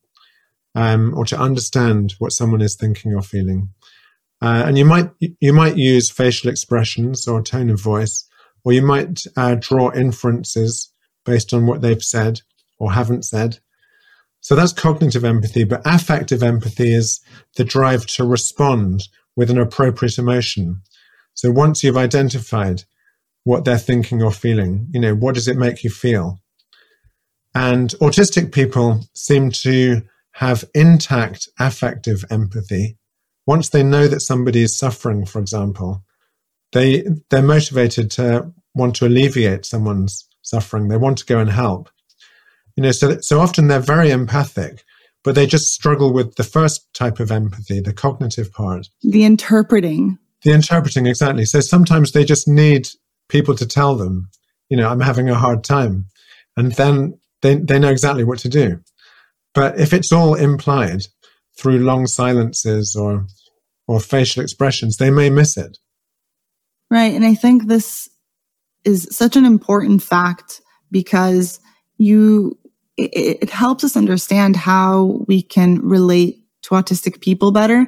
um, 0.75 1.17
or 1.17 1.25
to 1.25 1.39
understand 1.39 2.15
what 2.19 2.33
someone 2.33 2.61
is 2.61 2.77
thinking 2.77 3.15
or 3.15 3.23
feeling. 3.23 3.71
Uh, 4.43 4.65
and 4.67 4.77
you 4.77 4.85
might 4.85 5.11
you 5.19 5.55
might 5.55 5.79
use 5.79 6.11
facial 6.11 6.51
expressions 6.51 7.27
or 7.27 7.43
tone 7.43 7.71
of 7.71 7.81
voice, 7.81 8.28
or 8.69 8.73
you 8.73 8.83
might 8.83 9.25
uh, 9.35 9.55
draw 9.59 9.91
inferences 9.95 10.93
based 11.25 11.55
on 11.55 11.67
what 11.67 11.81
they've 11.81 12.05
said 12.05 12.43
or 12.79 12.93
haven't 12.93 13.25
said. 13.25 13.61
So 14.43 14.55
that's 14.55 14.75
cognitive 14.75 15.25
empathy. 15.25 15.65
But 15.65 15.81
affective 15.87 16.43
empathy 16.43 16.93
is 16.93 17.23
the 17.57 17.65
drive 17.65 18.05
to 18.09 18.25
respond 18.27 19.09
with 19.37 19.49
an 19.49 19.57
appropriate 19.57 20.19
emotion. 20.19 20.83
So 21.33 21.51
once 21.51 21.83
you've 21.83 21.97
identified 21.97 22.85
what 23.45 23.65
they're 23.65 23.79
thinking 23.79 24.23
or 24.23 24.31
feeling. 24.31 24.87
You 24.93 25.01
know, 25.01 25.15
what 25.15 25.35
does 25.35 25.49
it 25.49 25.57
make 25.57 25.83
you 25.83 25.89
feel? 25.89 26.39
And 27.55 27.89
autistic 28.03 28.53
people 28.53 29.01
seem 29.15 29.51
to 29.63 30.03
have 30.33 30.67
intact 30.75 31.49
affective 31.59 32.23
empathy. 32.31 32.99
Once 33.47 33.71
they 33.71 33.83
know 33.83 34.07
that 34.07 34.21
somebody 34.21 34.63
is 34.63 34.79
suffering, 34.79 35.25
for 35.25 35.39
example, 35.39 36.05
they, 36.73 37.07
they're 37.31 37.41
motivated 37.41 38.11
to 38.11 38.53
want 38.79 38.97
to 38.97 39.07
alleviate 39.07 39.67
someone's 39.67 40.27
suffering. 40.43 40.89
They 40.89 40.97
want 40.97 41.19
to 41.19 41.27
go 41.27 41.39
and 41.39 41.51
help. 41.51 41.91
You 42.77 42.83
know, 42.85 42.93
so, 42.93 43.19
so 43.21 43.41
often 43.41 43.67
they're 43.67 43.81
very 43.81 44.11
empathic, 44.11 44.85
but 45.25 45.35
they 45.35 45.47
just 45.47 45.73
struggle 45.73 46.13
with 46.13 46.37
the 46.37 46.45
first 46.45 46.87
type 46.95 47.21
of 47.21 47.31
empathy, 47.31 47.81
the 47.81 47.93
cognitive 47.93 48.53
part. 48.53 48.89
The 49.03 49.25
interpreting. 49.25 50.19
The 50.43 50.53
interpreting, 50.53 51.07
exactly. 51.07 51.45
So 51.45 51.61
sometimes 51.61 52.13
they 52.13 52.25
just 52.25 52.47
need 52.47 52.89
people 53.29 53.55
to 53.57 53.67
tell 53.67 53.97
them, 53.97 54.31
you 54.69 54.77
know, 54.77 54.89
I'm 54.89 55.01
having 55.01 55.29
a 55.29 55.35
hard 55.35 55.65
time. 55.65 56.07
And 56.57 56.73
then 56.73 57.19
they, 57.43 57.57
they 57.57 57.79
know 57.79 57.91
exactly 57.91 58.25
what 58.25 58.39
to 58.41 58.49
do. 58.49 58.81
But 59.55 59.79
if 59.79 59.93
it's 59.93 60.13
all 60.13 60.35
implied 60.35 61.03
through 61.59 61.79
long 61.79 62.07
silences 62.07 62.95
or, 62.95 63.27
or 63.89 63.99
facial 63.99 64.43
expressions, 64.43 64.97
they 64.97 65.11
may 65.11 65.31
miss 65.31 65.57
it. 65.57 65.79
Right. 66.91 67.13
And 67.15 67.25
I 67.25 67.35
think 67.35 67.67
this 67.67 68.09
is 68.85 69.09
such 69.11 69.37
an 69.37 69.45
important 69.45 70.03
fact 70.03 70.61
because 70.91 71.61
you, 71.99 72.59
it, 72.97 73.39
it 73.43 73.51
helps 73.51 73.85
us 73.85 73.97
understand 73.97 74.57
how 74.57 75.25
we 75.27 75.43
can 75.43 75.81
relate 75.81 76.43
to 76.63 76.71
autistic 76.71 77.21
people 77.21 77.53
better 77.53 77.87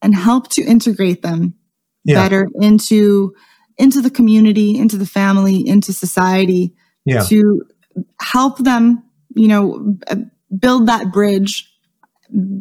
and 0.00 0.14
help 0.14 0.48
to 0.48 0.62
integrate 0.62 1.22
them 1.22 1.54
yeah. 2.04 2.16
better 2.16 2.48
into 2.56 3.34
into 3.78 4.00
the 4.02 4.10
community, 4.10 4.78
into 4.78 4.98
the 4.98 5.06
family, 5.06 5.66
into 5.66 5.92
society 5.92 6.74
yeah. 7.04 7.22
to 7.22 7.62
help 8.20 8.58
them, 8.58 9.02
you 9.34 9.48
know, 9.48 9.96
build 10.58 10.86
that 10.88 11.10
bridge, 11.10 11.68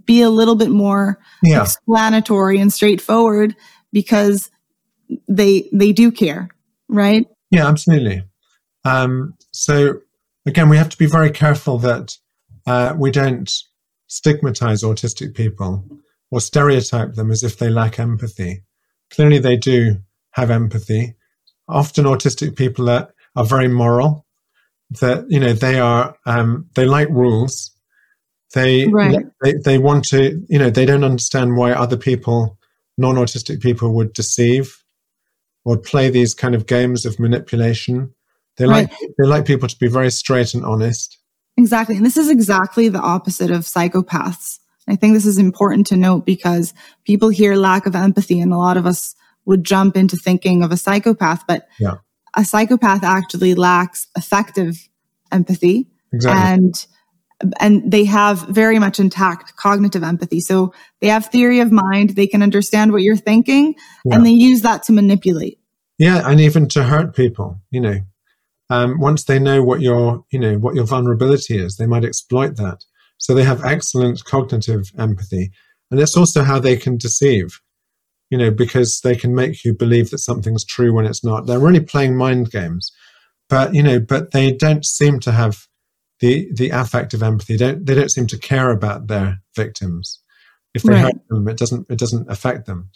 be 0.06 0.22
a 0.22 0.30
little 0.30 0.56
bit 0.56 0.70
more 0.70 1.20
yeah. 1.44 1.62
explanatory 1.62 2.60
and 2.60 2.72
straightforward 2.72 3.56
because 3.92 4.50
they 5.28 5.70
they 5.74 5.92
do 5.92 6.12
care, 6.12 6.50
right? 6.88 7.28
Yeah, 7.52 7.68
absolutely. 7.68 8.24
Um, 8.86 9.36
so 9.52 10.00
again, 10.46 10.70
we 10.70 10.78
have 10.78 10.90
to 10.90 10.98
be 10.98 11.06
very 11.06 11.30
careful 11.30 11.78
that 11.80 12.18
uh, 12.66 12.96
we 12.98 13.12
don't 13.12 13.52
stigmatize 14.08 14.84
autistic 14.84 15.36
people 15.36 15.86
or 16.32 16.42
stereotype 16.42 17.14
them 17.14 17.30
as 17.30 17.44
if 17.44 17.58
they 17.58 17.70
lack 17.70 18.00
empathy. 18.00 18.64
Clearly, 19.12 19.40
they 19.40 19.58
do 19.58 19.98
have 20.32 20.50
empathy. 20.50 21.16
Often, 21.68 22.06
autistic 22.06 22.56
people 22.56 22.90
are, 22.90 23.14
are 23.36 23.46
very 23.46 23.68
moral. 23.68 24.26
That 25.00 25.26
you 25.30 25.40
know 25.40 25.54
they 25.54 25.80
are 25.80 26.16
um, 26.26 26.70
they 26.76 26.86
like 26.86 27.10
rules. 27.10 27.72
They, 28.54 28.88
right. 28.88 29.26
they 29.42 29.54
they 29.54 29.78
want 29.78 30.06
to 30.10 30.46
you 30.50 30.60
know 30.60 30.70
they 30.70 30.86
don't 30.86 31.06
understand 31.06 31.56
why 31.56 31.72
other 31.72 31.96
people 31.96 32.58
non-autistic 32.98 33.62
people 33.62 33.96
would 33.96 34.14
deceive 34.14 34.81
or 35.66 35.78
play 35.78 36.10
these 36.10 36.34
kind 36.34 36.56
of 36.56 36.66
games 36.66 37.06
of 37.06 37.20
manipulation. 37.20 38.14
They 38.58 38.66
right. 38.66 38.90
like 38.90 39.00
they 39.18 39.26
like 39.26 39.46
people 39.46 39.68
to 39.68 39.78
be 39.78 39.88
very 39.88 40.12
straight 40.12 40.54
and 40.54 40.66
honest. 40.66 41.18
Exactly. 41.58 41.98
And 41.98 42.06
this 42.06 42.18
is 42.18 42.30
exactly 42.30 42.90
the 42.90 43.00
opposite 43.00 43.52
of 43.52 43.62
psychopaths. 43.62 44.60
I 44.88 44.96
think 44.96 45.14
this 45.14 45.26
is 45.26 45.38
important 45.38 45.88
to 45.88 45.98
note 45.98 46.26
because 46.26 46.74
people 47.06 47.30
hear 47.30 47.56
lack 47.56 47.86
of 47.86 47.96
empathy 47.96 48.40
and 48.40 48.52
a 48.52 48.58
lot 48.58 48.78
of 48.78 48.86
us 48.86 49.16
would 49.46 49.64
jump 49.64 49.96
into 49.96 50.18
thinking 50.18 50.64
of 50.64 50.72
a 50.72 50.78
psychopath, 50.78 51.44
but 51.48 51.68
yeah. 51.80 51.96
a 52.36 52.44
psychopath 52.46 53.04
actually 53.04 53.54
lacks 53.56 54.08
affective 54.16 54.90
empathy 55.32 55.88
exactly. 56.12 56.54
and 56.54 56.88
and 57.60 57.90
they 57.92 58.06
have 58.06 58.48
very 58.48 58.80
much 58.80 59.00
intact 59.00 59.56
cognitive 59.56 60.04
empathy. 60.04 60.40
So 60.40 60.74
they 61.00 61.08
have 61.08 61.28
theory 61.28 61.60
of 61.60 61.72
mind, 61.72 62.12
they 62.12 62.28
can 62.28 62.44
understand 62.44 62.92
what 62.92 63.02
you're 63.02 63.16
thinking 63.16 63.76
yeah. 64.06 64.16
and 64.16 64.26
they 64.26 64.32
use 64.32 64.62
that 64.62 64.84
to 64.84 64.92
manipulate. 64.92 65.60
Yeah, 65.98 66.28
and 66.28 66.40
even 66.40 66.68
to 66.70 66.84
hurt 66.84 67.16
people, 67.16 67.62
you 67.70 67.82
know 67.82 68.00
um, 68.72 69.02
once 69.02 69.26
they 69.26 69.38
know 69.38 69.62
what 69.62 69.82
your 69.82 70.24
you 70.32 70.40
know 70.40 70.58
what 70.58 70.76
your 70.76 70.86
vulnerability 70.86 71.58
is, 71.58 71.76
they 71.76 71.86
might 71.86 72.06
exploit 72.06 72.56
that. 72.56 72.86
So 73.18 73.34
they 73.34 73.44
have 73.44 73.66
excellent 73.66 74.24
cognitive 74.24 74.92
empathy, 74.98 75.52
and 75.92 76.00
it's 76.00 76.16
also 76.16 76.44
how 76.44 76.58
they 76.58 76.78
can 76.78 76.98
deceive. 76.98 77.60
You 78.30 78.38
know, 78.38 78.50
because 78.50 79.02
they 79.02 79.18
can 79.18 79.36
make 79.36 79.66
you 79.66 79.74
believe 79.74 80.10
that 80.12 80.20
something's 80.20 80.64
true 80.64 80.94
when 80.94 81.06
it's 81.06 81.22
not. 81.22 81.48
They're 81.48 81.60
really 81.60 81.82
playing 81.82 82.16
mind 82.16 82.50
games, 82.50 82.94
but 83.50 83.76
you 83.76 83.84
know, 83.84 84.00
but 84.00 84.32
they 84.32 84.54
don't 84.54 84.86
seem 84.86 85.20
to 85.20 85.34
have 85.34 85.68
the 86.22 86.50
the 86.54 86.70
affective 86.70 87.22
empathy. 87.22 87.58
They 87.58 87.66
don't 87.66 87.86
they 87.86 87.96
don't 87.96 88.12
seem 88.12 88.28
to 88.28 88.38
care 88.38 88.72
about 88.72 89.08
their 89.08 89.42
victims. 89.56 90.20
If 90.74 90.84
they 90.84 90.94
right. 90.94 91.04
hurt 91.04 91.28
them, 91.28 91.48
it 91.48 91.58
doesn't 91.58 91.88
it 91.90 92.00
doesn't 92.00 92.32
affect 92.32 92.66
them. 92.66 92.90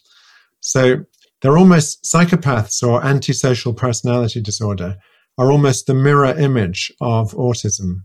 So 0.61 1.03
they're 1.41 1.57
almost 1.57 2.03
psychopaths 2.03 2.81
or 2.81 3.03
antisocial 3.03 3.73
personality 3.73 4.41
disorder 4.41 4.97
are 5.37 5.51
almost 5.51 5.85
the 5.85 5.93
mirror 5.93 6.37
image 6.37 6.93
of 7.01 7.33
autism. 7.33 8.03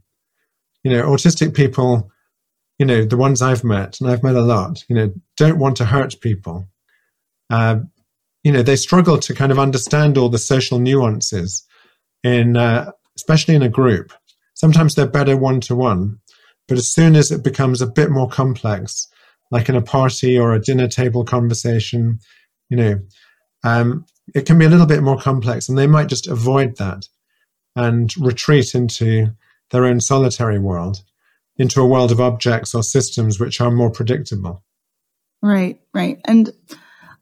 You 0.83 0.91
know, 0.91 1.05
autistic 1.05 1.55
people, 1.55 2.11
you 2.79 2.87
know, 2.87 3.05
the 3.05 3.17
ones 3.17 3.41
I've 3.41 3.63
met, 3.63 4.01
and 4.01 4.11
I've 4.11 4.23
met 4.23 4.35
a 4.35 4.43
lot, 4.43 4.85
you 4.89 4.97
know, 4.97 5.13
don't 5.37 5.59
want 5.59 5.77
to 5.77 5.85
hurt 5.85 6.21
people. 6.21 6.69
Uh, 7.49 7.81
you 8.43 8.51
know, 8.51 8.63
they 8.63 8.77
struggle 8.77 9.19
to 9.19 9.35
kind 9.35 9.53
of 9.53 9.59
understand 9.59 10.17
all 10.17 10.29
the 10.29 10.39
social 10.39 10.79
nuances 10.79 11.65
in, 12.25 12.57
uh, 12.57 12.91
especially 13.17 13.55
in 13.55 13.63
a 13.63 13.69
group. 13.69 14.13
Sometimes 14.55 14.95
they're 14.95 15.07
better 15.07 15.37
one 15.37 15.61
to 15.63 15.77
one, 15.77 16.19
but 16.69 16.79
as 16.79 16.91
soon 16.91 17.17
as 17.17 17.31
it 17.31 17.43
becomes 17.43 17.81
a 17.81 17.87
bit 17.87 18.11
more 18.11 18.29
complex, 18.29 19.09
like 19.51 19.69
in 19.69 19.77
a 19.77 19.83
party 19.83 20.39
or 20.39 20.53
a 20.53 20.61
dinner 20.61 20.89
table 20.89 21.25
conversation, 21.25 22.19
you 22.69 22.77
know, 22.77 23.01
um, 23.65 24.05
it 24.35 24.47
can 24.47 24.59
be 24.59 24.65
a 24.65 24.69
little 24.69 24.87
bit 24.87 25.03
more 25.03 25.19
complex, 25.19 25.69
and 25.69 25.77
they 25.77 25.87
might 25.87 26.09
just 26.09 26.27
avoid 26.27 26.77
that 26.77 27.09
and 27.77 28.17
retreat 28.17 28.75
into 28.75 29.35
their 29.71 29.85
own 29.85 30.01
solitary 30.01 30.59
world, 30.59 31.03
into 31.57 31.81
a 31.81 31.87
world 31.87 32.13
of 32.13 32.21
objects 32.21 32.75
or 32.75 32.83
systems 32.83 33.39
which 33.39 33.61
are 33.61 33.71
more 33.71 33.91
predictable. 33.91 34.65
Right, 35.43 35.81
right. 35.95 36.21
And 36.25 36.53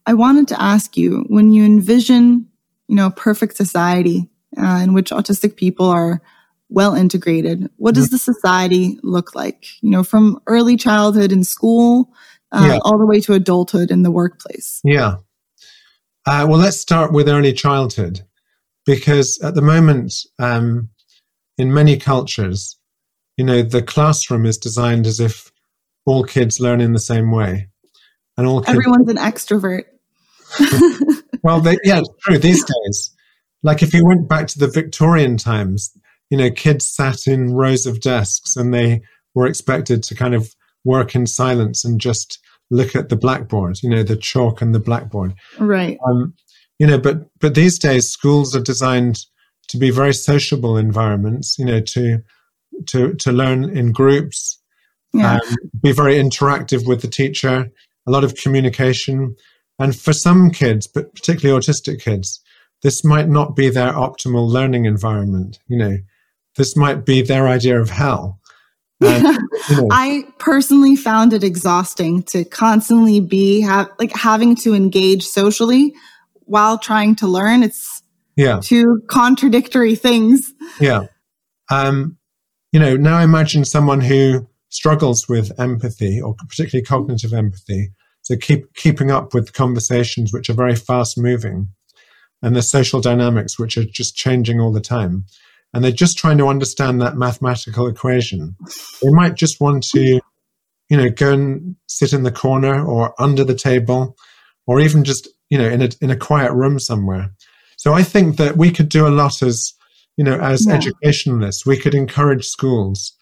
I 0.06 0.14
wanted 0.14 0.48
to 0.48 0.60
ask 0.60 0.96
you 0.96 1.24
when 1.28 1.52
you 1.52 1.64
envision, 1.64 2.48
you 2.88 2.96
know, 2.96 3.06
a 3.06 3.10
perfect 3.10 3.56
society 3.56 4.28
uh, 4.56 4.80
in 4.82 4.94
which 4.94 5.10
autistic 5.10 5.56
people 5.56 5.86
are 5.86 6.22
well 6.68 6.94
integrated, 6.94 7.70
what 7.76 7.94
does 7.94 8.10
the 8.10 8.18
society 8.18 8.98
look 9.02 9.34
like? 9.34 9.66
You 9.80 9.90
know, 9.90 10.02
from 10.02 10.40
early 10.46 10.76
childhood 10.76 11.32
in 11.32 11.44
school 11.44 12.12
uh, 12.52 12.68
yeah. 12.72 12.78
all 12.82 12.98
the 12.98 13.06
way 13.06 13.20
to 13.20 13.32
adulthood 13.32 13.90
in 13.90 14.02
the 14.02 14.10
workplace. 14.10 14.80
Yeah. 14.84 15.16
Uh, 16.26 16.46
well, 16.48 16.58
let's 16.58 16.78
start 16.78 17.12
with 17.12 17.28
early 17.28 17.52
childhood 17.52 18.20
because 18.84 19.40
at 19.42 19.54
the 19.54 19.62
moment, 19.62 20.14
um, 20.38 20.90
in 21.56 21.72
many 21.72 21.96
cultures, 21.96 22.76
you 23.36 23.44
know, 23.44 23.62
the 23.62 23.82
classroom 23.82 24.44
is 24.44 24.58
designed 24.58 25.06
as 25.06 25.20
if 25.20 25.50
all 26.06 26.24
kids 26.24 26.60
learn 26.60 26.80
in 26.80 26.92
the 26.92 27.00
same 27.00 27.30
way, 27.30 27.68
and 28.36 28.46
all 28.46 28.60
kids, 28.60 28.76
everyone's 28.76 29.08
an 29.08 29.16
extrovert. 29.16 29.84
well, 31.42 31.60
they, 31.60 31.76
yeah, 31.84 31.98
it's 32.00 32.08
true 32.20 32.38
these 32.38 32.64
days. 32.84 33.14
Like 33.62 33.82
if 33.82 33.92
you 33.92 34.04
went 34.04 34.28
back 34.28 34.46
to 34.48 34.58
the 34.58 34.68
Victorian 34.68 35.36
times, 35.36 35.96
you 36.30 36.38
know, 36.38 36.50
kids 36.50 36.88
sat 36.88 37.26
in 37.26 37.54
rows 37.54 37.86
of 37.86 38.00
desks 38.00 38.56
and 38.56 38.72
they 38.72 39.00
were 39.34 39.46
expected 39.46 40.02
to 40.04 40.14
kind 40.14 40.34
of 40.34 40.54
work 40.84 41.14
in 41.14 41.26
silence 41.26 41.84
and 41.84 42.00
just 42.00 42.38
look 42.70 42.94
at 42.94 43.08
the 43.08 43.16
blackboard, 43.16 43.82
you 43.82 43.88
know, 43.88 44.02
the 44.02 44.16
chalk 44.16 44.60
and 44.60 44.74
the 44.74 44.80
blackboard. 44.80 45.34
Right. 45.58 45.98
Um, 46.06 46.34
you 46.78 46.86
know 46.86 46.98
but 46.98 47.26
but 47.40 47.54
these 47.54 47.78
days 47.78 48.08
schools 48.08 48.54
are 48.54 48.62
designed 48.62 49.24
to 49.68 49.76
be 49.76 49.90
very 49.90 50.14
sociable 50.14 50.76
environments 50.76 51.58
you 51.58 51.64
know 51.64 51.80
to 51.80 52.22
to 52.86 53.14
to 53.14 53.32
learn 53.32 53.64
in 53.76 53.92
groups 53.92 54.60
yeah. 55.12 55.34
um, 55.34 55.56
be 55.82 55.92
very 55.92 56.14
interactive 56.14 56.86
with 56.86 57.02
the 57.02 57.08
teacher 57.08 57.70
a 58.06 58.10
lot 58.10 58.24
of 58.24 58.34
communication 58.36 59.34
and 59.78 59.96
for 59.96 60.12
some 60.12 60.50
kids 60.50 60.86
but 60.86 61.14
particularly 61.14 61.60
autistic 61.60 62.00
kids 62.00 62.40
this 62.82 63.04
might 63.04 63.28
not 63.28 63.56
be 63.56 63.68
their 63.68 63.92
optimal 63.92 64.48
learning 64.48 64.84
environment 64.84 65.58
you 65.66 65.76
know 65.76 65.98
this 66.58 66.76
might 66.76 67.06
be 67.06 67.22
their 67.22 67.48
idea 67.48 67.80
of 67.80 67.88
hell 67.88 68.38
and, 69.00 69.38
you 69.70 69.76
know. 69.76 69.88
I 69.92 70.24
personally 70.38 70.96
found 70.96 71.32
it 71.32 71.44
exhausting 71.44 72.24
to 72.24 72.44
constantly 72.44 73.20
be 73.20 73.62
ha- 73.62 73.88
like 73.98 74.12
having 74.12 74.56
to 74.56 74.74
engage 74.74 75.24
socially 75.24 75.94
while 76.46 76.78
trying 76.78 77.14
to 77.16 77.28
learn. 77.28 77.62
It's 77.62 78.02
yeah. 78.36 78.58
two 78.60 79.02
contradictory 79.08 79.94
things. 79.94 80.52
Yeah. 80.80 81.06
Um, 81.70 82.18
you 82.72 82.80
know, 82.80 82.96
now 82.96 83.20
imagine 83.20 83.64
someone 83.64 84.00
who 84.00 84.48
struggles 84.68 85.28
with 85.28 85.58
empathy 85.60 86.20
or 86.20 86.34
particularly 86.48 86.84
cognitive 86.84 87.32
empathy. 87.32 87.90
So 88.22 88.36
keep 88.36 88.74
keeping 88.74 89.10
up 89.10 89.32
with 89.32 89.52
conversations 89.52 90.32
which 90.32 90.50
are 90.50 90.54
very 90.54 90.74
fast 90.74 91.16
moving 91.16 91.68
and 92.42 92.54
the 92.54 92.62
social 92.62 93.00
dynamics 93.00 93.58
which 93.58 93.78
are 93.78 93.84
just 93.84 94.16
changing 94.16 94.60
all 94.60 94.72
the 94.72 94.80
time. 94.80 95.24
And 95.74 95.84
they're 95.84 95.92
just 95.92 96.16
trying 96.16 96.38
to 96.38 96.48
understand 96.48 97.00
that 97.00 97.16
mathematical 97.16 97.86
equation. 97.88 98.56
They 99.02 99.10
might 99.10 99.34
just 99.34 99.60
want 99.60 99.82
to, 99.94 100.20
you 100.88 100.96
know, 100.96 101.10
go 101.10 101.32
and 101.32 101.76
sit 101.86 102.12
in 102.12 102.22
the 102.22 102.32
corner 102.32 102.84
or 102.84 103.14
under 103.20 103.44
the 103.44 103.54
table 103.54 104.16
or 104.68 104.78
even 104.78 105.02
just 105.02 105.26
you 105.50 105.58
know 105.58 105.68
in 105.68 105.82
a 105.82 105.88
in 106.00 106.10
a 106.10 106.16
quiet 106.16 106.52
room 106.52 106.78
somewhere 106.78 107.32
so 107.76 107.92
i 107.92 108.02
think 108.04 108.36
that 108.36 108.56
we 108.56 108.70
could 108.70 108.88
do 108.88 109.08
a 109.08 109.16
lot 109.22 109.42
as 109.42 109.74
you 110.16 110.22
know 110.22 110.38
as 110.38 110.66
yeah. 110.66 110.74
educationalists 110.74 111.66
we 111.66 111.76
could 111.76 111.94
encourage 111.94 112.46
schools 112.46 113.12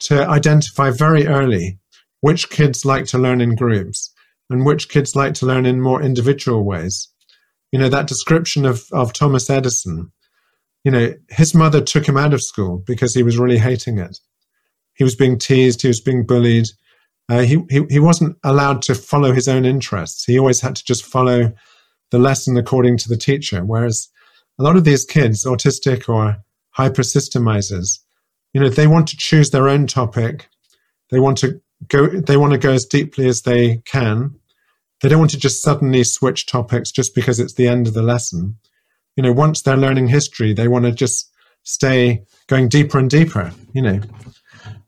to 0.00 0.28
identify 0.28 0.90
very 0.90 1.26
early 1.26 1.78
which 2.20 2.50
kids 2.50 2.84
like 2.84 3.06
to 3.06 3.16
learn 3.16 3.40
in 3.40 3.54
groups 3.54 4.12
and 4.50 4.66
which 4.66 4.88
kids 4.88 5.16
like 5.16 5.32
to 5.32 5.46
learn 5.46 5.64
in 5.64 5.80
more 5.80 6.02
individual 6.02 6.64
ways 6.64 7.08
you 7.72 7.78
know 7.78 7.88
that 7.88 8.08
description 8.08 8.66
of 8.66 8.84
of 8.92 9.12
thomas 9.14 9.48
edison 9.48 10.12
you 10.84 10.90
know 10.90 11.14
his 11.28 11.54
mother 11.54 11.80
took 11.80 12.06
him 12.06 12.16
out 12.16 12.34
of 12.34 12.42
school 12.42 12.82
because 12.86 13.14
he 13.14 13.22
was 13.22 13.38
really 13.38 13.58
hating 13.58 13.98
it 13.98 14.18
he 14.94 15.04
was 15.04 15.14
being 15.14 15.38
teased 15.38 15.82
he 15.82 15.88
was 15.88 16.00
being 16.00 16.24
bullied 16.24 16.68
uh, 17.30 17.42
he, 17.42 17.64
he, 17.70 17.86
he 17.88 18.00
wasn't 18.00 18.36
allowed 18.42 18.82
to 18.82 18.94
follow 18.94 19.32
his 19.32 19.46
own 19.46 19.64
interests. 19.64 20.24
He 20.24 20.36
always 20.36 20.60
had 20.60 20.74
to 20.74 20.84
just 20.84 21.04
follow 21.04 21.52
the 22.10 22.18
lesson 22.18 22.56
according 22.56 22.98
to 22.98 23.08
the 23.08 23.16
teacher. 23.16 23.64
Whereas 23.64 24.08
a 24.58 24.64
lot 24.64 24.74
of 24.74 24.82
these 24.82 25.04
kids, 25.04 25.44
autistic 25.44 26.08
or 26.08 26.38
hyper 26.70 27.02
systemizers, 27.02 28.00
you 28.52 28.60
know, 28.60 28.68
they 28.68 28.88
want 28.88 29.06
to 29.08 29.16
choose 29.16 29.50
their 29.50 29.68
own 29.68 29.86
topic. 29.86 30.48
They 31.10 31.20
want 31.20 31.38
to 31.38 31.60
go, 31.86 32.08
they 32.08 32.36
want 32.36 32.52
to 32.52 32.58
go 32.58 32.72
as 32.72 32.84
deeply 32.84 33.28
as 33.28 33.42
they 33.42 33.76
can. 33.84 34.34
They 35.00 35.08
don't 35.08 35.20
want 35.20 35.30
to 35.30 35.38
just 35.38 35.62
suddenly 35.62 36.02
switch 36.02 36.46
topics 36.46 36.90
just 36.90 37.14
because 37.14 37.38
it's 37.38 37.54
the 37.54 37.68
end 37.68 37.86
of 37.86 37.94
the 37.94 38.02
lesson. 38.02 38.58
You 39.20 39.26
know, 39.26 39.32
once 39.34 39.60
they're 39.60 39.76
learning 39.76 40.08
history, 40.08 40.54
they 40.54 40.66
want 40.66 40.86
to 40.86 40.92
just 40.92 41.30
stay 41.62 42.24
going 42.46 42.68
deeper 42.68 42.98
and 42.98 43.10
deeper, 43.10 43.52
you 43.74 43.82
know. 43.82 44.00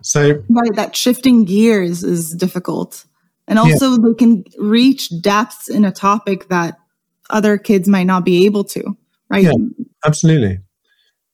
So 0.00 0.42
right, 0.48 0.74
that 0.74 0.96
shifting 0.96 1.44
gears 1.44 2.02
is 2.02 2.30
difficult. 2.30 3.04
And 3.46 3.58
also 3.58 3.90
yeah. 3.90 3.98
they 4.02 4.14
can 4.14 4.44
reach 4.58 5.10
depths 5.20 5.68
in 5.68 5.84
a 5.84 5.92
topic 5.92 6.48
that 6.48 6.78
other 7.28 7.58
kids 7.58 7.86
might 7.86 8.04
not 8.04 8.24
be 8.24 8.46
able 8.46 8.64
to, 8.64 8.96
right? 9.28 9.44
Yeah, 9.44 9.52
absolutely. 10.06 10.60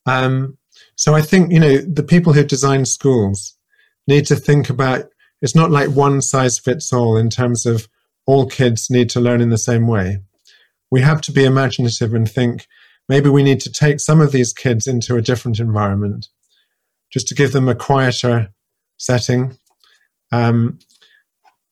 Um, 0.05 0.59
so 0.97 1.15
I 1.15 1.23
think, 1.23 1.53
you 1.53 1.61
know, 1.61 1.77
the 1.77 2.03
people 2.03 2.33
who 2.33 2.43
design 2.43 2.85
schools 2.85 3.57
need 4.09 4.27
to 4.27 4.35
think 4.35 4.71
about 4.71 5.05
it's 5.41 5.55
not 5.55 5.71
like 5.71 5.91
one 5.91 6.21
size 6.21 6.59
fits 6.59 6.93
all 6.93 7.17
in 7.17 7.31
terms 7.31 7.65
of 7.65 7.87
all 8.27 8.45
kids 8.45 8.91
need 8.91 9.09
to 9.11 9.21
learn 9.21 9.41
in 9.41 9.51
the 9.51 9.57
same 9.57 9.87
way. 9.87 10.19
We 10.91 11.01
have 11.03 11.21
to 11.21 11.33
be 11.33 11.45
imaginative 11.45 12.13
and 12.13 12.29
think 12.29 12.67
maybe 13.09 13.29
we 13.29 13.43
need 13.43 13.61
to 13.61 13.73
take 13.73 14.01
some 14.01 14.21
of 14.21 14.33
these 14.33 14.53
kids 14.53 14.87
into 14.87 15.17
a 15.17 15.23
different 15.23 15.59
environment 15.61 16.29
just 17.11 17.29
to 17.29 17.35
give 17.35 17.53
them 17.53 17.69
a 17.69 17.75
quieter 17.75 18.51
setting. 18.99 19.57
Um, 20.31 20.79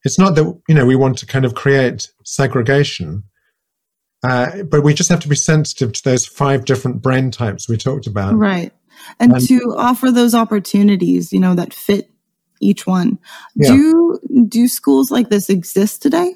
it's 0.05 0.19
not 0.19 0.35
that 0.37 0.61
you 0.69 0.75
know 0.75 0.87
we 0.87 0.97
want 0.97 1.19
to 1.19 1.27
kind 1.27 1.45
of 1.45 1.55
create 1.55 2.11
segregation, 2.25 3.25
uh, 4.27 4.63
but 4.63 4.83
we 4.83 4.95
just 4.95 5.11
have 5.11 5.21
to 5.21 5.29
be 5.29 5.37
sensitive 5.37 5.93
to 5.93 6.05
those 6.05 6.27
five 6.27 6.65
different 6.65 7.03
brain 7.03 7.31
types 7.31 7.69
we 7.69 7.77
talked 7.77 8.07
about, 8.07 8.35
right? 8.35 8.73
And, 9.21 9.33
and 9.33 9.49
to 9.49 9.75
offer 9.77 10.11
those 10.11 10.35
opportunities, 10.35 11.33
you 11.33 11.41
know, 11.41 11.55
that 11.55 11.75
fit 11.75 12.11
each 12.61 12.87
one. 12.87 13.19
Yeah. 13.55 13.69
Do 13.69 14.47
do 14.49 14.69
schools 14.69 15.11
like 15.11 15.29
this 15.29 15.51
exist 15.51 16.03
today? 16.03 16.35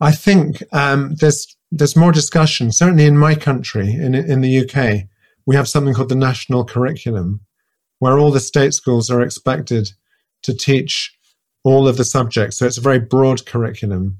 I 0.00 0.12
think 0.12 0.62
um, 0.72 1.16
there's 1.16 1.56
there's 1.70 1.96
more 1.96 2.12
discussion. 2.12 2.72
Certainly 2.72 3.06
in 3.06 3.18
my 3.18 3.34
country, 3.34 3.92
in 3.92 4.14
in 4.14 4.40
the 4.40 4.58
UK, 4.60 5.08
we 5.46 5.56
have 5.56 5.68
something 5.68 5.94
called 5.94 6.08
the 6.08 6.14
national 6.14 6.64
curriculum, 6.64 7.40
where 7.98 8.18
all 8.18 8.30
the 8.30 8.40
state 8.40 8.74
schools 8.74 9.10
are 9.10 9.22
expected 9.22 9.92
to 10.42 10.54
teach 10.54 11.14
all 11.64 11.88
of 11.88 11.96
the 11.96 12.04
subjects. 12.04 12.58
So 12.58 12.66
it's 12.66 12.78
a 12.78 12.82
very 12.82 12.98
broad 12.98 13.44
curriculum. 13.46 14.18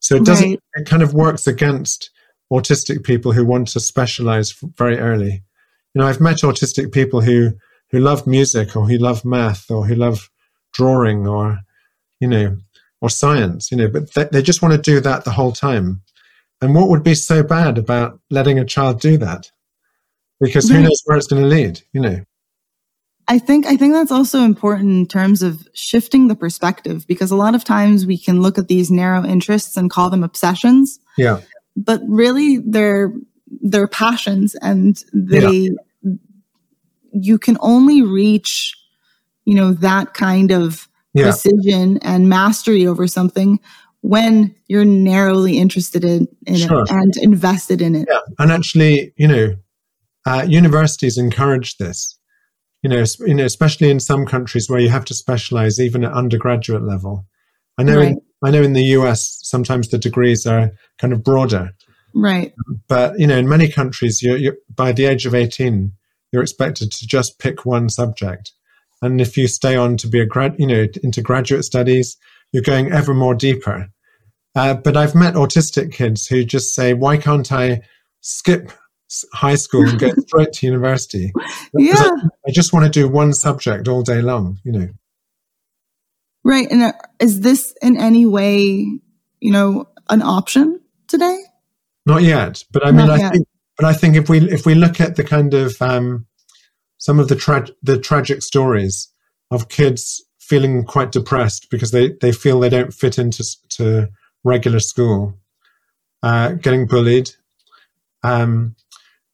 So 0.00 0.16
it 0.16 0.24
doesn't. 0.24 0.50
Right. 0.50 0.60
It 0.74 0.86
kind 0.88 1.02
of 1.02 1.14
works 1.14 1.46
against 1.46 2.10
autistic 2.52 3.04
people 3.04 3.32
who 3.32 3.44
want 3.44 3.68
to 3.68 3.80
specialize 3.80 4.52
very 4.76 4.98
early. 4.98 5.42
You 5.94 6.00
know, 6.00 6.06
I've 6.06 6.20
met 6.20 6.38
autistic 6.38 6.92
people 6.92 7.20
who 7.20 7.52
who 7.90 7.98
love 7.98 8.26
music 8.26 8.76
or 8.76 8.88
who 8.88 8.98
love 8.98 9.24
math 9.24 9.70
or 9.70 9.86
who 9.86 9.94
love 9.94 10.30
drawing 10.72 11.26
or 11.26 11.60
you 12.20 12.28
know 12.28 12.56
or 13.00 13.10
science. 13.10 13.70
You 13.70 13.78
know, 13.78 13.88
but 13.88 14.14
they, 14.14 14.24
they 14.24 14.42
just 14.42 14.62
want 14.62 14.74
to 14.74 14.90
do 14.90 15.00
that 15.00 15.24
the 15.24 15.32
whole 15.32 15.52
time. 15.52 16.02
And 16.60 16.74
what 16.74 16.88
would 16.88 17.02
be 17.02 17.14
so 17.14 17.42
bad 17.42 17.78
about 17.78 18.20
letting 18.30 18.58
a 18.58 18.64
child 18.64 19.00
do 19.00 19.16
that? 19.18 19.50
Because 20.40 20.68
who 20.68 20.80
knows 20.80 21.02
where 21.04 21.16
it's 21.16 21.26
going 21.26 21.42
to 21.42 21.48
lead, 21.48 21.82
you 21.92 22.00
know? 22.00 22.24
I 23.28 23.38
think 23.38 23.64
I 23.66 23.76
think 23.76 23.92
that's 23.92 24.10
also 24.10 24.40
important 24.40 24.90
in 24.90 25.06
terms 25.06 25.42
of 25.42 25.68
shifting 25.72 26.26
the 26.26 26.34
perspective 26.34 27.06
because 27.06 27.30
a 27.30 27.36
lot 27.36 27.54
of 27.54 27.62
times 27.62 28.04
we 28.04 28.18
can 28.18 28.42
look 28.42 28.58
at 28.58 28.66
these 28.66 28.90
narrow 28.90 29.24
interests 29.24 29.76
and 29.76 29.88
call 29.88 30.10
them 30.10 30.24
obsessions. 30.24 30.98
Yeah. 31.16 31.40
But 31.76 32.00
really 32.08 32.58
they're 32.58 33.12
they're 33.62 33.86
passions 33.86 34.56
and 34.56 35.04
they 35.12 35.70
yeah. 36.02 36.12
you 37.12 37.38
can 37.38 37.56
only 37.60 38.02
reach 38.02 38.74
you 39.44 39.54
know 39.54 39.74
that 39.74 40.12
kind 40.12 40.50
of 40.50 40.88
yeah. 41.14 41.24
precision 41.24 41.98
and 41.98 42.28
mastery 42.28 42.84
over 42.84 43.06
something 43.06 43.60
when 44.02 44.54
you're 44.66 44.84
narrowly 44.84 45.58
interested 45.58 46.04
in, 46.04 46.26
in 46.46 46.56
sure. 46.56 46.82
it 46.82 46.90
and 46.90 47.16
invested 47.18 47.82
in 47.82 47.94
it. 47.94 48.08
Yeah. 48.10 48.20
And 48.38 48.50
actually, 48.50 49.12
you 49.16 49.28
know, 49.28 49.56
uh, 50.26 50.46
universities 50.48 51.18
encourage 51.18 51.76
this. 51.76 52.18
You 52.82 52.88
know, 52.88 53.04
you 53.20 53.34
know, 53.34 53.44
especially 53.44 53.90
in 53.90 54.00
some 54.00 54.24
countries 54.24 54.68
where 54.68 54.80
you 54.80 54.88
have 54.88 55.04
to 55.06 55.14
specialize 55.14 55.78
even 55.78 56.02
at 56.04 56.12
undergraduate 56.12 56.82
level. 56.82 57.26
I 57.76 57.82
know, 57.82 57.98
right. 57.98 58.08
in, 58.08 58.20
I 58.42 58.50
know 58.50 58.62
in 58.62 58.72
the 58.72 58.84
US 58.96 59.38
sometimes 59.42 59.88
the 59.88 59.98
degrees 59.98 60.46
are 60.46 60.70
kind 60.98 61.12
of 61.12 61.22
broader, 61.22 61.72
right? 62.14 62.54
But 62.88 63.18
you 63.18 63.26
know, 63.26 63.36
in 63.36 63.48
many 63.48 63.68
countries, 63.68 64.22
you're, 64.22 64.38
you're 64.38 64.56
by 64.74 64.92
the 64.92 65.04
age 65.04 65.26
of 65.26 65.34
eighteen, 65.34 65.92
you're 66.32 66.42
expected 66.42 66.90
to 66.90 67.06
just 67.06 67.38
pick 67.38 67.66
one 67.66 67.90
subject, 67.90 68.52
and 69.02 69.20
if 69.20 69.36
you 69.36 69.46
stay 69.46 69.76
on 69.76 69.98
to 69.98 70.08
be 70.08 70.20
a 70.20 70.26
grad, 70.26 70.56
you 70.58 70.66
know, 70.66 70.86
into 71.02 71.20
graduate 71.20 71.64
studies, 71.64 72.16
you're 72.52 72.62
going 72.62 72.92
ever 72.92 73.14
more 73.14 73.34
deeper. 73.34 73.90
Uh, 74.54 74.74
but 74.74 74.96
I've 74.96 75.14
met 75.14 75.34
autistic 75.34 75.92
kids 75.92 76.26
who 76.26 76.44
just 76.44 76.74
say, 76.74 76.92
"Why 76.92 77.16
can't 77.16 77.50
I 77.52 77.82
skip 78.20 78.72
high 79.32 79.54
school 79.54 79.88
and 79.88 79.98
go 79.98 80.10
straight 80.26 80.52
to 80.54 80.66
university? 80.66 81.32
yeah, 81.74 81.94
I, 81.96 82.28
I, 82.48 82.50
just 82.50 82.72
want 82.72 82.84
to 82.84 82.90
do 82.90 83.08
one 83.08 83.32
subject 83.32 83.86
all 83.86 84.02
day 84.02 84.20
long." 84.20 84.58
You 84.64 84.72
know. 84.72 84.88
Right, 86.42 86.68
and 86.70 86.82
uh, 86.82 86.92
is 87.20 87.40
this 87.40 87.74
in 87.82 87.96
any 87.96 88.26
way, 88.26 88.86
you 89.40 89.52
know, 89.52 89.86
an 90.08 90.22
option 90.22 90.80
today? 91.06 91.38
Not 92.06 92.22
yet, 92.22 92.64
but 92.72 92.84
I 92.84 92.90
mean, 92.90 93.06
Not 93.06 93.10
I 93.10 93.16
yet. 93.18 93.32
think, 93.32 93.48
but 93.76 93.86
I 93.86 93.92
think 93.92 94.16
if 94.16 94.28
we 94.28 94.40
if 94.50 94.66
we 94.66 94.74
look 94.74 95.00
at 95.00 95.14
the 95.14 95.24
kind 95.24 95.54
of 95.54 95.80
um, 95.80 96.26
some 96.98 97.20
of 97.20 97.28
the 97.28 97.36
tra- 97.36 97.68
the 97.82 97.98
tragic 97.98 98.42
stories 98.42 99.08
of 99.50 99.68
kids 99.68 100.24
feeling 100.50 100.84
quite 100.84 101.12
depressed 101.12 101.70
because 101.70 101.92
they, 101.92 102.10
they 102.20 102.32
feel 102.32 102.58
they 102.58 102.68
don't 102.68 102.92
fit 102.92 103.18
into 103.18 103.44
to 103.68 104.08
regular 104.42 104.80
school, 104.80 105.38
uh, 106.24 106.50
getting 106.54 106.86
bullied, 106.86 107.30
um, 108.24 108.74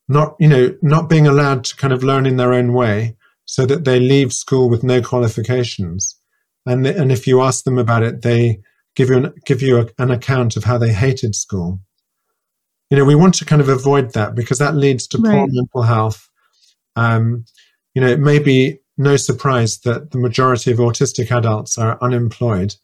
not 0.08 0.36
you 0.38 0.46
know 0.46 0.76
not 0.82 1.08
being 1.08 1.26
allowed 1.26 1.64
to 1.64 1.76
kind 1.76 1.94
of 1.94 2.04
learn 2.04 2.26
in 2.26 2.36
their 2.36 2.52
own 2.52 2.74
way, 2.74 3.16
so 3.46 3.64
that 3.64 3.86
they 3.86 3.98
leave 3.98 4.30
school 4.30 4.68
with 4.68 4.84
no 4.84 5.00
qualifications, 5.00 6.20
and 6.66 6.86
and 6.86 7.10
if 7.10 7.26
you 7.26 7.40
ask 7.40 7.64
them 7.64 7.78
about 7.78 8.02
it, 8.02 8.20
they 8.20 8.60
give 8.94 9.08
you 9.08 9.16
an, 9.16 9.32
give 9.46 9.62
you 9.62 9.78
a, 9.78 9.86
an 9.98 10.10
account 10.10 10.54
of 10.54 10.64
how 10.64 10.76
they 10.76 10.92
hated 10.92 11.34
school. 11.34 11.80
You 12.90 12.98
know, 12.98 13.06
we 13.06 13.14
want 13.14 13.34
to 13.36 13.46
kind 13.46 13.62
of 13.62 13.70
avoid 13.70 14.12
that 14.12 14.34
because 14.34 14.58
that 14.58 14.76
leads 14.76 15.06
to 15.08 15.18
right. 15.18 15.32
poor 15.32 15.46
mental 15.50 15.82
health. 15.82 16.28
Um, 16.94 17.46
you 17.94 18.02
know, 18.02 18.08
it 18.08 18.20
may 18.20 18.38
be 18.38 18.80
no 18.96 19.16
surprise 19.16 19.78
that 19.80 20.10
the 20.10 20.18
majority 20.18 20.72
of 20.72 20.78
autistic 20.78 21.30
adults 21.30 21.76
are 21.76 21.98
unemployed, 22.02 22.74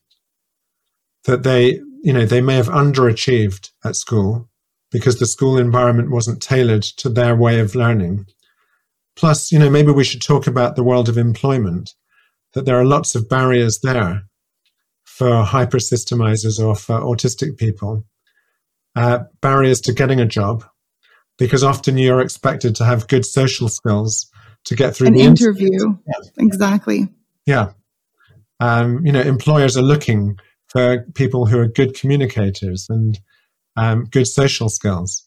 that 1.25 1.43
they, 1.43 1.81
you 2.03 2.13
know, 2.13 2.27
they 2.27 2.41
may 2.41 2.57
have 2.57 2.69
underachieved 2.69 3.71
at 3.85 3.97
school 3.97 4.49
because 4.91 5.19
the 5.19 5.27
school 5.27 5.57
environment 5.57 6.11
wasn't 6.11 6.43
tailored 6.43 6.83
to 6.83 7.09
their 7.09 7.35
way 7.35 7.59
of 7.61 7.75
learning. 7.75 8.27
Plus, 9.17 9.51
you 9.51 9.59
know, 9.59 9.71
maybe 9.71 9.91
we 9.91 10.05
should 10.05 10.23
talk 10.23 10.47
about 10.47 10.77
the 10.77 10.83
world 10.83 11.09
of 11.09 11.17
employment, 11.17 11.95
that 12.53 12.67
there 12.67 12.79
are 12.79 12.85
lots 12.85 13.15
of 13.15 13.29
barriers 13.29 13.81
there 13.83 14.23
for 15.05 15.45
hypersystemizers 15.45 16.63
or 16.63 16.75
for 16.75 17.01
autistic 17.01 17.57
people. 17.57 18.05
Uh, 18.95 19.21
barriers 19.41 19.81
to 19.81 19.93
getting 19.93 20.21
a 20.21 20.27
job, 20.27 20.65
because 21.39 21.65
often 21.65 21.97
you're 21.97 22.21
expected 22.21 22.75
to 22.75 22.85
have 22.85 23.09
good 23.09 23.25
social 23.25 23.69
skills 23.69 24.31
to 24.65 24.77
get 24.77 24.95
through 24.95 25.09
an 25.09 25.19
interview. 25.19 25.97
Yeah. 26.07 26.29
Exactly. 26.39 27.09
Yeah. 27.47 27.73
Um, 28.61 29.05
you 29.05 29.13
know, 29.13 29.21
employers 29.21 29.77
are 29.77 29.83
looking 29.83 30.39
for 30.69 31.03
people 31.15 31.47
who 31.47 31.59
are 31.59 31.67
good 31.67 31.95
communicators 31.95 32.87
and 32.89 33.19
um, 33.77 34.05
good 34.05 34.27
social 34.27 34.69
skills. 34.69 35.27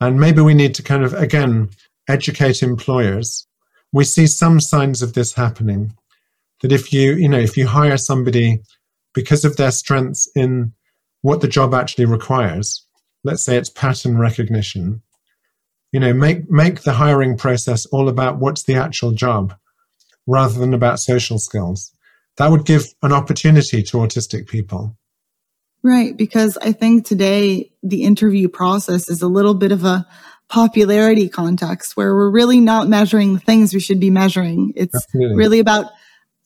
And 0.00 0.20
maybe 0.20 0.42
we 0.42 0.54
need 0.54 0.74
to 0.76 0.82
kind 0.82 1.02
of, 1.02 1.14
again, 1.14 1.70
educate 2.08 2.62
employers. 2.62 3.46
We 3.92 4.04
see 4.04 4.26
some 4.26 4.60
signs 4.60 5.02
of 5.02 5.14
this 5.14 5.32
happening 5.34 5.94
that 6.60 6.72
if 6.72 6.92
you, 6.92 7.14
you 7.14 7.28
know, 7.28 7.38
if 7.38 7.56
you 7.56 7.66
hire 7.66 7.96
somebody 7.96 8.60
because 9.14 9.44
of 9.44 9.56
their 9.56 9.70
strengths 9.70 10.28
in 10.34 10.72
what 11.22 11.40
the 11.40 11.48
job 11.48 11.74
actually 11.74 12.04
requires, 12.04 12.84
let's 13.24 13.44
say 13.44 13.56
it's 13.56 13.70
pattern 13.70 14.18
recognition, 14.18 15.02
you 15.92 16.00
know 16.00 16.12
make 16.12 16.50
make 16.50 16.82
the 16.82 16.92
hiring 16.92 17.36
process 17.36 17.86
all 17.86 18.08
about 18.08 18.38
what's 18.38 18.64
the 18.64 18.74
actual 18.74 19.12
job 19.12 19.54
rather 20.26 20.58
than 20.58 20.74
about 20.74 21.00
social 21.00 21.38
skills. 21.38 21.92
That 22.36 22.50
would 22.50 22.64
give 22.64 22.86
an 23.02 23.12
opportunity 23.12 23.82
to 23.82 23.96
autistic 23.98 24.46
people. 24.48 24.96
Right 25.82 26.16
because 26.16 26.58
i 26.60 26.72
think 26.72 27.06
today 27.06 27.70
the 27.84 28.02
interview 28.02 28.48
process 28.48 29.08
is 29.08 29.22
a 29.22 29.28
little 29.28 29.54
bit 29.54 29.70
of 29.70 29.84
a 29.84 30.06
popularity 30.48 31.28
context 31.28 31.96
where 31.96 32.14
we're 32.14 32.30
really 32.30 32.60
not 32.60 32.88
measuring 32.88 33.34
the 33.34 33.40
things 33.40 33.74
we 33.74 33.80
should 33.80 34.00
be 34.00 34.10
measuring. 34.10 34.72
It's 34.76 34.94
Absolutely. 34.94 35.36
really 35.36 35.58
about 35.58 35.92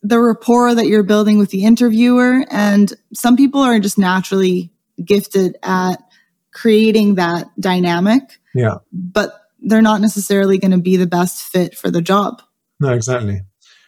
the 0.02 0.18
rapport 0.18 0.74
that 0.74 0.86
you're 0.86 1.04
building 1.04 1.38
with 1.38 1.50
the 1.50 1.64
interviewer 1.64 2.44
and 2.50 2.92
some 3.14 3.36
people 3.36 3.60
are 3.60 3.78
just 3.78 3.98
naturally 3.98 4.72
gifted 5.04 5.56
at 5.62 5.96
creating 6.52 7.14
that 7.14 7.48
dynamic 7.60 8.40
yeah. 8.54 8.76
But 8.92 9.38
they're 9.60 9.82
not 9.82 10.00
necessarily 10.00 10.58
going 10.58 10.72
to 10.72 10.78
be 10.78 10.96
the 10.96 11.06
best 11.06 11.42
fit 11.42 11.76
for 11.76 11.90
the 11.90 12.02
job. 12.02 12.42
No, 12.80 12.92
exactly. 12.92 13.42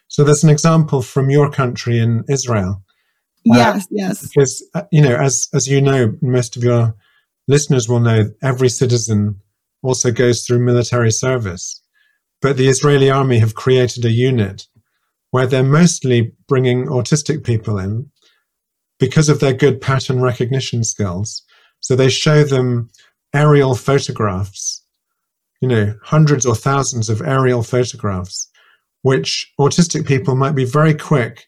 So 0.09 0.23
there's 0.23 0.45
an 0.45 0.51
example 0.51 1.03
from 1.03 1.31
your 1.31 1.51
country 1.51 1.99
in 1.99 2.25
Israel. 2.29 2.83
Yes, 3.45 3.83
uh, 3.83 3.87
yes. 3.91 4.29
Because 4.29 4.65
uh, 4.75 4.83
you 4.91 5.03
know, 5.03 5.15
as 5.17 5.49
as 5.53 5.69
you 5.69 5.81
know, 5.81 6.15
most 6.23 6.57
of 6.57 6.65
your 6.65 6.95
listeners 7.49 7.89
will 7.89 8.01
know, 8.01 8.31
every 8.43 8.69
citizen 8.69 9.41
also 9.83 10.11
goes 10.11 10.47
through 10.47 10.61
military 10.61 11.11
service. 11.11 11.83
But 12.41 12.57
the 12.57 12.69
Israeli 12.69 13.11
army 13.11 13.39
have 13.39 13.55
created 13.55 14.05
a 14.05 14.11
unit 14.11 14.67
where 15.31 15.47
they're 15.47 15.63
mostly 15.63 16.33
bringing 16.47 16.87
autistic 16.87 17.45
people 17.45 17.79
in 17.79 18.11
because 18.99 19.29
of 19.29 19.41
their 19.41 19.53
good 19.53 19.81
pattern 19.81 20.21
recognition 20.21 20.85
skills. 20.85 21.43
So 21.81 21.97
they 21.97 22.09
show 22.09 22.45
them 22.45 22.89
aerial 23.35 23.75
photographs, 23.75 24.83
you 25.61 25.69
know, 25.69 25.95
hundreds 26.03 26.47
or 26.47 26.55
thousands 26.55 27.11
of 27.11 27.21
aerial 27.21 27.63
photographs, 27.63 28.49
which 29.03 29.53
autistic 29.59 30.07
people 30.07 30.37
might 30.37 30.55
be 30.55 30.65
very 30.65 30.95
quick 30.95 31.47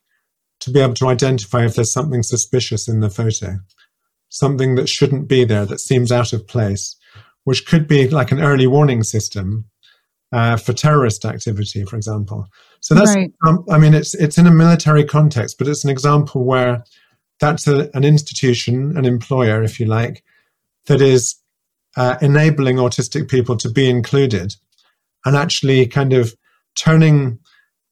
to 0.61 0.71
be 0.71 0.81
able 0.81 0.95
to 0.95 1.09
identify 1.09 1.65
if 1.65 1.75
there's 1.75 1.93
something 1.93 2.23
suspicious 2.23 2.89
in 2.89 3.01
the 3.01 3.11
photo, 3.11 3.59
something 4.29 4.75
that 4.75 4.89
shouldn't 4.89 5.29
be 5.29 5.45
there, 5.45 5.65
that 5.67 5.81
seems 5.81 6.11
out 6.11 6.33
of 6.33 6.47
place, 6.49 6.97
which 7.45 7.67
could 7.67 7.87
be 7.87 8.09
like 8.09 8.33
an 8.33 8.41
early 8.41 8.67
warning 8.67 9.03
system 9.03 9.65
uh, 10.33 10.57
for 10.57 10.73
terrorist 10.73 11.25
activity, 11.25 11.85
for 11.85 11.97
example. 11.97 12.47
So 12.81 12.95
that's, 12.95 13.15
right. 13.15 13.33
um, 13.47 13.65
I 13.71 13.79
mean, 13.79 13.95
it's 13.95 14.15
it's 14.15 14.39
in 14.39 14.47
a 14.47 14.51
military 14.51 15.05
context, 15.05 15.57
but 15.59 15.69
it's 15.69 15.85
an 15.85 15.91
example 15.91 16.45
where 16.45 16.85
that's 17.39 17.67
a, 17.67 17.91
an 17.95 18.05
institution, 18.05 18.97
an 18.97 19.05
employer, 19.05 19.63
if 19.63 19.79
you 19.79 19.87
like, 19.87 20.25
that 20.87 21.01
is 21.01 21.37
uh, 21.97 22.17
enabling 22.21 22.77
autistic 22.77 23.29
people 23.29 23.57
to 23.57 23.71
be 23.71 23.89
included, 23.89 24.55
and 25.25 25.37
actually 25.37 25.87
kind 25.87 26.13
of 26.13 26.35
turning, 26.75 27.39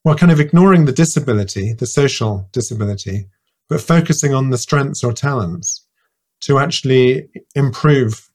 well, 0.05 0.14
kind 0.14 0.32
of 0.32 0.40
ignoring 0.40 0.84
the 0.84 0.92
disability, 0.92 1.72
the 1.72 1.86
social 1.86 2.48
disability, 2.52 3.26
but 3.68 3.80
focusing 3.80 4.34
on 4.34 4.50
the 4.50 4.59
strengths 4.59 5.02
or 5.02 5.12
talents 5.12 5.86
to 6.40 6.59
actually 6.59 7.28
improve 7.55 8.30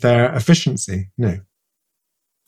their 0.00 0.34
efficiency. 0.34 1.08
Know. 1.16 1.38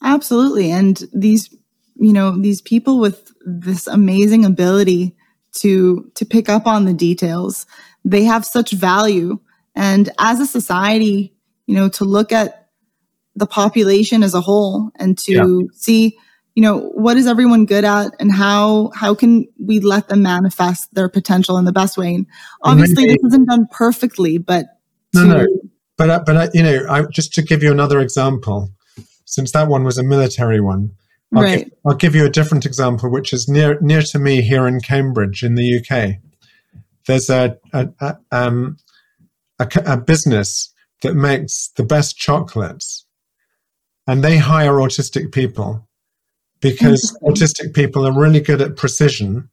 Absolutely. 0.02 0.70
And 0.70 1.02
these, 1.14 1.54
you 1.94 2.12
know, 2.12 2.36
these 2.40 2.60
people 2.60 2.98
with 2.98 3.32
this 3.46 3.86
amazing 3.86 4.44
ability 4.44 5.16
to, 5.60 6.10
to 6.14 6.26
pick 6.26 6.50
up 6.50 6.66
on 6.66 6.84
the 6.84 6.92
details, 6.92 7.64
they 8.04 8.24
have 8.24 8.44
such 8.44 8.72
value. 8.72 9.38
And 9.74 10.10
as 10.18 10.38
a 10.38 10.46
society, 10.46 11.34
you 11.66 11.74
know, 11.74 11.88
to 11.90 12.04
look 12.04 12.30
at 12.30 12.65
the 13.36 13.46
population 13.46 14.22
as 14.22 14.34
a 14.34 14.40
whole 14.40 14.90
and 14.96 15.16
to 15.18 15.32
yeah. 15.32 15.72
see, 15.74 16.18
you 16.54 16.62
know, 16.62 16.88
what 16.94 17.16
is 17.16 17.26
everyone 17.26 17.66
good 17.66 17.84
at 17.84 18.12
and 18.18 18.32
how, 18.32 18.90
how 18.94 19.14
can 19.14 19.46
we 19.62 19.78
let 19.80 20.08
them 20.08 20.22
manifest 20.22 20.92
their 20.94 21.08
potential 21.08 21.58
in 21.58 21.66
the 21.66 21.72
best 21.72 21.98
way? 21.98 22.14
And 22.14 22.26
obviously 22.62 23.06
maybe, 23.06 23.18
this 23.22 23.32
isn't 23.32 23.48
done 23.48 23.66
perfectly, 23.70 24.38
but 24.38 24.66
no, 25.12 25.22
to, 25.22 25.28
no. 25.28 25.46
But, 25.96 26.10
uh, 26.10 26.22
but, 26.24 26.36
uh, 26.36 26.48
you 26.54 26.62
know, 26.62 26.86
I, 26.88 27.02
just 27.04 27.34
to 27.34 27.42
give 27.42 27.62
you 27.62 27.70
another 27.70 28.00
example, 28.00 28.70
since 29.26 29.52
that 29.52 29.68
one 29.68 29.84
was 29.84 29.98
a 29.98 30.02
military 30.02 30.60
one. 30.60 30.92
I'll, 31.34 31.42
right. 31.42 31.64
give, 31.64 31.72
I'll 31.84 31.94
give 31.94 32.14
you 32.14 32.24
a 32.24 32.30
different 32.30 32.64
example, 32.64 33.10
which 33.10 33.32
is 33.32 33.48
near 33.48 33.78
near 33.80 34.00
to 34.00 34.18
me 34.18 34.42
here 34.42 34.66
in 34.66 34.80
Cambridge, 34.80 35.42
in 35.42 35.56
the 35.56 35.78
UK. 35.78 36.20
There's 37.06 37.28
a 37.28 37.58
a, 37.72 37.88
a, 38.00 38.16
um, 38.30 38.76
a, 39.58 39.68
a 39.84 39.96
business 39.96 40.72
that 41.02 41.14
makes 41.14 41.68
the 41.76 41.82
best 41.82 42.16
chocolates, 42.16 43.05
and 44.06 44.22
they 44.22 44.38
hire 44.38 44.74
autistic 44.74 45.32
people 45.32 45.88
because 46.60 47.16
autistic 47.22 47.74
people 47.74 48.06
are 48.06 48.18
really 48.18 48.40
good 48.40 48.60
at 48.60 48.76
precision. 48.76 49.50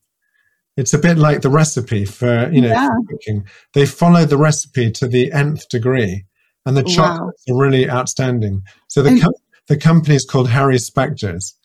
It's 0.78 0.94
a 0.94 1.00
bit 1.00 1.18
like 1.18 1.42
the 1.42 1.50
recipe 1.50 2.06
for 2.06 2.50
you 2.52 2.62
know 2.62 2.70
yeah. 2.70 2.90
cooking. 3.10 3.46
They 3.74 3.86
follow 3.86 4.26
the 4.26 4.38
recipe 4.38 4.92
to 4.92 5.08
the 5.08 5.32
nth 5.32 5.70
degree, 5.70 6.26
and 6.66 6.76
the 6.76 6.84
chocolates 6.84 7.44
wow. 7.48 7.56
are 7.56 7.60
really 7.60 7.90
outstanding. 7.90 8.64
So 8.88 9.02
the 9.02 9.10
and, 9.10 9.24
the 9.68 9.78
company 9.78 10.16
is 10.16 10.26
called 10.26 10.50
Harry 10.50 10.78
Specter's. 10.78 11.56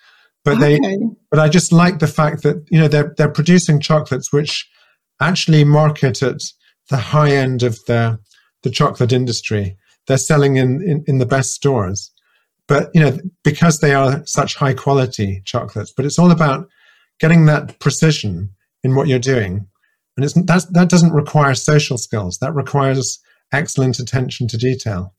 But 0.44 0.58
okay. 0.58 0.78
they, 0.78 0.98
but 1.30 1.40
I 1.40 1.48
just 1.48 1.72
like 1.72 1.98
the 1.98 2.06
fact 2.06 2.42
that 2.42 2.64
you 2.70 2.78
know 2.78 2.88
they're 2.88 3.14
they're 3.16 3.28
producing 3.28 3.80
chocolates 3.80 4.32
which 4.32 4.68
actually 5.20 5.64
market 5.64 6.22
at 6.22 6.42
the 6.90 6.96
high 6.96 7.32
end 7.32 7.62
of 7.62 7.84
the 7.86 8.18
the 8.62 8.70
chocolate 8.70 9.12
industry. 9.12 9.76
They're 10.06 10.16
selling 10.16 10.56
in, 10.56 10.82
in, 10.82 11.04
in 11.06 11.18
the 11.18 11.26
best 11.26 11.52
stores, 11.52 12.10
but 12.68 12.90
you 12.94 13.00
know 13.00 13.18
because 13.42 13.80
they 13.80 13.94
are 13.94 14.24
such 14.26 14.54
high 14.54 14.74
quality 14.74 15.42
chocolates. 15.44 15.92
But 15.92 16.06
it's 16.06 16.18
all 16.18 16.30
about 16.30 16.68
getting 17.18 17.46
that 17.46 17.80
precision 17.80 18.50
in 18.84 18.94
what 18.94 19.08
you're 19.08 19.18
doing, 19.18 19.66
and 20.16 20.24
it's 20.24 20.34
that's, 20.44 20.66
that 20.66 20.88
doesn't 20.88 21.12
require 21.12 21.54
social 21.54 21.98
skills. 21.98 22.38
That 22.38 22.54
requires 22.54 23.20
excellent 23.52 23.98
attention 23.98 24.48
to 24.48 24.56
detail. 24.56 25.14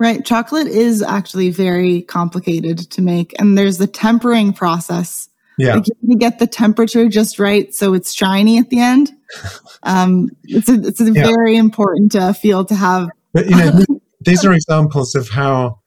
Right. 0.00 0.24
Chocolate 0.24 0.66
is 0.66 1.02
actually 1.02 1.50
very 1.50 2.02
complicated 2.02 2.78
to 2.90 3.02
make. 3.02 3.34
And 3.38 3.56
there's 3.56 3.78
the 3.78 3.86
tempering 3.86 4.52
process. 4.52 5.28
Yeah. 5.56 5.76
Like 5.76 5.84
you 6.02 6.18
get 6.18 6.40
the 6.40 6.48
temperature 6.48 7.08
just 7.08 7.38
right 7.38 7.72
so 7.72 7.94
it's 7.94 8.12
shiny 8.12 8.58
at 8.58 8.70
the 8.70 8.80
end. 8.80 9.12
Um, 9.86 10.30
it's 10.44 10.70
a, 10.70 10.80
it's 10.80 11.00
a 11.02 11.12
yeah. 11.12 11.26
very 11.26 11.56
important 11.56 12.16
uh, 12.16 12.32
field 12.32 12.68
to 12.68 12.74
have. 12.74 13.10
But, 13.34 13.50
you 13.50 13.56
know, 13.56 13.84
these 14.20 14.42
are 14.42 14.54
examples 14.54 15.14
of 15.14 15.28
how 15.28 15.80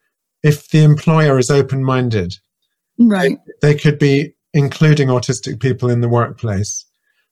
if 0.43 0.69
the 0.69 0.83
employer 0.83 1.37
is 1.37 1.49
open 1.49 1.83
minded, 1.83 2.35
right, 2.99 3.37
they, 3.61 3.75
could 3.75 3.99
be 3.99 4.33
including 4.53 5.07
autistic 5.07 5.59
people 5.59 5.89
in 5.89 6.01
the 6.01 6.09
workplace, 6.09 6.85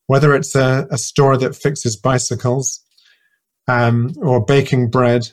whether 0.07 0.35
it's 0.35 0.55
a, 0.55 0.87
a 0.91 0.97
store 0.97 1.37
that 1.37 1.55
fixes 1.55 1.95
bicycles 1.95 2.81
um, 3.67 4.13
or 4.21 4.43
baking 4.43 4.89
bread 4.89 5.29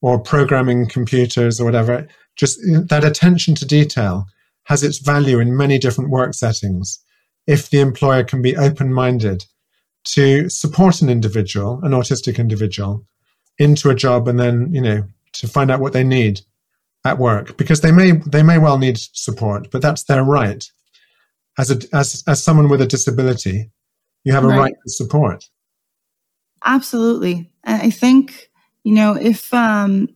or 0.00 0.18
programming 0.18 0.88
computers 0.88 1.60
or 1.60 1.64
whatever, 1.64 2.06
just 2.36 2.58
that 2.88 3.04
attention 3.04 3.54
to 3.56 3.66
detail 3.66 4.26
has 4.64 4.82
its 4.82 4.98
value 4.98 5.40
in 5.40 5.56
many 5.56 5.78
different 5.78 6.10
work 6.10 6.34
settings. 6.34 7.02
If 7.46 7.70
the 7.70 7.80
employer 7.80 8.22
can 8.22 8.42
be 8.42 8.56
open 8.56 8.92
minded 8.92 9.44
to 10.04 10.48
support 10.48 11.02
an 11.02 11.08
individual, 11.08 11.80
an 11.82 11.92
autistic 11.92 12.38
individual, 12.38 13.04
into 13.58 13.90
a 13.90 13.94
job 13.94 14.28
and 14.28 14.38
then, 14.38 14.72
you 14.72 14.80
know, 14.80 15.04
to 15.32 15.48
find 15.48 15.70
out 15.70 15.80
what 15.80 15.92
they 15.92 16.04
need 16.04 16.40
at 17.08 17.18
work 17.18 17.56
because 17.56 17.80
they 17.80 17.92
may 17.92 18.12
they 18.12 18.42
may 18.42 18.58
well 18.58 18.78
need 18.78 18.98
support, 18.98 19.70
but 19.70 19.82
that's 19.82 20.04
their 20.04 20.24
right. 20.24 20.64
As 21.58 21.70
a 21.70 21.78
as 21.92 22.22
as 22.26 22.42
someone 22.42 22.68
with 22.68 22.80
a 22.80 22.86
disability, 22.86 23.70
you 24.24 24.32
have 24.32 24.44
a 24.44 24.48
right, 24.48 24.74
to 24.74 24.90
support. 24.90 25.44
Absolutely. 26.64 27.50
I 27.64 27.90
think 27.90 28.48
you 28.88 28.94
know, 28.94 29.14
if, 29.14 29.52
um, 29.52 30.08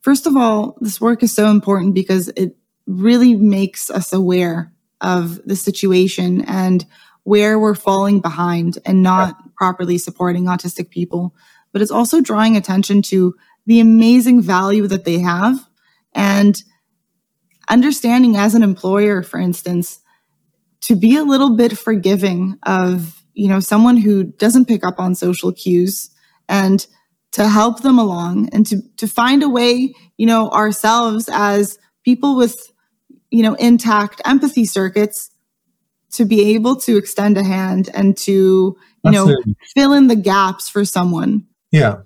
first 0.00 0.26
of 0.26 0.34
all, 0.34 0.78
this 0.80 0.98
work 0.98 1.22
is 1.22 1.34
so 1.34 1.50
important 1.50 1.94
because 1.94 2.28
it 2.28 2.56
really 2.86 3.34
makes 3.34 3.90
us 3.90 4.14
aware 4.14 4.72
of 5.02 5.44
the 5.44 5.54
situation 5.54 6.42
and 6.46 6.86
where 7.24 7.58
we're 7.58 7.74
falling 7.74 8.20
behind 8.20 8.78
and 8.86 9.02
not 9.02 9.36
properly 9.56 9.98
supporting 9.98 10.44
autistic 10.44 10.88
people. 10.88 11.34
But 11.72 11.82
it's 11.82 11.90
also 11.90 12.22
drawing 12.22 12.56
attention 12.56 13.02
to 13.02 13.34
the 13.66 13.80
amazing 13.80 14.40
value 14.40 14.86
that 14.86 15.04
they 15.04 15.18
have 15.18 15.58
and 16.14 16.62
understanding 17.68 18.36
as 18.36 18.54
an 18.54 18.62
employer, 18.62 19.22
for 19.22 19.38
instance, 19.38 20.00
to 20.82 20.94
be 20.94 21.16
a 21.16 21.24
little 21.24 21.56
bit 21.56 21.76
forgiving 21.78 22.58
of, 22.64 23.22
you 23.32 23.48
know, 23.48 23.60
someone 23.60 23.96
who 23.96 24.24
doesn't 24.24 24.66
pick 24.66 24.84
up 24.84 24.98
on 24.98 25.14
social 25.14 25.52
cues 25.52 26.10
and 26.48 26.86
to 27.32 27.48
help 27.48 27.82
them 27.82 27.98
along 27.98 28.48
and 28.52 28.66
to, 28.66 28.80
to 28.96 29.08
find 29.08 29.42
a 29.42 29.48
way, 29.48 29.92
you 30.18 30.26
know, 30.26 30.50
ourselves 30.50 31.28
as 31.32 31.78
people 32.04 32.36
with, 32.36 32.70
you 33.30 33.42
know, 33.42 33.54
intact 33.54 34.20
empathy 34.24 34.64
circuits 34.64 35.30
to 36.12 36.24
be 36.24 36.54
able 36.54 36.76
to 36.76 36.96
extend 36.96 37.36
a 37.36 37.42
hand 37.42 37.90
and 37.92 38.16
to, 38.16 38.32
you 38.32 38.76
Absolutely. 39.04 39.44
know, 39.46 39.54
fill 39.74 39.92
in 39.94 40.06
the 40.06 40.16
gaps 40.16 40.68
for 40.68 40.84
someone. 40.84 41.46
Yeah. 41.72 42.02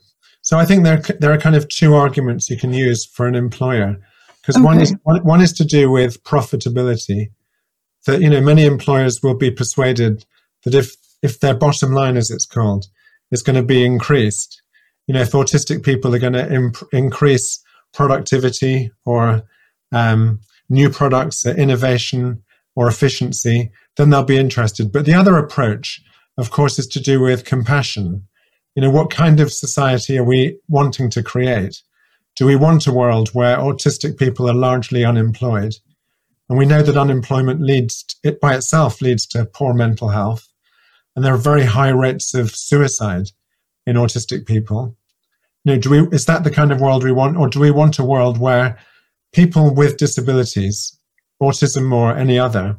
So 0.48 0.58
I 0.58 0.64
think 0.64 0.84
there, 0.84 1.02
there 1.20 1.32
are 1.32 1.38
kind 1.38 1.56
of 1.56 1.68
two 1.68 1.94
arguments 1.94 2.48
you 2.48 2.56
can 2.56 2.72
use 2.72 3.04
for 3.04 3.26
an 3.26 3.34
employer 3.34 4.00
because 4.40 4.56
okay. 4.56 4.64
one 4.64 4.80
is 4.80 4.94
one, 5.02 5.22
one 5.24 5.40
is 5.40 5.52
to 5.54 5.64
do 5.64 5.90
with 5.90 6.22
profitability 6.24 7.26
that 8.06 8.22
you 8.22 8.30
know 8.30 8.40
many 8.40 8.64
employers 8.64 9.22
will 9.22 9.34
be 9.34 9.50
persuaded 9.50 10.24
that 10.64 10.74
if 10.74 10.96
if 11.22 11.40
their 11.40 11.54
bottom 11.54 11.92
line 11.92 12.16
as 12.16 12.30
it's 12.30 12.46
called 12.46 12.86
is 13.30 13.42
going 13.42 13.56
to 13.56 13.62
be 13.62 13.84
increased 13.84 14.62
you 15.08 15.14
know, 15.14 15.22
if 15.22 15.32
autistic 15.32 15.82
people 15.82 16.14
are 16.14 16.20
going 16.20 16.34
to 16.34 16.52
imp- 16.52 16.88
increase 16.92 17.64
productivity 17.94 18.92
or 19.06 19.42
um, 19.90 20.40
new 20.68 20.90
products, 20.90 21.46
or 21.46 21.56
innovation 21.56 22.42
or 22.76 22.86
efficiency, 22.88 23.72
then 23.96 24.10
they'll 24.10 24.22
be 24.22 24.36
interested. 24.36 24.92
But 24.92 25.06
the 25.06 25.14
other 25.14 25.38
approach, 25.38 26.02
of 26.36 26.50
course, 26.50 26.78
is 26.78 26.86
to 26.88 27.00
do 27.00 27.20
with 27.20 27.46
compassion. 27.46 28.28
You 28.74 28.82
know, 28.82 28.90
what 28.90 29.10
kind 29.10 29.40
of 29.40 29.52
society 29.52 30.18
are 30.18 30.24
we 30.24 30.58
wanting 30.68 31.10
to 31.10 31.22
create? 31.22 31.82
Do 32.36 32.46
we 32.46 32.56
want 32.56 32.86
a 32.86 32.92
world 32.92 33.30
where 33.30 33.56
autistic 33.56 34.18
people 34.18 34.48
are 34.48 34.54
largely 34.54 35.04
unemployed? 35.04 35.74
And 36.48 36.56
we 36.56 36.66
know 36.66 36.82
that 36.82 36.96
unemployment 36.96 37.60
leads, 37.60 38.04
it 38.22 38.40
by 38.40 38.54
itself 38.54 39.02
leads 39.02 39.26
to 39.28 39.44
poor 39.44 39.74
mental 39.74 40.08
health. 40.08 40.46
And 41.14 41.24
there 41.24 41.34
are 41.34 41.38
very 41.38 41.64
high 41.64 41.88
rates 41.88 42.34
of 42.34 42.54
suicide 42.54 43.30
in 43.86 43.96
autistic 43.96 44.46
people. 44.46 44.96
You 45.64 45.74
know, 45.74 45.80
do 45.80 45.90
we 45.90 46.16
is 46.16 46.26
that 46.26 46.44
the 46.44 46.50
kind 46.50 46.70
of 46.70 46.80
world 46.80 47.02
we 47.02 47.12
want, 47.12 47.36
or 47.36 47.48
do 47.48 47.58
we 47.58 47.70
want 47.70 47.98
a 47.98 48.04
world 48.04 48.38
where 48.38 48.78
people 49.32 49.74
with 49.74 49.96
disabilities, 49.96 50.96
autism 51.42 51.92
or 51.92 52.16
any 52.16 52.38
other, 52.38 52.78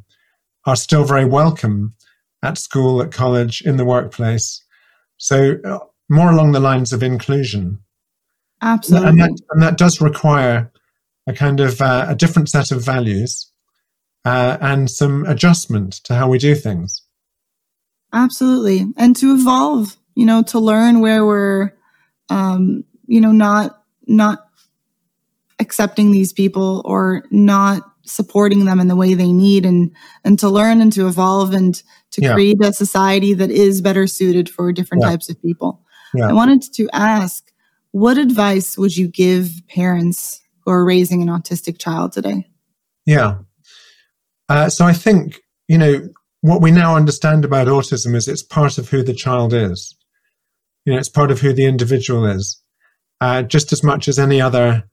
are 0.65 0.75
still 0.75 1.03
very 1.03 1.25
welcome 1.25 1.95
at 2.41 2.57
school, 2.57 3.01
at 3.01 3.11
college, 3.11 3.61
in 3.61 3.77
the 3.77 3.85
workplace? 3.85 4.63
So 5.19 5.57
uh, 5.63 5.79
more 6.09 6.31
along 6.31 6.53
the 6.53 6.59
lines 6.59 6.91
of 6.91 7.03
inclusion. 7.03 7.79
Absolutely, 8.61 9.09
and 9.09 9.19
that, 9.21 9.41
and 9.51 9.61
that 9.61 9.77
does 9.77 10.01
require 10.01 10.71
a 11.27 11.33
kind 11.33 11.59
of 11.59 11.79
uh, 11.81 12.07
a 12.09 12.15
different 12.15 12.49
set 12.49 12.71
of 12.71 12.83
values 12.83 13.51
uh, 14.25 14.57
and 14.59 14.89
some 14.89 15.25
adjustment 15.25 15.93
to 16.05 16.15
how 16.15 16.27
we 16.27 16.37
do 16.37 16.55
things. 16.55 17.03
Absolutely. 18.11 18.91
And 18.97 19.15
to 19.17 19.33
evolve, 19.33 19.95
you 20.15 20.25
know, 20.25 20.41
to 20.43 20.59
learn 20.59 20.99
where 20.99 21.25
we're, 21.25 21.73
um, 22.29 22.83
you 23.05 23.21
know, 23.21 23.31
not, 23.31 23.83
not 24.07 24.39
accepting 25.59 26.11
these 26.11 26.33
people 26.33 26.81
or 26.85 27.23
not 27.29 27.83
supporting 28.09 28.65
them 28.65 28.79
in 28.79 28.87
the 28.87 28.95
way 28.95 29.13
they 29.13 29.31
need 29.31 29.65
and, 29.65 29.91
and 30.23 30.39
to 30.39 30.49
learn 30.49 30.81
and 30.81 30.91
to 30.93 31.07
evolve 31.07 31.53
and 31.53 31.81
to 32.11 32.21
yeah. 32.21 32.33
create 32.33 32.63
a 32.63 32.73
society 32.73 33.33
that 33.33 33.51
is 33.51 33.81
better 33.81 34.07
suited 34.07 34.49
for 34.49 34.71
different 34.71 35.03
yeah. 35.03 35.09
types 35.09 35.29
of 35.29 35.41
people. 35.41 35.85
Yeah. 36.13 36.29
I 36.29 36.33
wanted 36.33 36.63
to 36.73 36.89
ask, 36.91 37.51
what 37.91 38.17
advice 38.17 38.77
would 38.77 38.95
you 38.95 39.07
give 39.07 39.51
parents 39.67 40.41
who 40.65 40.71
are 40.71 40.85
raising 40.85 41.21
an 41.21 41.27
autistic 41.27 41.79
child 41.79 42.11
today? 42.11 42.49
Yeah. 43.05 43.39
Uh, 44.47 44.69
so 44.69 44.85
I 44.85 44.93
think, 44.93 45.39
you 45.67 45.77
know, 45.77 46.09
what 46.41 46.61
we 46.61 46.71
now 46.71 46.95
understand 46.95 47.45
about 47.45 47.67
autism 47.67 48.15
is 48.15 48.27
it's 48.27 48.43
part 48.43 48.77
of 48.77 48.89
who 48.89 49.03
the 49.03 49.13
child 49.13 49.53
is. 49.53 49.95
You 50.85 50.93
know, 50.93 50.99
it's 50.99 51.09
part 51.09 51.31
of 51.31 51.41
who 51.41 51.53
the 51.53 51.65
individual 51.65 52.25
is, 52.25 52.61
uh, 53.21 53.43
just 53.43 53.71
as 53.71 53.83
much 53.83 54.07
as 54.07 54.17
any 54.17 54.41
other 54.41 54.83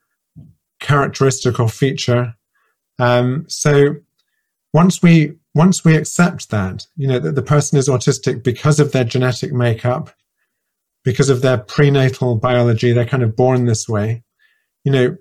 characteristic 0.81 1.59
or 1.59 1.69
feature. 1.69 2.35
Um, 2.99 3.45
so 3.49 3.97
once 4.73 5.03
we 5.03 5.33
once 5.55 5.85
we 5.85 5.97
accept 5.97 6.51
that, 6.51 6.87
you 6.97 7.09
know, 7.09 7.19
that 7.19 7.35
the 7.35 7.43
person 7.43 7.79
is 7.79 7.89
autistic 7.89 8.45
because 8.45 8.79
of 8.79 8.93
their 8.93 9.05
genetic 9.05 9.53
makeup, 9.53 10.11
because 11.03 11.31
of 11.31 11.41
their 11.41 11.57
prenatal 11.57 12.37
biology, 12.37 12.93
they're 12.93 13.07
kind 13.07 13.23
of 13.23 13.35
born 13.35 13.65
this 13.65 13.89
way. 13.89 14.23
You 14.85 14.93
know, 14.93 15.17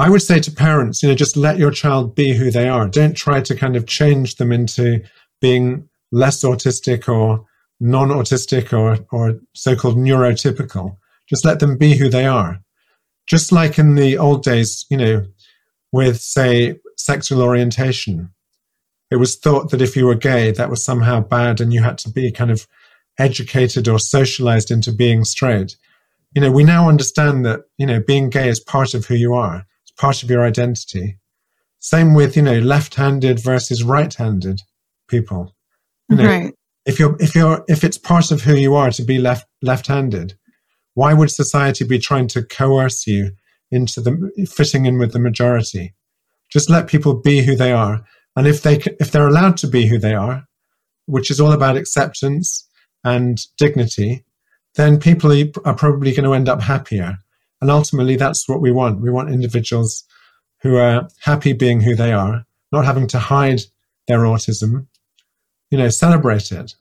I 0.00 0.10
would 0.10 0.22
say 0.22 0.40
to 0.40 0.50
parents, 0.50 1.02
you 1.02 1.08
know, 1.08 1.14
just 1.14 1.36
let 1.36 1.58
your 1.58 1.70
child 1.70 2.14
be 2.14 2.32
who 2.34 2.50
they 2.50 2.68
are. 2.68 2.88
Don't 2.88 3.16
try 3.16 3.40
to 3.40 3.54
kind 3.54 3.76
of 3.76 3.86
change 3.86 4.36
them 4.36 4.50
into 4.50 5.02
being 5.40 5.88
less 6.10 6.42
autistic 6.42 7.08
or 7.08 7.44
non-autistic 7.80 8.72
or, 8.72 8.98
or 9.12 9.38
so-called 9.54 9.96
neurotypical. 9.96 10.96
Just 11.28 11.44
let 11.44 11.60
them 11.60 11.76
be 11.76 11.96
who 11.96 12.08
they 12.08 12.26
are. 12.26 12.58
Just 13.28 13.52
like 13.52 13.78
in 13.78 13.94
the 13.94 14.18
old 14.18 14.42
days, 14.42 14.84
you 14.90 14.96
know, 14.96 15.24
with 15.92 16.20
say 16.20 16.78
sexual 16.96 17.42
orientation, 17.42 18.30
it 19.10 19.16
was 19.16 19.36
thought 19.36 19.70
that 19.70 19.82
if 19.82 19.96
you 19.96 20.06
were 20.06 20.14
gay, 20.14 20.50
that 20.50 20.70
was 20.70 20.84
somehow 20.84 21.20
bad 21.20 21.60
and 21.60 21.72
you 21.72 21.82
had 21.82 21.98
to 21.98 22.10
be 22.10 22.30
kind 22.30 22.50
of 22.50 22.66
educated 23.18 23.88
or 23.88 23.98
socialized 23.98 24.70
into 24.70 24.92
being 24.92 25.24
straight. 25.24 25.76
You 26.34 26.42
know, 26.42 26.52
we 26.52 26.62
now 26.62 26.88
understand 26.88 27.44
that, 27.46 27.60
you 27.78 27.86
know, 27.86 28.00
being 28.00 28.28
gay 28.28 28.48
is 28.48 28.60
part 28.60 28.94
of 28.94 29.06
who 29.06 29.14
you 29.14 29.34
are. 29.34 29.64
It's 29.82 29.92
part 29.92 30.22
of 30.22 30.30
your 30.30 30.44
identity. 30.44 31.18
Same 31.78 32.14
with, 32.14 32.36
you 32.36 32.42
know, 32.42 32.58
left-handed 32.58 33.42
versus 33.42 33.82
right-handed 33.82 34.60
people. 35.08 35.54
You 36.10 36.16
know, 36.16 36.26
right. 36.26 36.54
If 36.84 36.98
you're 36.98 37.16
if 37.20 37.34
you're 37.34 37.64
if 37.68 37.84
it's 37.84 37.98
part 37.98 38.30
of 38.30 38.42
who 38.42 38.54
you 38.54 38.74
are 38.74 38.90
to 38.92 39.02
be 39.02 39.18
left 39.18 39.46
left-handed, 39.62 40.38
why 40.94 41.12
would 41.12 41.30
society 41.30 41.84
be 41.84 41.98
trying 41.98 42.28
to 42.28 42.42
coerce 42.42 43.06
you 43.06 43.32
into 43.70 44.00
the 44.00 44.46
fitting 44.50 44.86
in 44.86 44.98
with 44.98 45.12
the 45.12 45.18
majority? 45.18 45.94
Just 46.50 46.70
let 46.70 46.86
people 46.86 47.14
be 47.14 47.42
who 47.42 47.56
they 47.56 47.72
are, 47.72 48.04
and 48.36 48.46
if 48.46 48.62
they 48.62 48.76
if 49.00 49.10
they're 49.10 49.28
allowed 49.28 49.56
to 49.58 49.66
be 49.66 49.86
who 49.86 49.98
they 49.98 50.14
are, 50.14 50.46
which 51.06 51.30
is 51.30 51.40
all 51.40 51.52
about 51.52 51.76
acceptance 51.76 52.66
and 53.04 53.40
dignity, 53.58 54.24
then 54.74 54.98
people 54.98 55.32
are 55.64 55.74
probably 55.74 56.12
going 56.12 56.24
to 56.24 56.34
end 56.34 56.48
up 56.48 56.60
happier. 56.60 57.18
And 57.60 57.70
ultimately, 57.70 58.16
that's 58.16 58.48
what 58.48 58.60
we 58.60 58.70
want. 58.70 59.00
We 59.00 59.10
want 59.10 59.30
individuals 59.30 60.04
who 60.62 60.76
are 60.76 61.08
happy 61.20 61.52
being 61.52 61.80
who 61.80 61.94
they 61.94 62.12
are, 62.12 62.44
not 62.72 62.84
having 62.84 63.06
to 63.08 63.18
hide 63.18 63.60
their 64.06 64.20
autism, 64.20 64.86
you 65.70 65.78
know, 65.78 65.88
celebrate 65.88 66.52
it. 66.52 66.74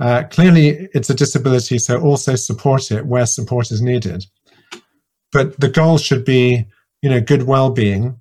Uh, 0.00 0.24
clearly, 0.30 0.88
it's 0.94 1.10
a 1.10 1.14
disability, 1.14 1.78
so 1.78 2.00
also 2.00 2.34
support 2.34 2.90
it 2.90 3.06
where 3.06 3.26
support 3.26 3.70
is 3.70 3.80
needed. 3.80 4.24
But 5.32 5.58
the 5.58 5.68
goal 5.68 5.98
should 5.98 6.24
be, 6.24 6.66
you 7.00 7.10
know, 7.10 7.20
good 7.20 7.44
well-being, 7.44 8.20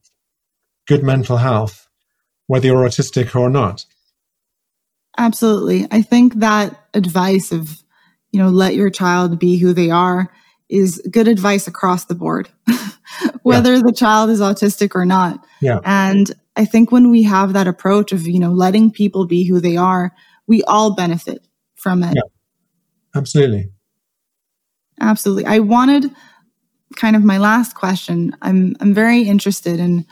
good 0.88 1.04
mental 1.04 1.38
health, 1.38 1.88
whether 2.48 2.68
you're 2.68 2.88
autistic 2.88 3.36
or 3.36 3.50
not. 3.50 3.86
Absolutely. 5.18 5.88
I 5.92 6.02
think 6.02 6.36
that 6.36 6.88
advice 6.94 7.52
of, 7.52 7.84
you 8.32 8.42
know, 8.42 8.50
let 8.50 8.76
your 8.76 8.90
child 8.90 9.40
be 9.40 9.58
who 9.58 9.74
they 9.74 9.90
are 9.90 10.32
is 10.70 11.06
good 11.12 11.28
advice 11.28 11.68
across 11.68 12.06
the 12.06 12.16
board, 12.16 12.50
whether 13.44 13.76
yeah. 13.76 13.82
the 13.84 13.92
child 13.92 14.30
is 14.30 14.40
autistic 14.40 14.96
or 14.96 15.06
not. 15.06 15.46
Yeah. 15.62 15.80
And 15.84 16.32
I 16.56 16.66
think 16.66 16.92
when 16.92 17.12
we 17.12 17.24
have 17.24 17.54
that 17.54 17.68
approach 17.68 18.14
of, 18.14 18.26
you 18.26 18.40
know, 18.40 18.52
letting 18.52 18.90
people 18.90 19.26
be 19.26 19.44
who 19.46 19.60
they 19.60 19.76
are, 19.76 20.14
we 20.48 20.64
all 20.64 20.96
benefit 20.96 21.46
from 21.76 22.04
it. 22.04 22.16
Yeah, 22.16 22.22
absolutely. 23.16 23.72
Absolutely. 25.00 25.46
I 25.46 25.60
wanted 25.60 26.12
kind 26.96 27.16
of 27.16 27.24
my 27.24 27.38
last 27.38 27.76
question. 27.76 28.36
I'm 28.42 28.76
I'm 28.80 28.94
very 28.94 29.24
interested 29.24 29.80
in 29.80 30.06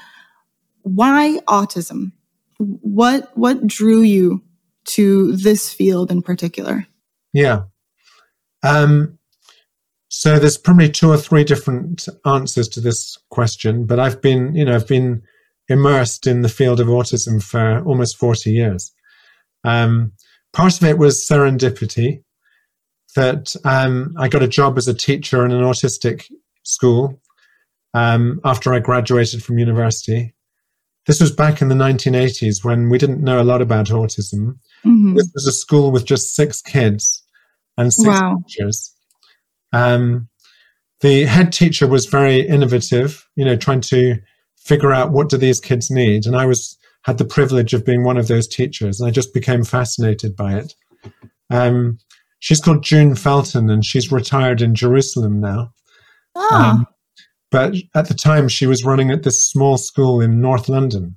why 0.81 1.39
autism? 1.47 2.11
What 2.57 3.35
what 3.37 3.65
drew 3.67 4.01
you 4.01 4.41
to 4.85 5.35
this 5.35 5.71
field 5.71 6.11
in 6.11 6.21
particular? 6.21 6.87
Yeah. 7.33 7.63
Um 8.63 9.19
so 10.09 10.39
there's 10.39 10.57
probably 10.57 10.89
two 10.89 11.11
or 11.11 11.17
three 11.17 11.43
different 11.43 12.07
answers 12.25 12.67
to 12.69 12.81
this 12.81 13.17
question, 13.29 13.85
but 13.85 13.99
I've 13.99 14.21
been, 14.21 14.55
you 14.55 14.65
know, 14.65 14.73
I've 14.73 14.87
been 14.87 15.21
immersed 15.67 16.25
in 16.25 16.41
the 16.41 16.49
field 16.49 16.79
of 16.79 16.87
autism 16.87 17.41
for 17.41 17.83
almost 17.85 18.17
40 18.17 18.49
years. 18.49 18.91
Um, 19.63 20.13
part 20.51 20.75
of 20.75 20.83
it 20.83 20.97
was 20.97 21.27
serendipity 21.27 22.23
that 23.15 23.55
um, 23.63 24.15
I 24.17 24.27
got 24.27 24.43
a 24.43 24.47
job 24.47 24.77
as 24.77 24.87
a 24.87 24.93
teacher 24.93 25.45
in 25.45 25.51
an 25.51 25.63
autistic 25.63 26.25
school 26.69 27.21
um, 27.93 28.39
after 28.43 28.73
I 28.73 28.79
graduated 28.79 29.43
from 29.43 29.57
university. 29.57 30.33
This 31.05 31.19
was 31.19 31.31
back 31.31 31.61
in 31.61 31.69
the 31.69 31.75
1980s 31.75 32.63
when 32.63 32.89
we 32.89 32.97
didn't 32.97 33.23
know 33.23 33.41
a 33.41 33.43
lot 33.43 33.61
about 33.61 33.87
autism. 33.87 34.59
Mm-hmm. 34.85 35.15
This 35.15 35.31
was 35.33 35.47
a 35.47 35.51
school 35.51 35.91
with 35.91 36.05
just 36.05 36.35
six 36.35 36.61
kids 36.61 37.23
and 37.77 37.91
six 37.93 38.07
wow. 38.07 38.37
teachers. 38.47 38.93
Um, 39.73 40.29
the 41.01 41.25
head 41.25 41.51
teacher 41.51 41.87
was 41.87 42.05
very 42.05 42.41
innovative, 42.41 43.27
you 43.35 43.45
know, 43.45 43.55
trying 43.55 43.81
to 43.81 44.19
figure 44.57 44.91
out 44.91 45.11
what 45.11 45.29
do 45.29 45.37
these 45.37 45.59
kids 45.59 45.89
need. 45.89 46.25
And 46.25 46.35
I 46.35 46.45
was 46.45 46.77
had 47.03 47.17
the 47.17 47.25
privilege 47.25 47.73
of 47.73 47.85
being 47.85 48.03
one 48.03 48.17
of 48.17 48.27
those 48.27 48.47
teachers, 48.47 48.99
and 48.99 49.07
I 49.07 49.11
just 49.11 49.33
became 49.33 49.63
fascinated 49.63 50.35
by 50.35 50.55
it. 50.55 50.73
Um, 51.49 51.97
she's 52.39 52.59
called 52.59 52.83
June 52.83 53.15
Felton, 53.15 53.69
and 53.69 53.85
she's 53.85 54.11
retired 54.11 54.61
in 54.61 54.75
Jerusalem 54.75 55.39
now. 55.39 55.73
Oh. 56.39 56.55
Um, 56.55 56.87
but 57.51 57.75
at 57.95 58.07
the 58.07 58.13
time, 58.13 58.47
she 58.47 58.65
was 58.65 58.85
running 58.85 59.11
at 59.11 59.23
this 59.23 59.47
small 59.47 59.77
school 59.77 60.21
in 60.21 60.41
North 60.41 60.69
London. 60.69 61.15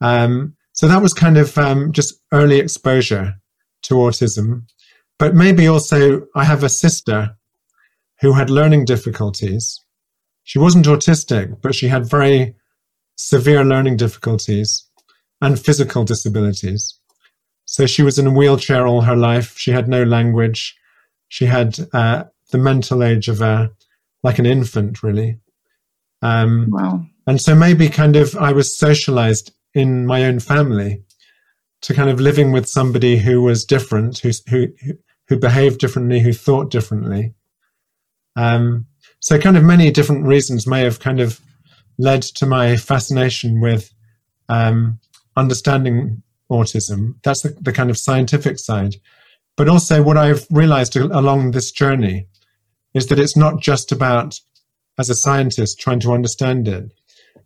Um, 0.00 0.56
so 0.72 0.88
that 0.88 1.02
was 1.02 1.12
kind 1.12 1.36
of 1.36 1.56
um, 1.58 1.92
just 1.92 2.14
early 2.32 2.58
exposure 2.58 3.34
to 3.82 3.94
autism. 3.94 4.62
But 5.18 5.34
maybe 5.34 5.66
also, 5.68 6.26
I 6.34 6.44
have 6.44 6.64
a 6.64 6.68
sister 6.68 7.36
who 8.20 8.32
had 8.32 8.50
learning 8.50 8.86
difficulties 8.86 9.80
she 10.50 10.58
wasn't 10.58 10.86
autistic, 10.86 11.60
but 11.62 11.76
she 11.76 11.86
had 11.86 12.10
very 12.10 12.56
severe 13.16 13.64
learning 13.64 13.96
difficulties 13.96 14.84
and 15.40 15.60
physical 15.60 16.02
disabilities. 16.02 16.98
So 17.66 17.86
she 17.86 18.02
was 18.02 18.18
in 18.18 18.26
a 18.26 18.32
wheelchair 18.32 18.84
all 18.84 19.02
her 19.02 19.14
life. 19.14 19.56
She 19.56 19.70
had 19.70 19.88
no 19.88 20.02
language. 20.02 20.76
She 21.28 21.46
had 21.46 21.78
uh, 21.92 22.24
the 22.50 22.58
mental 22.58 23.04
age 23.04 23.28
of 23.28 23.40
a 23.40 23.70
like 24.22 24.38
an 24.38 24.46
infant, 24.46 25.02
really. 25.02 25.38
Um, 26.22 26.68
wow. 26.70 27.04
And 27.26 27.40
so 27.40 27.54
maybe 27.54 27.88
kind 27.88 28.16
of 28.16 28.36
I 28.36 28.52
was 28.52 28.76
socialized 28.76 29.52
in 29.74 30.06
my 30.06 30.24
own 30.24 30.40
family 30.40 31.02
to 31.82 31.94
kind 31.94 32.10
of 32.10 32.20
living 32.20 32.52
with 32.52 32.68
somebody 32.68 33.18
who 33.18 33.42
was 33.42 33.64
different, 33.64 34.18
who 34.18 34.30
who 34.48 34.68
who 35.28 35.38
behaved 35.38 35.78
differently, 35.78 36.20
who 36.20 36.32
thought 36.32 36.70
differently. 36.70 37.34
Um, 38.36 38.86
so, 39.20 39.38
kind 39.38 39.56
of 39.56 39.62
many 39.62 39.90
different 39.90 40.26
reasons 40.26 40.66
may 40.66 40.82
have 40.82 40.98
kind 40.98 41.20
of 41.20 41.40
led 41.98 42.22
to 42.22 42.46
my 42.46 42.76
fascination 42.76 43.60
with 43.60 43.92
um, 44.48 44.98
understanding 45.36 46.22
autism. 46.50 47.14
That's 47.22 47.42
the, 47.42 47.50
the 47.60 47.72
kind 47.72 47.90
of 47.90 47.98
scientific 47.98 48.58
side. 48.58 48.96
But 49.56 49.68
also, 49.68 50.02
what 50.02 50.16
I've 50.16 50.46
realized 50.50 50.96
along 50.96 51.50
this 51.50 51.70
journey 51.70 52.26
is 52.94 53.06
that 53.06 53.18
it's 53.18 53.36
not 53.36 53.60
just 53.60 53.92
about, 53.92 54.40
as 54.98 55.10
a 55.10 55.14
scientist, 55.14 55.78
trying 55.78 56.00
to 56.00 56.12
understand 56.12 56.68
it, 56.68 56.92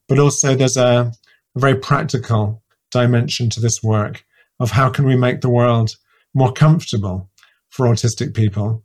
but 0.08 0.18
also 0.18 0.54
there's 0.54 0.76
a, 0.76 1.12
very 1.56 1.76
practical 1.76 2.62
dimension 2.90 3.50
to 3.50 3.60
this 3.60 3.82
work 3.82 4.24
of 4.60 4.70
how 4.72 4.88
can 4.88 5.06
we 5.06 5.16
make 5.16 5.40
the 5.40 5.50
world 5.50 5.96
more 6.34 6.52
comfortable 6.52 7.30
for 7.68 7.86
autistic 7.86 8.34
people 8.34 8.84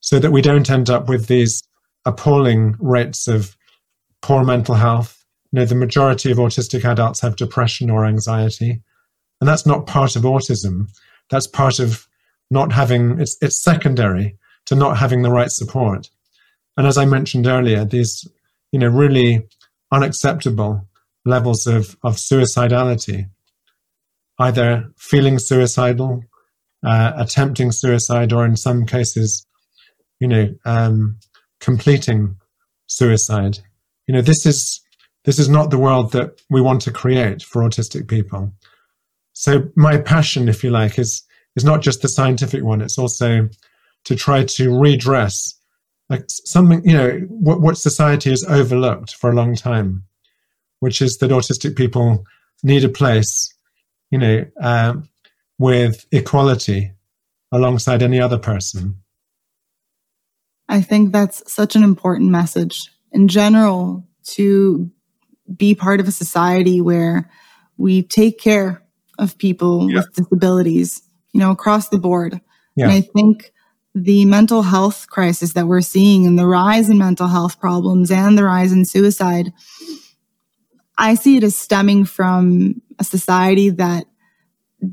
so 0.00 0.18
that 0.18 0.30
we 0.30 0.42
don't 0.42 0.70
end 0.70 0.90
up 0.90 1.08
with 1.08 1.26
these 1.26 1.62
appalling 2.04 2.76
rates 2.78 3.28
of 3.28 3.56
poor 4.22 4.44
mental 4.44 4.74
health. 4.74 5.24
You 5.52 5.60
know, 5.60 5.64
the 5.64 5.74
majority 5.74 6.30
of 6.30 6.38
autistic 6.38 6.84
adults 6.84 7.20
have 7.20 7.36
depression 7.36 7.90
or 7.90 8.06
anxiety. 8.06 8.82
And 9.40 9.48
that's 9.48 9.66
not 9.66 9.86
part 9.86 10.16
of 10.16 10.22
autism. 10.22 10.88
That's 11.30 11.46
part 11.46 11.78
of 11.78 12.06
not 12.50 12.72
having, 12.72 13.20
it's, 13.20 13.36
it's 13.40 13.62
secondary 13.62 14.37
to 14.68 14.74
not 14.74 14.98
having 14.98 15.22
the 15.22 15.30
right 15.30 15.50
support. 15.50 16.10
And 16.76 16.86
as 16.86 16.98
I 16.98 17.06
mentioned 17.06 17.46
earlier, 17.46 17.86
these, 17.86 18.28
you 18.70 18.78
know, 18.78 18.88
really 18.88 19.46
unacceptable 19.90 20.86
levels 21.24 21.66
of, 21.66 21.96
of 22.04 22.16
suicidality, 22.16 23.30
either 24.38 24.90
feeling 24.98 25.38
suicidal, 25.38 26.22
uh, 26.84 27.12
attempting 27.16 27.72
suicide, 27.72 28.30
or 28.30 28.44
in 28.44 28.56
some 28.56 28.84
cases, 28.84 29.46
you 30.20 30.28
know, 30.28 30.54
um, 30.66 31.18
completing 31.60 32.36
suicide. 32.88 33.58
You 34.06 34.14
know, 34.14 34.22
this 34.22 34.44
is 34.44 34.82
this 35.24 35.38
is 35.38 35.48
not 35.48 35.70
the 35.70 35.78
world 35.78 36.12
that 36.12 36.40
we 36.50 36.60
want 36.60 36.82
to 36.82 36.92
create 36.92 37.42
for 37.42 37.62
autistic 37.62 38.06
people. 38.06 38.52
So 39.32 39.70
my 39.76 39.96
passion, 39.96 40.48
if 40.48 40.62
you 40.62 40.70
like, 40.70 40.98
is 40.98 41.24
is 41.56 41.64
not 41.64 41.80
just 41.80 42.02
the 42.02 42.08
scientific 42.08 42.62
one. 42.62 42.82
It's 42.82 42.98
also 42.98 43.48
to 44.08 44.16
try 44.16 44.42
to 44.42 44.74
redress 44.74 45.54
like 46.08 46.24
something 46.28 46.80
you 46.82 46.96
know 46.96 47.18
what 47.28 47.60
what 47.60 47.76
society 47.76 48.30
has 48.30 48.42
overlooked 48.44 49.14
for 49.14 49.30
a 49.30 49.34
long 49.34 49.54
time, 49.54 50.02
which 50.80 51.02
is 51.02 51.18
that 51.18 51.30
autistic 51.30 51.76
people 51.76 52.24
need 52.62 52.84
a 52.84 52.88
place, 52.88 53.54
you 54.10 54.18
know, 54.18 54.46
uh, 54.62 54.94
with 55.58 56.06
equality 56.10 56.92
alongside 57.52 58.02
any 58.02 58.18
other 58.18 58.38
person. 58.38 58.96
I 60.70 60.80
think 60.80 61.12
that's 61.12 61.42
such 61.50 61.76
an 61.76 61.84
important 61.84 62.30
message 62.30 62.90
in 63.12 63.28
general 63.28 64.06
to 64.34 64.90
be 65.56 65.74
part 65.74 66.00
of 66.00 66.08
a 66.08 66.12
society 66.12 66.80
where 66.80 67.30
we 67.76 68.02
take 68.02 68.38
care 68.38 68.82
of 69.18 69.36
people 69.36 69.90
yeah. 69.90 69.96
with 69.96 70.14
disabilities, 70.14 71.02
you 71.34 71.40
know, 71.40 71.50
across 71.50 71.90
the 71.90 71.98
board. 71.98 72.40
Yeah. 72.76 72.86
And 72.86 72.92
I 72.92 73.00
think 73.02 73.52
the 74.04 74.24
mental 74.24 74.62
health 74.62 75.08
crisis 75.08 75.52
that 75.54 75.66
we're 75.66 75.80
seeing 75.80 76.26
and 76.26 76.38
the 76.38 76.46
rise 76.46 76.88
in 76.88 76.98
mental 76.98 77.28
health 77.28 77.58
problems 77.60 78.10
and 78.10 78.36
the 78.36 78.44
rise 78.44 78.72
in 78.72 78.84
suicide, 78.84 79.52
I 80.96 81.14
see 81.14 81.36
it 81.36 81.44
as 81.44 81.56
stemming 81.56 82.04
from 82.04 82.80
a 82.98 83.04
society 83.04 83.70
that 83.70 84.04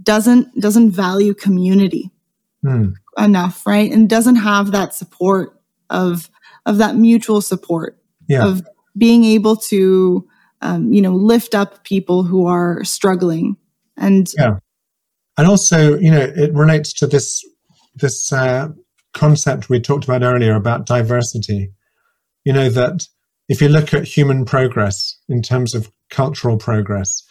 doesn't 0.03 0.59
doesn't 0.59 0.91
value 0.91 1.33
community 1.33 2.11
hmm. 2.63 2.89
enough, 3.17 3.65
right? 3.65 3.91
And 3.91 4.09
doesn't 4.09 4.37
have 4.37 4.71
that 4.71 4.93
support 4.93 5.59
of 5.89 6.29
of 6.65 6.77
that 6.77 6.95
mutual 6.95 7.41
support 7.41 7.97
yeah. 8.27 8.45
of 8.45 8.67
being 8.97 9.23
able 9.23 9.55
to 9.55 10.27
um, 10.61 10.91
you 10.91 11.01
know 11.01 11.13
lift 11.13 11.53
up 11.53 11.83
people 11.83 12.23
who 12.23 12.47
are 12.47 12.83
struggling 12.83 13.57
and 13.97 14.31
yeah 14.37 14.57
and 15.37 15.47
also 15.47 15.97
you 15.97 16.09
know 16.09 16.21
it 16.35 16.53
relates 16.53 16.93
to 16.93 17.07
this 17.07 17.43
this 17.95 18.31
uh, 18.33 18.69
concept 19.15 19.69
we 19.69 19.79
talked 19.79 20.03
about 20.03 20.21
earlier 20.21 20.55
about 20.55 20.85
diversity. 20.85 21.71
You 22.43 22.53
know 22.53 22.69
that 22.69 23.07
if 23.49 23.61
you 23.61 23.69
look 23.69 23.93
at 23.93 24.03
human 24.03 24.45
progress 24.45 25.19
in 25.27 25.41
terms 25.41 25.73
of 25.73 25.91
cultural 26.11 26.57
progress 26.57 27.23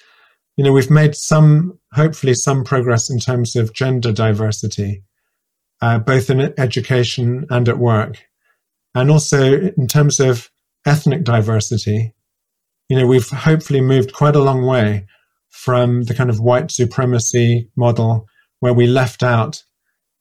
you 0.56 0.64
know 0.64 0.72
we've 0.72 0.90
made 0.90 1.14
some 1.14 1.78
hopefully 1.92 2.34
some 2.34 2.64
progress 2.64 3.08
in 3.08 3.20
terms 3.20 3.54
of 3.54 3.72
gender 3.72 4.10
diversity 4.10 5.04
uh, 5.84 5.98
both 5.98 6.30
in 6.30 6.40
education 6.58 7.46
and 7.50 7.68
at 7.68 7.78
work. 7.78 8.24
And 8.94 9.10
also 9.10 9.70
in 9.76 9.86
terms 9.86 10.18
of 10.18 10.50
ethnic 10.86 11.24
diversity, 11.24 12.14
you 12.88 12.96
know, 12.96 13.06
we've 13.06 13.28
hopefully 13.28 13.82
moved 13.82 14.14
quite 14.14 14.36
a 14.36 14.42
long 14.42 14.64
way 14.64 15.06
from 15.50 16.04
the 16.04 16.14
kind 16.14 16.30
of 16.30 16.40
white 16.40 16.70
supremacy 16.70 17.68
model 17.76 18.26
where 18.60 18.72
we 18.72 18.86
left 18.86 19.22
out 19.22 19.62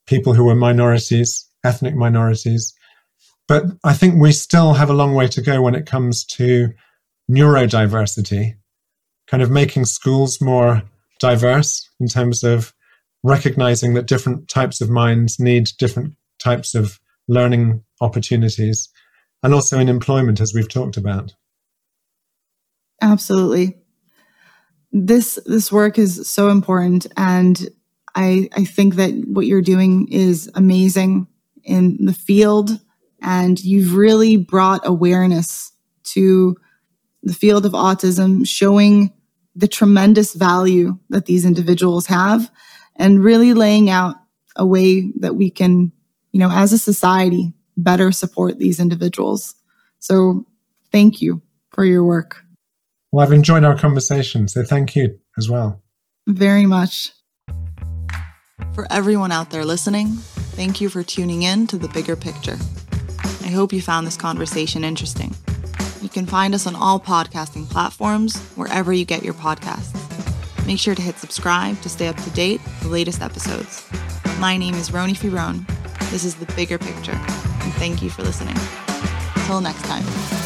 people 0.05 0.33
who 0.33 0.43
were 0.43 0.55
minorities, 0.55 1.49
ethnic 1.63 1.95
minorities. 1.95 2.73
But 3.47 3.65
I 3.83 3.93
think 3.93 4.15
we 4.15 4.31
still 4.31 4.73
have 4.73 4.89
a 4.89 4.93
long 4.93 5.13
way 5.13 5.27
to 5.27 5.41
go 5.41 5.61
when 5.61 5.75
it 5.75 5.85
comes 5.85 6.23
to 6.25 6.69
neurodiversity, 7.29 8.55
kind 9.27 9.43
of 9.43 9.51
making 9.51 9.85
schools 9.85 10.41
more 10.41 10.83
diverse 11.19 11.89
in 11.99 12.07
terms 12.07 12.43
of 12.43 12.73
recognizing 13.23 13.93
that 13.93 14.07
different 14.07 14.49
types 14.49 14.81
of 14.81 14.89
minds 14.89 15.39
need 15.39 15.69
different 15.77 16.13
types 16.39 16.75
of 16.75 16.99
learning 17.27 17.83
opportunities 18.01 18.89
and 19.41 19.53
also 19.53 19.79
in 19.79 19.89
employment, 19.89 20.41
as 20.41 20.53
we've 20.53 20.69
talked 20.69 20.97
about. 20.97 21.33
Absolutely. 23.01 23.77
This 24.91 25.39
this 25.45 25.71
work 25.71 25.97
is 25.97 26.29
so 26.29 26.49
important 26.49 27.07
and 27.17 27.67
I 28.15 28.49
I 28.55 28.63
think 28.63 28.95
that 28.95 29.11
what 29.27 29.45
you're 29.45 29.61
doing 29.61 30.07
is 30.09 30.49
amazing 30.55 31.27
in 31.63 32.05
the 32.05 32.13
field 32.13 32.71
and 33.21 33.63
you've 33.63 33.95
really 33.95 34.37
brought 34.37 34.81
awareness 34.83 35.71
to 36.03 36.55
the 37.23 37.33
field 37.33 37.65
of 37.65 37.71
autism 37.71 38.45
showing 38.47 39.13
the 39.55 39.67
tremendous 39.67 40.33
value 40.33 40.97
that 41.09 41.25
these 41.25 41.45
individuals 41.45 42.07
have 42.07 42.51
and 42.97 43.23
really 43.23 43.53
laying 43.53 43.89
out 43.89 44.15
a 44.55 44.65
way 44.65 45.11
that 45.19 45.35
we 45.35 45.49
can 45.49 45.91
you 46.31 46.39
know 46.39 46.51
as 46.51 46.73
a 46.73 46.77
society 46.77 47.53
better 47.77 48.11
support 48.11 48.59
these 48.59 48.79
individuals. 48.79 49.55
So 49.99 50.45
thank 50.91 51.21
you 51.21 51.41
for 51.71 51.85
your 51.85 52.03
work. 52.03 52.43
Well, 53.11 53.25
I've 53.25 53.33
enjoyed 53.33 53.63
our 53.63 53.77
conversation, 53.77 54.47
so 54.47 54.63
thank 54.63 54.95
you 54.95 55.19
as 55.37 55.49
well. 55.49 55.81
Very 56.27 56.65
much. 56.65 57.11
For 58.73 58.87
everyone 58.89 59.31
out 59.31 59.51
there 59.51 59.65
listening, 59.65 60.07
thank 60.57 60.81
you 60.81 60.89
for 60.89 61.03
tuning 61.03 61.43
in 61.43 61.67
to 61.67 61.77
the 61.77 61.87
bigger 61.89 62.15
picture. 62.15 62.57
I 63.41 63.49
hope 63.49 63.71
you 63.71 63.81
found 63.81 64.07
this 64.07 64.17
conversation 64.17 64.83
interesting. 64.83 65.35
You 66.01 66.09
can 66.09 66.25
find 66.25 66.55
us 66.55 66.65
on 66.65 66.75
all 66.75 66.99
podcasting 66.99 67.69
platforms, 67.69 68.35
wherever 68.55 68.91
you 68.91 69.05
get 69.05 69.23
your 69.23 69.35
podcasts. 69.35 69.95
Make 70.65 70.79
sure 70.79 70.95
to 70.95 71.01
hit 71.01 71.17
subscribe 71.19 71.79
to 71.81 71.89
stay 71.89 72.07
up 72.07 72.17
to 72.17 72.29
date 72.31 72.63
with 72.63 72.81
the 72.81 72.89
latest 72.89 73.21
episodes. 73.21 73.87
My 74.39 74.57
name 74.57 74.73
is 74.73 74.89
Roni 74.89 75.15
Firone. 75.15 75.65
This 76.09 76.23
is 76.23 76.35
The 76.35 76.51
Bigger 76.53 76.77
Picture 76.77 77.19
and 77.63 77.73
thank 77.75 78.01
you 78.01 78.09
for 78.09 78.23
listening. 78.23 78.57
Until 79.35 79.61
next 79.61 79.83
time. 79.83 80.42